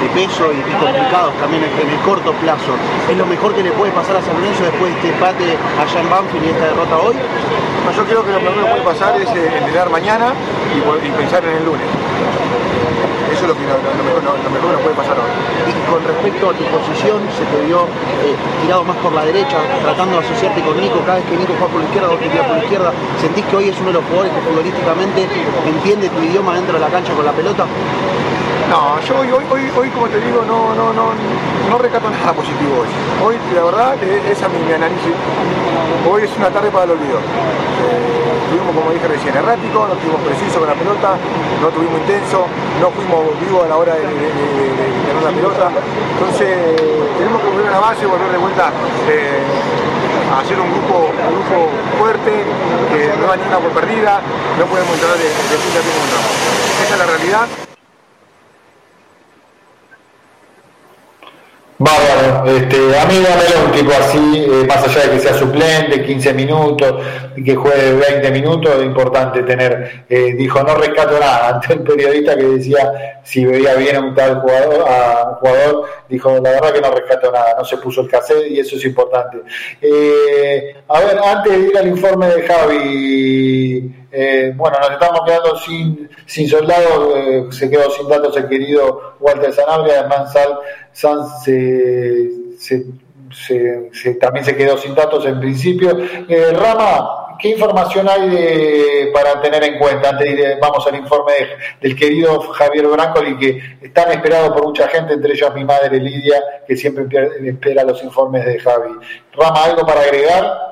[0.00, 2.72] de peso y complicados también en el corto plazo.
[3.10, 6.00] ¿Es lo mejor que le puede pasar a San Lorenzo después de este empate allá
[6.00, 7.14] en Banfield y esta derrota hoy?
[7.90, 10.32] Yo creo que lo mejor que puede pasar es entrenar mañana
[10.74, 11.86] y pensar en el lunes.
[13.32, 15.32] Eso es lo, que, lo, mejor, lo, mejor que nos puede pasar ahora.
[15.64, 17.88] Y con respecto a tu posición, se te vio
[18.22, 21.00] eh, tirado más por la derecha, tratando de asociarte con Nico.
[21.00, 22.92] Cada vez que Nico juega por la izquierda, vos te tiras por la izquierda.
[23.20, 25.28] ¿Sentís que hoy es uno de los jugadores que futbolísticamente
[25.66, 27.64] entiende tu idioma dentro de la cancha con la pelota?
[28.68, 31.12] No, yo hoy, hoy, hoy, como te digo, no, no, no,
[31.68, 32.88] no recato nada positivo hoy.
[33.24, 35.12] Hoy, la verdad, esa es mi, análisis.
[36.08, 37.18] Hoy es una tarde para el olvido.
[37.18, 41.16] Eh, tuvimos, como dije recién, errático, no tuvimos preciso con la pelota,
[41.60, 42.46] no tuvimos intenso,
[42.80, 45.70] no fuimos vivos a la hora de, tener la pelota.
[46.16, 46.48] Entonces,
[47.18, 48.70] tenemos que volver a la base, volver de vuelta
[49.08, 49.42] eh,
[50.32, 51.68] a hacer un grupo, un grupo
[51.98, 52.44] fuerte,
[52.88, 54.20] que no hay ninguna por perdida,
[54.58, 55.80] no podemos entrar de, de, de,
[56.84, 57.61] Esa es la realidad.
[62.32, 63.14] Bárbaro, este, a mí
[63.64, 66.94] un tipo así, eh, más allá de que sea suplente, 15 minutos,
[67.44, 72.36] que juegue 20 minutos, es importante tener, eh, dijo, no rescato nada, ante el periodista
[72.36, 76.80] que decía si veía bien a un tal jugador, a jugador, dijo, la verdad que
[76.80, 79.38] no rescato nada, no se puso el cassette y eso es importante.
[79.80, 83.96] Eh, a ver, antes de ir al informe de Javi,
[84.56, 90.00] bueno, nos estamos quedando sin, sin soldados, se quedó sin datos el querido Walter Sanabria,
[90.00, 90.34] además
[90.92, 92.30] Sanz se,
[94.20, 95.96] también se quedó sin datos en principio.
[96.28, 100.10] Eh, Rama, ¿qué información hay de, para tener en cuenta?
[100.10, 101.32] Antes de vamos al informe
[101.80, 105.98] del querido Javier Brancoli, que es tan esperado por mucha gente, entre ellos mi madre
[105.98, 107.06] Lidia, que siempre
[107.44, 108.92] espera los informes de Javi.
[109.32, 110.71] Rama, ¿algo para agregar?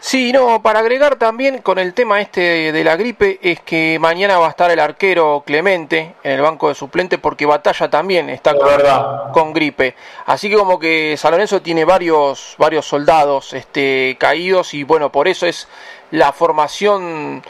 [0.00, 4.38] Sí, no, para agregar también con el tema este de la gripe es que mañana
[4.38, 8.54] va a estar el arquero Clemente en el banco de suplente porque Batalla también está
[9.32, 9.96] con, gripe.
[10.26, 15.26] Así que como que San Lorenzo tiene varios, varios soldados este, caídos y bueno, por
[15.26, 15.66] eso es
[16.12, 17.42] la formación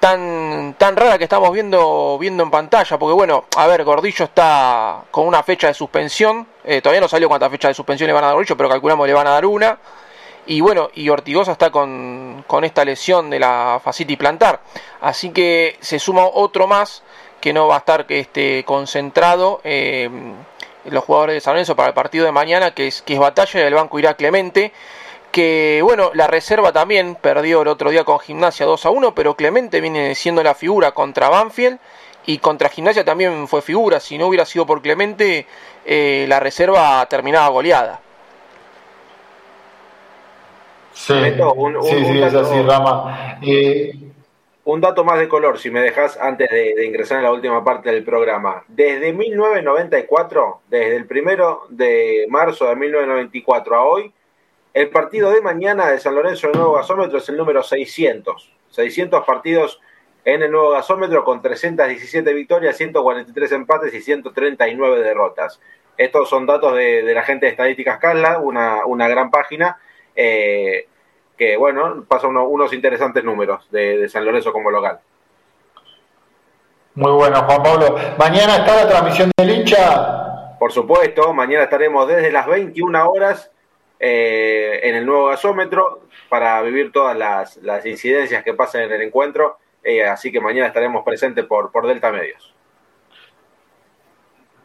[0.00, 2.98] tan, tan rara que estamos viendo, viendo en pantalla.
[2.98, 6.46] Porque bueno, a ver, Gordillo está con una fecha de suspensión.
[6.64, 8.68] Eh, todavía no salió cuántas fechas de suspensión le van a dar a Gordillo, pero
[8.70, 9.78] calculamos que le van a dar una.
[10.50, 14.58] Y bueno, y Ortigosa está con, esta lesión de la fascitis plantar.
[15.00, 17.04] Así que se suma otro más
[17.40, 20.10] que no va a estar este, concentrado eh,
[20.86, 23.60] los jugadores de San Lorenzo para el partido de mañana, que es, que es batalla,
[23.60, 24.72] del banco irá Clemente.
[25.30, 29.36] Que bueno, la reserva también perdió el otro día con Gimnasia 2 a 1, pero
[29.36, 31.78] Clemente viene siendo la figura contra Banfield
[32.26, 34.00] y contra Gimnasia también fue figura.
[34.00, 35.46] Si no hubiera sido por Clemente,
[35.86, 38.00] eh, la reserva terminaba goleada.
[41.00, 43.38] Sí, un, sí, dato, así, Rama.
[44.64, 47.90] Un dato más de color, si me dejas, antes de, ingresar en la última parte
[47.90, 48.64] del programa.
[48.68, 54.12] Desde 1994, desde el primero de marzo de 1994 a hoy,
[54.74, 58.52] el partido de mañana de San Lorenzo en el nuevo gasómetro es el número 600.
[58.68, 59.80] 600 partidos
[60.26, 65.60] en el nuevo gasómetro con 317 victorias, 143 empates y 139 derrotas.
[65.96, 69.78] Estos son datos de, la gente de Estadísticas Carla, una, una gran página.
[70.14, 70.88] Eh,
[71.40, 75.00] que bueno, pasa unos interesantes números de, San Lorenzo como local.
[76.96, 77.96] Muy bueno, Juan Pablo.
[78.18, 80.58] ¿Mañana está la transmisión del hincha?
[80.58, 83.50] Por supuesto, mañana estaremos desde las 21 horas
[83.98, 89.56] eh, en el nuevo gasómetro para vivir todas las, incidencias que pasan en el encuentro.
[89.82, 92.49] Eh, así que mañana estaremos presentes por, por Delta Medios.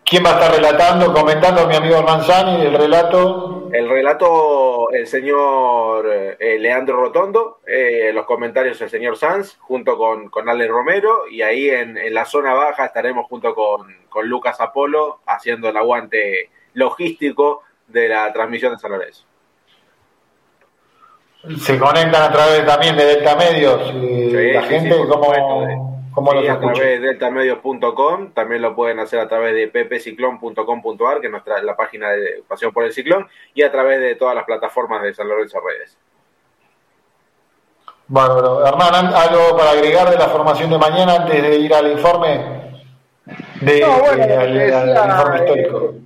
[0.07, 3.69] ¿Quién va a estar relatando, comentando mi amigo Manzani el relato?
[3.73, 6.07] El relato, el señor
[6.39, 11.41] eh, Leandro Rotondo, eh, los comentarios el señor Sanz, junto con, con Ale Romero, y
[11.41, 13.95] ahí en, la zona baja estaremos junto con,
[14.29, 19.25] Lucas Apolo haciendo el aguante logístico de la transmisión de San Lorenzo.
[21.59, 25.33] Se conectan a través también de Delta Medios, eh, la gente, como
[26.15, 31.61] a través de deltamedios.com, también lo pueden hacer a través de ppciclón.com.ar, que es nuestra,
[31.61, 35.13] la página de Pasión por el Ciclón, y a través de todas las plataformas de
[35.13, 35.97] San Lorenzo Redes.
[38.07, 38.65] Bárbaro.
[38.65, 42.83] Hernán, ¿algo para agregar de la formación de mañana antes de ir al informe?
[43.61, 45.93] De, no, bueno, al, informe histórico.
[45.95, 46.01] Eh,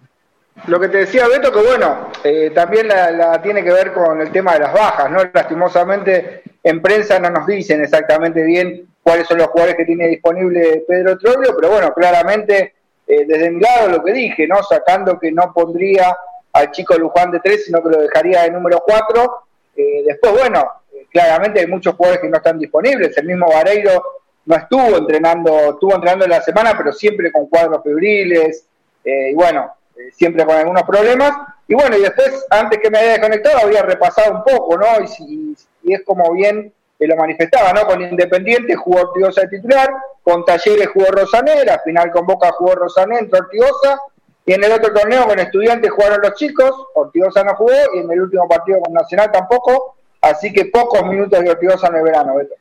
[0.68, 4.32] lo que te decía Beto, que bueno, eh, también la, tiene que ver con el
[4.32, 5.20] tema de las bajas, ¿no?
[5.34, 10.84] Lastimosamente en prensa no nos dicen exactamente bien cuáles son los jugadores que tiene disponible
[10.88, 12.76] Pedro Troglio, pero bueno, claramente
[13.08, 14.62] eh, desde mi lado lo que dije, ¿no?
[14.62, 16.16] Sacando que no pondría
[16.54, 19.44] al chico Luján de 3, sino que lo dejaría de número 4.
[19.78, 20.64] Eh, después, bueno,
[20.94, 23.18] eh, claramente hay muchos jugadores que no están disponibles.
[23.18, 24.04] El mismo Vareiro
[24.46, 28.68] no estuvo entrenando, estuvo entrenando en la semana, pero siempre con cuadros febriles,
[29.04, 29.74] y bueno,
[30.12, 31.32] siempre con algunos problemas.
[31.68, 34.86] Y bueno, y después, antes que me haya desconectado, había repasado un poco, ¿no?
[35.20, 37.88] Y, y es como bien que lo manifestaba, ¿no?
[37.88, 39.90] Con Independiente jugó Ortigosa de titular,
[40.22, 44.02] con Talleres jugó Rosanera, al final con Boca jugó Rosané, entró Ortigosa,
[44.46, 48.12] y en el otro torneo con Estudiantes jugaron los chicos, Ortigosa no jugó, y en
[48.12, 52.36] el último partido con Nacional tampoco, así que pocos minutos de Ortigosa en el verano,
[52.36, 52.56] Beto.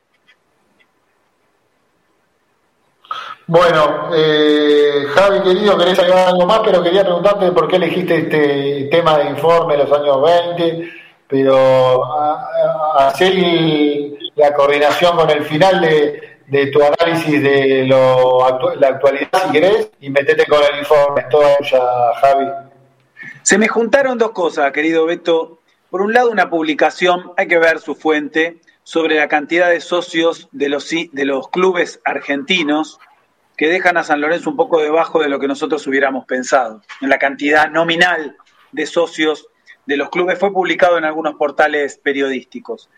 [3.47, 8.87] Bueno, eh, Javi querido, querés agregar algo más, pero quería preguntarte por qué elegiste este
[8.91, 10.89] tema de informe de los años 20,
[11.27, 12.05] pero
[12.95, 13.33] hacer
[14.35, 18.39] la coordinación con el final de, tu análisis de lo
[18.79, 21.25] la actualidad, si querés, y metete con el informe.
[21.29, 21.81] Toda tuya,
[22.21, 22.47] Javi.
[23.43, 25.59] Se me juntaron dos cosas, querido Beto.
[25.89, 30.49] Por un lado, una publicación, hay que ver su fuente, sobre la cantidad de socios
[30.51, 32.99] de los, de los clubes argentinos
[33.55, 37.09] que dejan a San Lorenzo un poco debajo de lo que nosotros hubiéramos pensado, en
[37.09, 38.37] la cantidad nominal
[38.71, 39.47] de socios
[39.85, 40.39] de los clubes.
[40.39, 42.89] Fue publicado en algunos portales periodísticos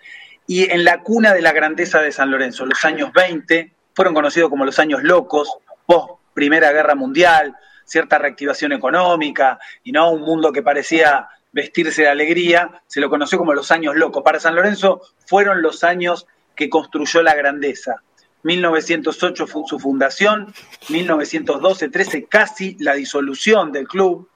[0.52, 2.66] y en la cuna de la grandeza de San Lorenzo.
[2.66, 5.50] Los años 20 fueron conocidos como los años locos,
[5.86, 7.56] post Primera Guerra Mundial,
[7.86, 13.38] cierta reactivación económica y no un mundo que parecía vestirse de alegría, se lo conoció
[13.38, 14.24] como los años locos.
[14.24, 18.02] Para San Lorenzo fueron los años que construyó la grandeza.
[18.44, 20.54] 1908 fue su fundación,
[20.90, 24.30] 1912-13 casi la disolución del club,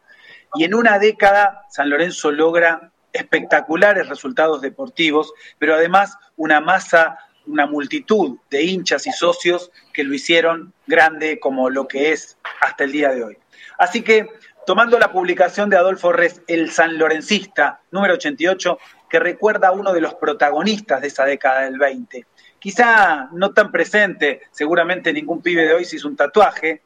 [0.54, 7.18] y en una década San Lorenzo logra espectaculares resultados deportivos, pero además una masa,
[7.48, 12.84] una multitud de hinchas y socios que lo hicieron grande como lo que es hasta
[12.84, 13.38] el día de hoy.
[13.78, 14.28] Así que,
[14.66, 18.78] tomando la publicación de Adolfo Res, El San Lorencista, número 88,
[19.10, 22.26] que recuerda a uno de los protagonistas de esa década del 20,
[22.60, 26.82] quizá no tan presente, seguramente ningún pibe de hoy se hizo un tatuaje,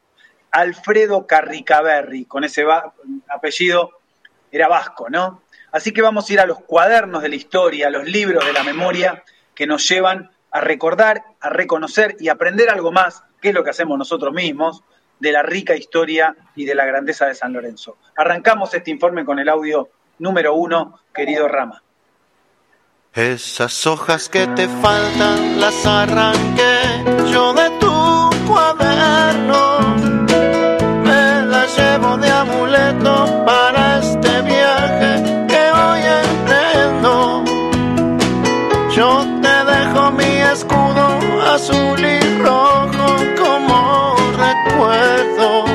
[0.52, 2.66] Alfredo Carricaberri, con ese
[3.30, 3.92] apellido
[4.52, 5.44] era vasco, ¿no?
[5.72, 8.54] Así que vamos a ir a los cuadernos de la historia, a los libros de
[8.54, 9.24] la memoria
[9.56, 13.70] que nos llevan a recordar, a reconocer y aprender algo más, que es lo que
[13.70, 14.84] hacemos nosotros mismos,
[15.20, 17.98] de la rica historia y de la grandeza de San Lorenzo.
[18.16, 21.84] Arrancamos este informe con el audio número uno, querido Rama.
[23.14, 28.89] Esas hojas que te faltan las arranqué yo de tu cuaderno.
[41.60, 43.08] Azul y rojo
[43.38, 44.16] como
[44.46, 45.66] recuerdo.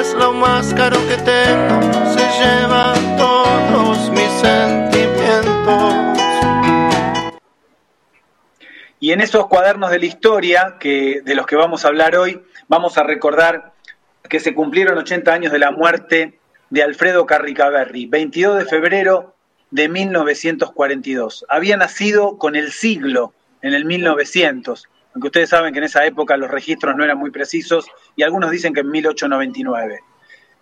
[0.00, 1.80] Es lo más caro que tengo,
[2.14, 6.18] se lleva todos mis sentimientos.
[8.98, 12.40] Y en esos cuadernos de la historia, que, de los que vamos a hablar hoy,
[12.68, 13.72] vamos a recordar
[14.28, 16.38] que se cumplieron 80 años de la muerte
[16.70, 19.34] de Alfredo Carricaberri, 22 de febrero
[19.70, 21.44] de 1942.
[21.48, 26.36] Había nacido con el siglo en el 1900, aunque ustedes saben que en esa época
[26.36, 30.00] los registros no eran muy precisos y algunos dicen que en 1899.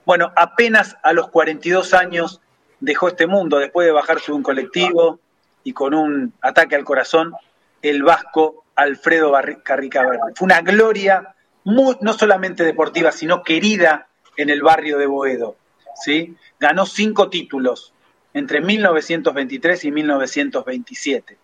[0.04, 2.40] Bueno, apenas a los 42 años
[2.80, 5.20] dejó este mundo después de bajarse de un colectivo
[5.64, 7.34] y con un ataque al corazón
[7.82, 10.18] el vasco Alfredo Carricaberri.
[10.34, 11.34] Fue una gloria
[11.64, 15.56] no solamente deportiva, sino querida en el barrio de Boedo.
[15.94, 16.34] ¿sí?
[16.58, 17.92] Ganó cinco títulos
[18.32, 21.38] entre 1923 y 1927.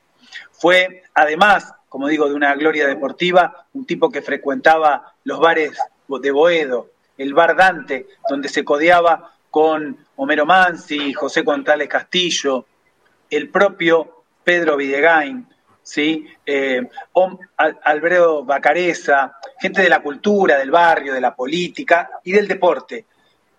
[0.53, 5.79] Fue, además, como digo, de una gloria deportiva, un tipo que frecuentaba los bares
[6.09, 12.67] de Boedo, el bar Dante, donde se codeaba con Homero Mansi, José González Castillo,
[13.31, 15.47] el propio Pedro Videgain,
[15.83, 16.27] ¿sí?
[16.45, 16.83] Eh,
[17.57, 23.07] Alfredo Bacareza, gente de la cultura, del barrio, de la política y del deporte.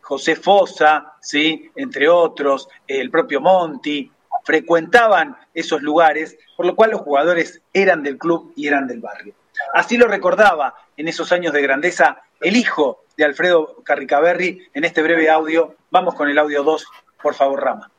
[0.02, 1.72] José Fosa, ¿sí?
[1.76, 4.12] entre otros, el propio Monti,
[4.46, 9.34] frecuentaban esos lugares, por lo cual los jugadores eran del club y eran del barrio.
[9.74, 15.02] Así lo recordaba en esos años de grandeza el hijo de Alfredo Carricaberri en este
[15.02, 15.76] breve audio.
[15.90, 16.86] Vamos con el audio 2,
[17.22, 17.90] por favor, Rama.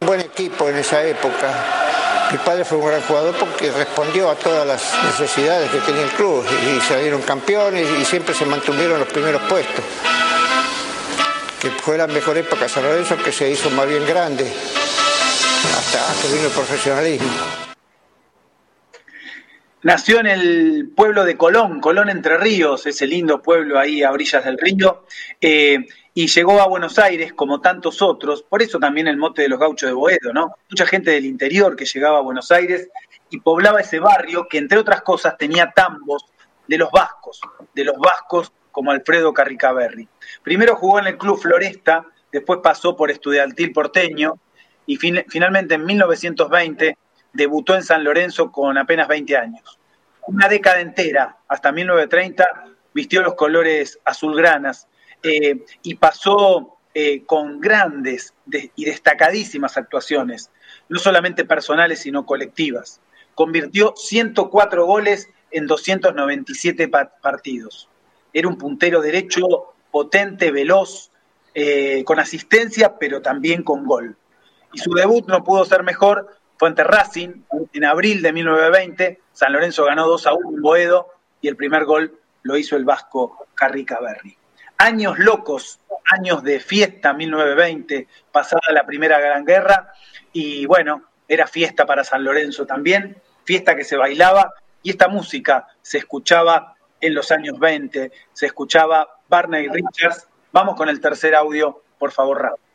[0.00, 1.54] Un buen equipo en esa época.
[2.32, 6.10] Mi padre fue un gran jugador porque respondió a todas las necesidades que tenía el
[6.10, 9.84] club y salieron campeones y siempre se mantuvieron los primeros puestos.
[11.60, 14.52] Que fue la mejor época San Lorenzo que se hizo más bien grande
[16.32, 17.28] vino el profesionalismo.
[19.82, 24.44] Nació en el pueblo de Colón, Colón Entre Ríos, ese lindo pueblo ahí a orillas
[24.44, 25.04] del río,
[25.40, 29.48] eh, y llegó a Buenos Aires como tantos otros, por eso también el mote de
[29.48, 30.56] los gauchos de Boedo, ¿no?
[30.68, 32.88] Mucha gente del interior que llegaba a Buenos Aires
[33.30, 36.24] y poblaba ese barrio que, entre otras cosas, tenía tambos
[36.66, 37.40] de los vascos,
[37.74, 40.08] de los vascos como Alfredo Carricaberri.
[40.42, 44.40] Primero jugó en el Club Floresta, después pasó por Estudiantil Porteño
[44.86, 46.96] y finalmente en 1920
[47.32, 49.78] debutó en San Lorenzo con apenas 20 años.
[50.26, 52.46] Una década entera, hasta 1930,
[52.94, 54.88] vistió los colores azulgranas
[55.22, 58.32] eh, y pasó eh, con grandes
[58.74, 60.50] y destacadísimas actuaciones,
[60.88, 63.00] no solamente personales, sino colectivas.
[63.34, 67.88] Convirtió 104 goles en 297 partidos.
[68.32, 71.10] Era un puntero derecho potente, veloz,
[71.54, 74.16] eh, con asistencia, pero también con gol.
[74.72, 79.84] Y su debut no pudo ser mejor Fuente Racing, en abril de 1920, San Lorenzo
[79.84, 81.08] ganó 2 a 1 en Boedo
[81.42, 84.36] y el primer gol lo hizo el vasco Carrica Berri.
[84.78, 85.80] Años locos,
[86.10, 89.92] años de fiesta, 1920, pasada la primera gran guerra,
[90.32, 95.66] y bueno, era fiesta para San Lorenzo también, fiesta que se bailaba, y esta música
[95.82, 100.28] se escuchaba en los años 20, se escuchaba Barney Richards.
[100.52, 102.65] Vamos con el tercer audio, por favor, Raúl.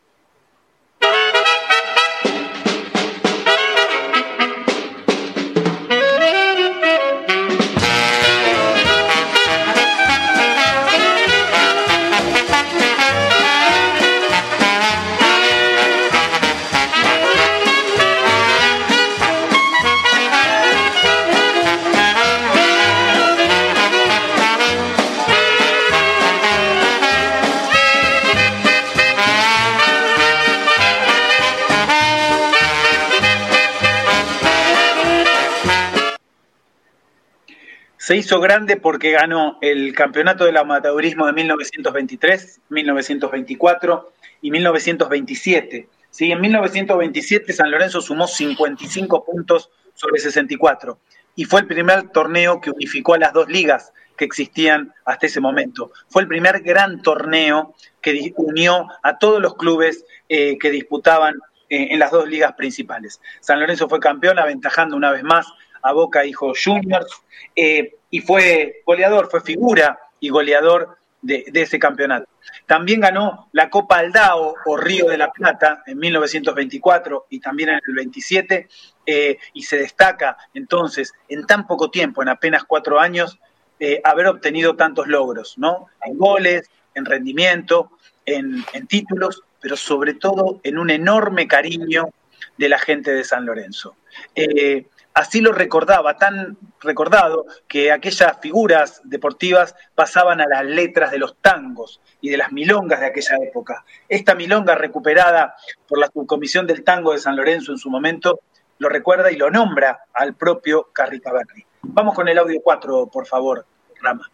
[38.12, 44.12] Se hizo grande porque ganó el campeonato del amateurismo de 1923, 1924
[44.42, 45.88] y 1927.
[46.10, 46.30] ¿sí?
[46.30, 50.98] En 1927 San Lorenzo sumó 55 puntos sobre 64
[51.36, 55.40] y fue el primer torneo que unificó a las dos ligas que existían hasta ese
[55.40, 55.90] momento.
[56.10, 61.36] Fue el primer gran torneo que unió a todos los clubes eh, que disputaban
[61.70, 63.22] eh, en las dos ligas principales.
[63.40, 65.46] San Lorenzo fue campeón, aventajando una vez más
[65.82, 67.22] a Boca Hijo Juniors,
[67.56, 72.28] eh, y fue goleador, fue figura y goleador de, ese campeonato.
[72.66, 77.80] También ganó la Copa Aldao o Río de la Plata en 1924 y también en
[77.86, 78.68] el 27,
[79.06, 83.38] eh, y se destaca entonces en tan poco tiempo, en apenas cuatro años,
[83.78, 85.86] eh, haber obtenido tantos logros, ¿no?
[86.04, 87.90] En goles, en rendimiento,
[88.26, 92.10] en, en títulos, pero sobre todo en un enorme cariño
[92.58, 93.96] de la gente de San Lorenzo.
[94.34, 101.18] Eh, así lo recordaba, tan recordado que aquellas figuras deportivas pasaban a las letras de
[101.18, 103.84] los tangos y de las milongas de aquella época.
[104.08, 105.54] Esta milonga recuperada
[105.88, 108.40] por la subcomisión del tango de San Lorenzo en su momento
[108.78, 111.64] lo recuerda y lo nombra al propio Carricaberri.
[111.82, 113.64] Vamos con el audio 4, por favor,
[114.00, 114.28] Rama.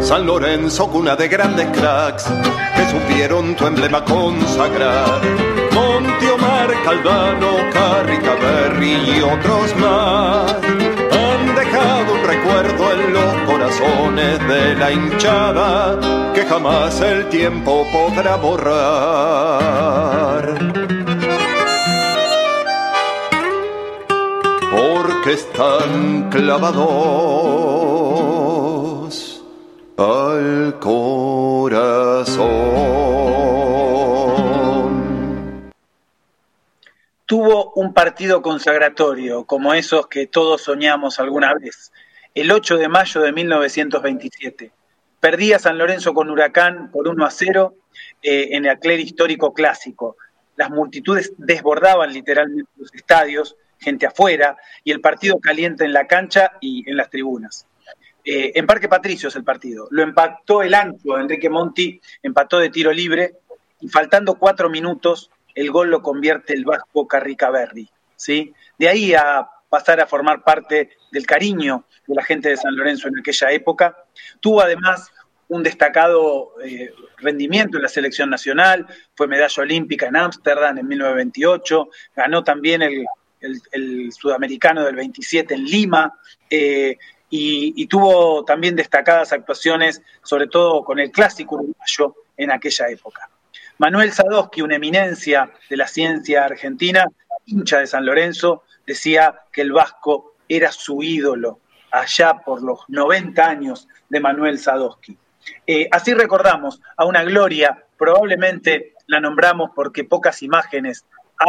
[0.00, 2.24] San Lorenzo, cuna de grandes cracks
[2.76, 5.53] que supieron tu emblema consagrar.
[5.76, 14.92] Omar, Caldano, Carricaberri y otros más han dejado un recuerdo en los corazones de la
[14.92, 18.74] hinchada que jamás el tiempo podrá borrar.
[24.70, 26.84] Porque están clavados
[29.96, 32.44] al corazón.
[37.26, 41.90] Tuvo un partido consagratorio, como esos que todos soñamos alguna vez,
[42.34, 44.72] el 8 de mayo de 1927.
[45.20, 47.74] Perdía San Lorenzo con Huracán por 1 a 0
[48.22, 50.18] eh, en el Cler histórico clásico.
[50.56, 56.52] Las multitudes desbordaban literalmente los estadios, gente afuera, y el partido caliente en la cancha
[56.60, 57.66] y en las tribunas.
[58.22, 59.88] Eh, en Parque Patricios el partido.
[59.90, 63.36] Lo empató el ancho, Enrique Monti empató de tiro libre
[63.80, 67.88] y faltando cuatro minutos el gol lo convierte el Vasco Carrica Berry.
[68.16, 68.52] ¿sí?
[68.78, 73.08] De ahí a pasar a formar parte del cariño de la gente de San Lorenzo
[73.08, 73.96] en aquella época.
[74.40, 75.10] Tuvo además
[75.48, 81.88] un destacado eh, rendimiento en la selección nacional, fue medalla olímpica en Ámsterdam en 1928,
[82.16, 86.18] ganó también el, sudamericano del 27 en Lima,
[86.48, 86.96] eh,
[87.36, 93.28] y, tuvo también destacadas actuaciones, sobre todo con el clásico uruguayo en aquella época.
[93.78, 97.06] Manuel Sadowski, una eminencia de la ciencia argentina,
[97.46, 101.58] hincha de San Lorenzo, decía que el vasco era su ídolo
[101.90, 105.16] allá por los 90 años de Manuel Sadowski.
[105.66, 111.04] Eh, así recordamos a una gloria, probablemente la nombramos porque pocas imágenes,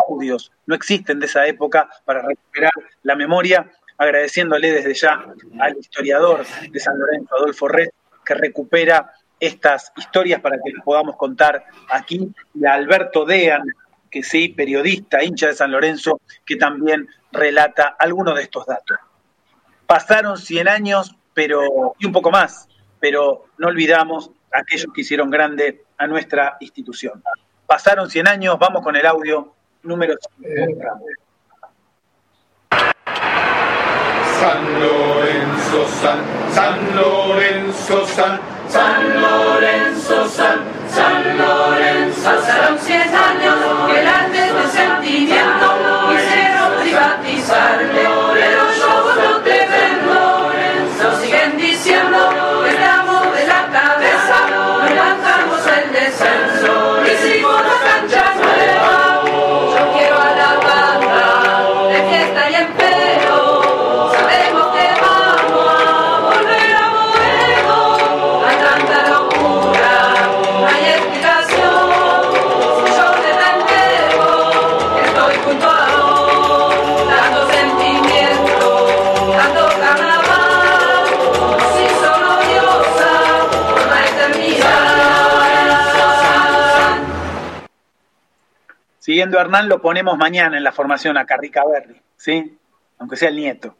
[0.08, 2.72] audios no existen de esa época para recuperar
[3.04, 5.26] la memoria, agradeciéndole desde ya
[5.60, 7.90] al historiador de San Lorenzo, Adolfo Red,
[8.26, 13.64] que recupera estas historias para que las podamos contar aquí, y a Alberto Dean,
[14.10, 18.98] que sí, periodista, hincha de San Lorenzo, que también relata algunos de estos datos.
[19.86, 22.68] Pasaron 100 años, pero y un poco más,
[23.00, 27.22] pero no olvidamos aquellos que hicieron grande a nuestra institución.
[27.68, 29.54] Pasaron 100 años, vamos con el audio
[29.84, 30.50] número 5.
[34.40, 36.20] San Lorenzo San,
[36.52, 38.40] San Lorenzo San,
[38.70, 40.60] San Lorenzo San,
[40.90, 42.36] San Lorenzo San.
[42.36, 43.56] Pasaron 100 años
[89.06, 92.58] Siguiendo a Hernán, lo ponemos mañana en la formación a Carrica Berry, ¿sí?
[92.98, 93.78] Aunque sea el nieto.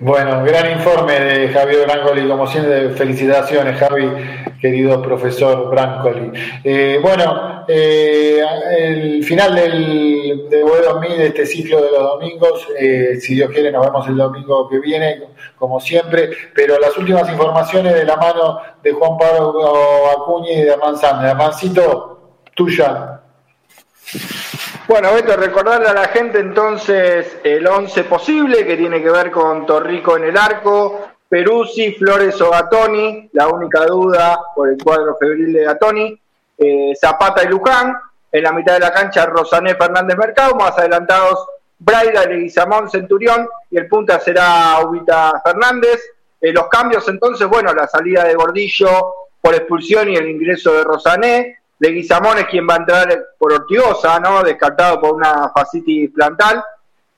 [0.00, 4.10] Bueno, gran informe de Javier Brancoli, como siempre, felicitaciones Javi,
[4.60, 6.32] querido profesor Brancoli.
[6.64, 8.42] Eh, bueno, eh,
[8.76, 13.50] el final del, de Boedo Mí, de este ciclo de los domingos, eh, si Dios
[13.50, 15.22] quiere nos vemos el domingo que viene,
[15.56, 20.70] como siempre, pero las últimas informaciones de la mano de Juan Pablo Acuña y de
[20.70, 21.30] Hernán Sánchez.
[21.30, 23.20] Hernancito, tuya.
[24.86, 29.64] Bueno, Beto, recordarle a la gente entonces el 11 posible que tiene que ver con
[29.64, 35.54] Torrico en el arco, Peruzzi, Flores o Gatoni, la única duda por el cuadro febril
[35.54, 36.20] de Gatoni,
[36.58, 37.96] eh, Zapata y Luján,
[38.30, 41.46] en la mitad de la cancha Rosané Fernández Mercado, más adelantados
[41.78, 46.02] Braida, Leguizamón, Centurión y el punta será Ubita Fernández.
[46.38, 50.84] Eh, los cambios entonces, bueno, la salida de Gordillo por expulsión y el ingreso de
[50.84, 54.42] Rosané, Leguizamón es quien va a entrar por Ortigosa, ¿no?
[54.42, 56.64] Descartado por una fascitis plantal.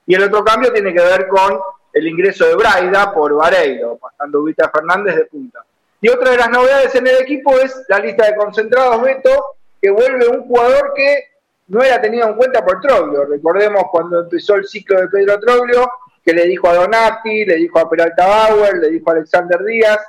[0.05, 1.57] Y el otro cambio tiene que ver con
[1.93, 5.63] el ingreso de Braida por Vareiro, pasando Vita Fernández de punta.
[6.01, 9.89] Y otra de las novedades en el equipo es la lista de concentrados, Beto, que
[9.89, 11.23] vuelve un jugador que
[11.67, 13.23] no era tenido en cuenta por Troglio.
[13.23, 15.89] Recordemos cuando empezó el ciclo de Pedro Troglio,
[16.25, 19.99] que le dijo a Donati, le dijo a Peralta Bauer, le dijo a Alexander Díaz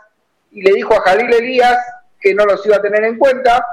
[0.50, 1.78] y le dijo a Jalil Elías
[2.20, 3.64] que no los iba a tener en cuenta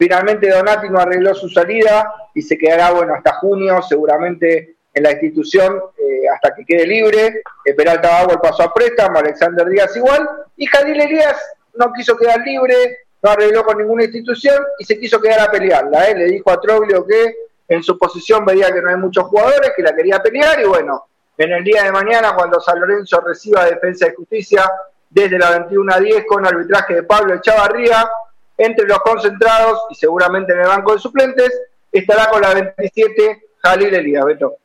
[0.00, 5.10] Finalmente Donati no arregló su salida y se quedará, bueno, hasta junio, seguramente en la
[5.10, 7.42] institución, eh, hasta que quede libre.
[7.66, 11.36] Eh, Peralta Bauer pasó a préstamo, Alexander Díaz igual, y Jalil Elías
[11.74, 12.74] no quiso quedar libre,
[13.22, 16.08] no arregló con ninguna institución y se quiso quedar a pelearla.
[16.08, 16.16] ¿eh?
[16.16, 17.34] Le dijo a Troglio que
[17.68, 21.08] en su posición veía que no hay muchos jugadores, que la quería pelear y bueno,
[21.36, 24.64] en el día de mañana cuando San Lorenzo reciba Defensa de Justicia
[25.10, 28.08] desde la 21 a 10 con arbitraje de Pablo Echavarría,
[28.60, 33.94] entre los concentrados y seguramente en el banco de suplentes estará con la 27 Jalil
[33.94, 34.56] Elías, Beto.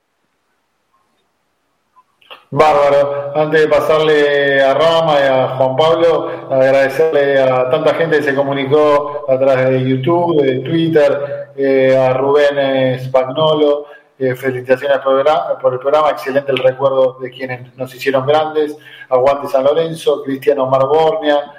[2.51, 3.31] Bárbaro.
[3.35, 8.35] Antes de pasarle a Rama y a Juan Pablo, agradecerle a tanta gente que se
[8.35, 13.87] comunicó a través de YouTube, de Twitter, eh, a Rubén Spagnolo.
[14.17, 18.77] Eh, felicitaciones por el, programa, excelente el recuerdo de quienes nos hicieron grandes.
[19.09, 21.51] Aguante San Lorenzo, Cristiano Marbornia,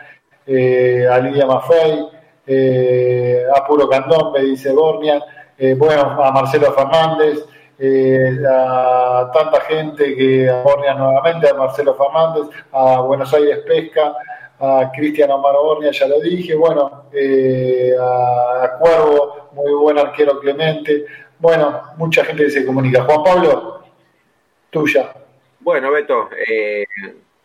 [0.47, 2.07] eh, a Lidia Maffei,
[2.47, 5.23] eh, a Puro Candón, me dice Bornia,
[5.59, 7.45] eh, bueno, a Marcelo Fernández,
[7.79, 14.15] eh, a tanta gente que a Bornia nuevamente, a Marcelo Fernández, a Buenos Aires Pesca,
[14.61, 17.07] a Cristian Omar Bornia, ya lo dije, bueno,
[18.01, 21.05] a, Cuervo, muy buen arquero Clemente,
[21.39, 23.03] bueno, mucha gente que se comunica.
[23.03, 23.83] Juan Pablo,
[24.71, 25.13] tuya.
[25.61, 26.29] Bueno, Beto,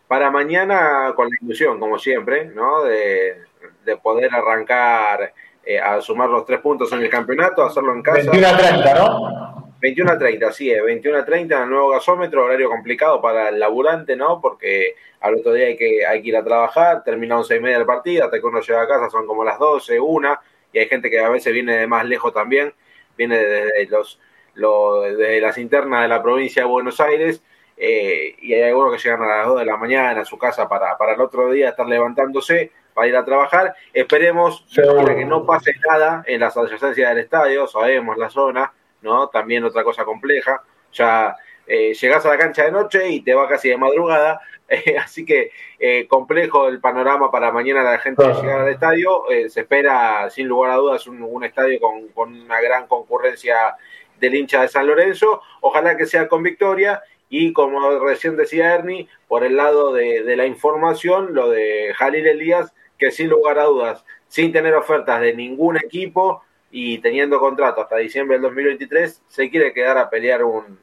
[0.06, 2.84] para mañana con la ilusión, como siempre, ¿no?
[2.84, 3.51] De,
[3.84, 5.32] de poder arrancar
[5.64, 8.30] eh, a sumar los tres puntos en el campeonato, hacerlo en casa.
[8.30, 9.72] 21 a 30, ¿no?
[9.80, 13.48] 21 a 30, sí, es 21 a 30 en el nuevo gasómetro, horario complicado para
[13.48, 14.40] el laburante, ¿no?
[14.40, 17.78] Porque al otro día hay que, hay que ir a trabajar, termina 11 y media
[17.78, 20.40] del partido, hasta que uno llega a casa son como las 12, una,
[20.72, 22.72] y hay gente que a veces viene de más lejos también,
[23.16, 24.20] viene desde, los,
[24.54, 27.42] desde las internas de la provincia de Buenos Aires,
[27.76, 30.68] eh, y hay algunos que llegan a las 2 de la mañana a su casa
[30.68, 33.74] para, para el otro día estar levantándose para ir a trabajar.
[33.92, 39.28] Esperemos que no pase nada en las adyacencias del estadio, sabemos la zona, ¿no?
[39.28, 40.62] También otra cosa compleja.
[40.92, 41.36] Ya
[41.66, 45.24] eh, llegás a la cancha de noche y te va casi de madrugada, eh, así
[45.24, 49.30] que eh, complejo el panorama para mañana la gente llegar al estadio.
[49.30, 53.76] Eh, se espera, sin lugar a dudas, un, estadio con, una gran concurrencia
[54.18, 55.42] del hincha de San Lorenzo.
[55.60, 57.02] Ojalá que sea con victoria.
[57.28, 62.26] Y como recién decía Ernie, por el lado de, de la información, lo de Jalil
[62.26, 67.82] Elías que sin lugar a dudas, sin tener ofertas de ningún equipo y teniendo contrato
[67.82, 70.78] hasta diciembre del 2023, se quiere quedar a pelear un,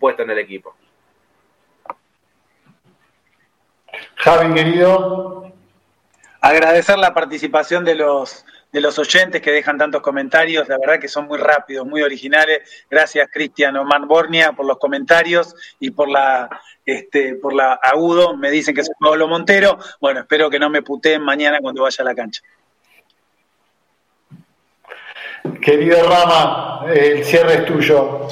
[0.00, 0.74] puesto en el equipo.
[4.16, 5.52] Javi, querido.
[6.40, 11.06] Agradecer la participación de los, de los oyentes que dejan tantos comentarios, la verdad que
[11.06, 12.84] son muy rápidos, muy originales.
[12.90, 16.50] Gracias, Cristian Oman Bornia, por los comentarios y por la
[16.84, 19.78] este, por la agudo, me dicen que es Pablo Montero.
[20.00, 22.42] Bueno, espero que no me puteen mañana cuando vaya a la cancha.
[25.62, 28.26] Querido Rama, el cierre es tuyo.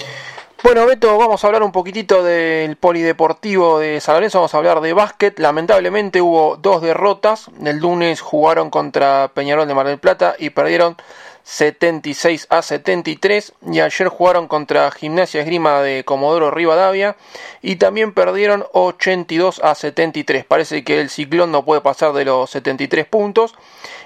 [0.65, 4.93] Bueno, Beto, vamos a hablar un poquitito del polideportivo de San vamos a hablar de
[4.93, 5.37] básquet.
[5.41, 7.51] Lamentablemente hubo dos derrotas.
[7.65, 10.97] El lunes jugaron contra Peñarol de Mar del Plata y perdieron
[11.43, 17.17] 76 a 73 y ayer jugaron contra Gimnasia Esgrima de Comodoro Rivadavia
[17.61, 20.45] y también perdieron 82 a 73.
[20.45, 23.57] Parece que el ciclón no puede pasar de los 73 puntos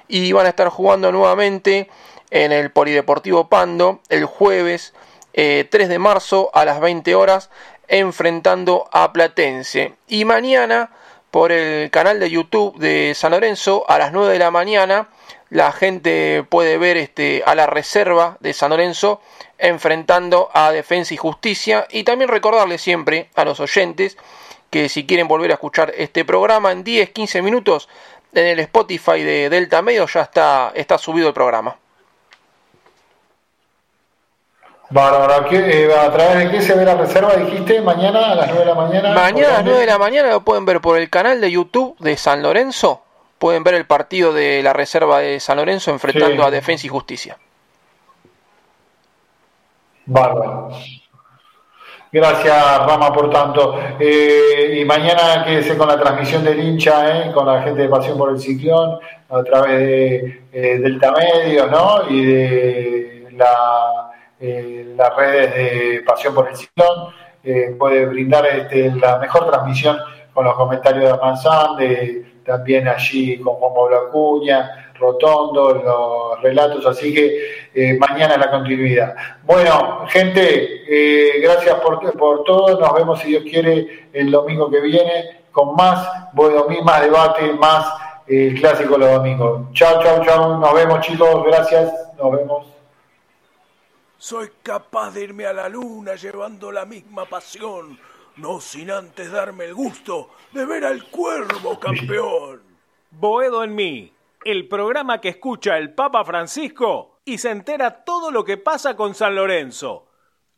[0.08, 1.90] y van a estar jugando nuevamente
[2.30, 4.94] en el Polideportivo Pando el jueves
[5.36, 7.50] 3 de marzo a las 20 horas
[7.88, 9.94] enfrentando a Platense.
[10.08, 10.90] Y mañana
[11.30, 15.08] por el canal de YouTube de San Lorenzo a las 9 de la mañana
[15.50, 19.20] la gente puede ver este, a la reserva de San Lorenzo
[19.58, 24.16] enfrentando a Defensa y Justicia y también recordarle siempre a los oyentes
[24.70, 27.88] que si quieren volver a escuchar este programa en 10-15 minutos
[28.32, 31.78] en el Spotify de Delta Medio ya está, está subido el programa.
[34.88, 37.34] Bárbaro, eh, ¿a través de qué se ve la reserva?
[37.34, 39.14] Dijiste mañana a las 9 de la mañana.
[39.14, 41.96] Mañana a las 9 de la mañana lo pueden ver por el canal de YouTube
[41.98, 43.02] de San Lorenzo.
[43.38, 47.36] Pueden ver el partido de la reserva de San Lorenzo enfrentando a Defensa y Justicia.
[50.06, 50.70] Bárbaro.
[52.12, 53.78] Gracias, Rama, por tanto.
[53.98, 58.16] Eh, y mañana quédese con la transmisión del hincha, eh, con la gente de Pasión
[58.16, 59.80] por el Ciclón, a través
[60.52, 62.08] de Delta Medios, ¿no?
[62.08, 67.14] Y de la, las redes de Pasión por el Ciclón.
[67.78, 69.98] puede brindar este, la mejor transmisión
[70.32, 76.86] con los comentarios de Manzán, de, también allí con Juan Pablo Acuña, Rotondo, los relatos,
[76.86, 77.38] así que
[77.74, 79.14] eh, mañana la continuidad.
[79.42, 84.80] Bueno, gente, eh, gracias por, por todo, nos vemos si Dios quiere el domingo que
[84.80, 87.86] viene con más Boedomí, más debate, más
[88.26, 89.72] el eh, clásico los domingos.
[89.72, 92.75] Chao, chao, chao, nos vemos chicos, gracias, nos vemos.
[94.18, 97.98] Soy capaz de irme a la luna llevando la misma pasión,
[98.36, 102.62] no sin antes darme el gusto de ver al cuervo campeón.
[103.10, 104.12] Boedo en mí
[104.46, 109.14] el programa que escucha el Papa Francisco y se entera todo lo que pasa con
[109.16, 110.06] San Lorenzo.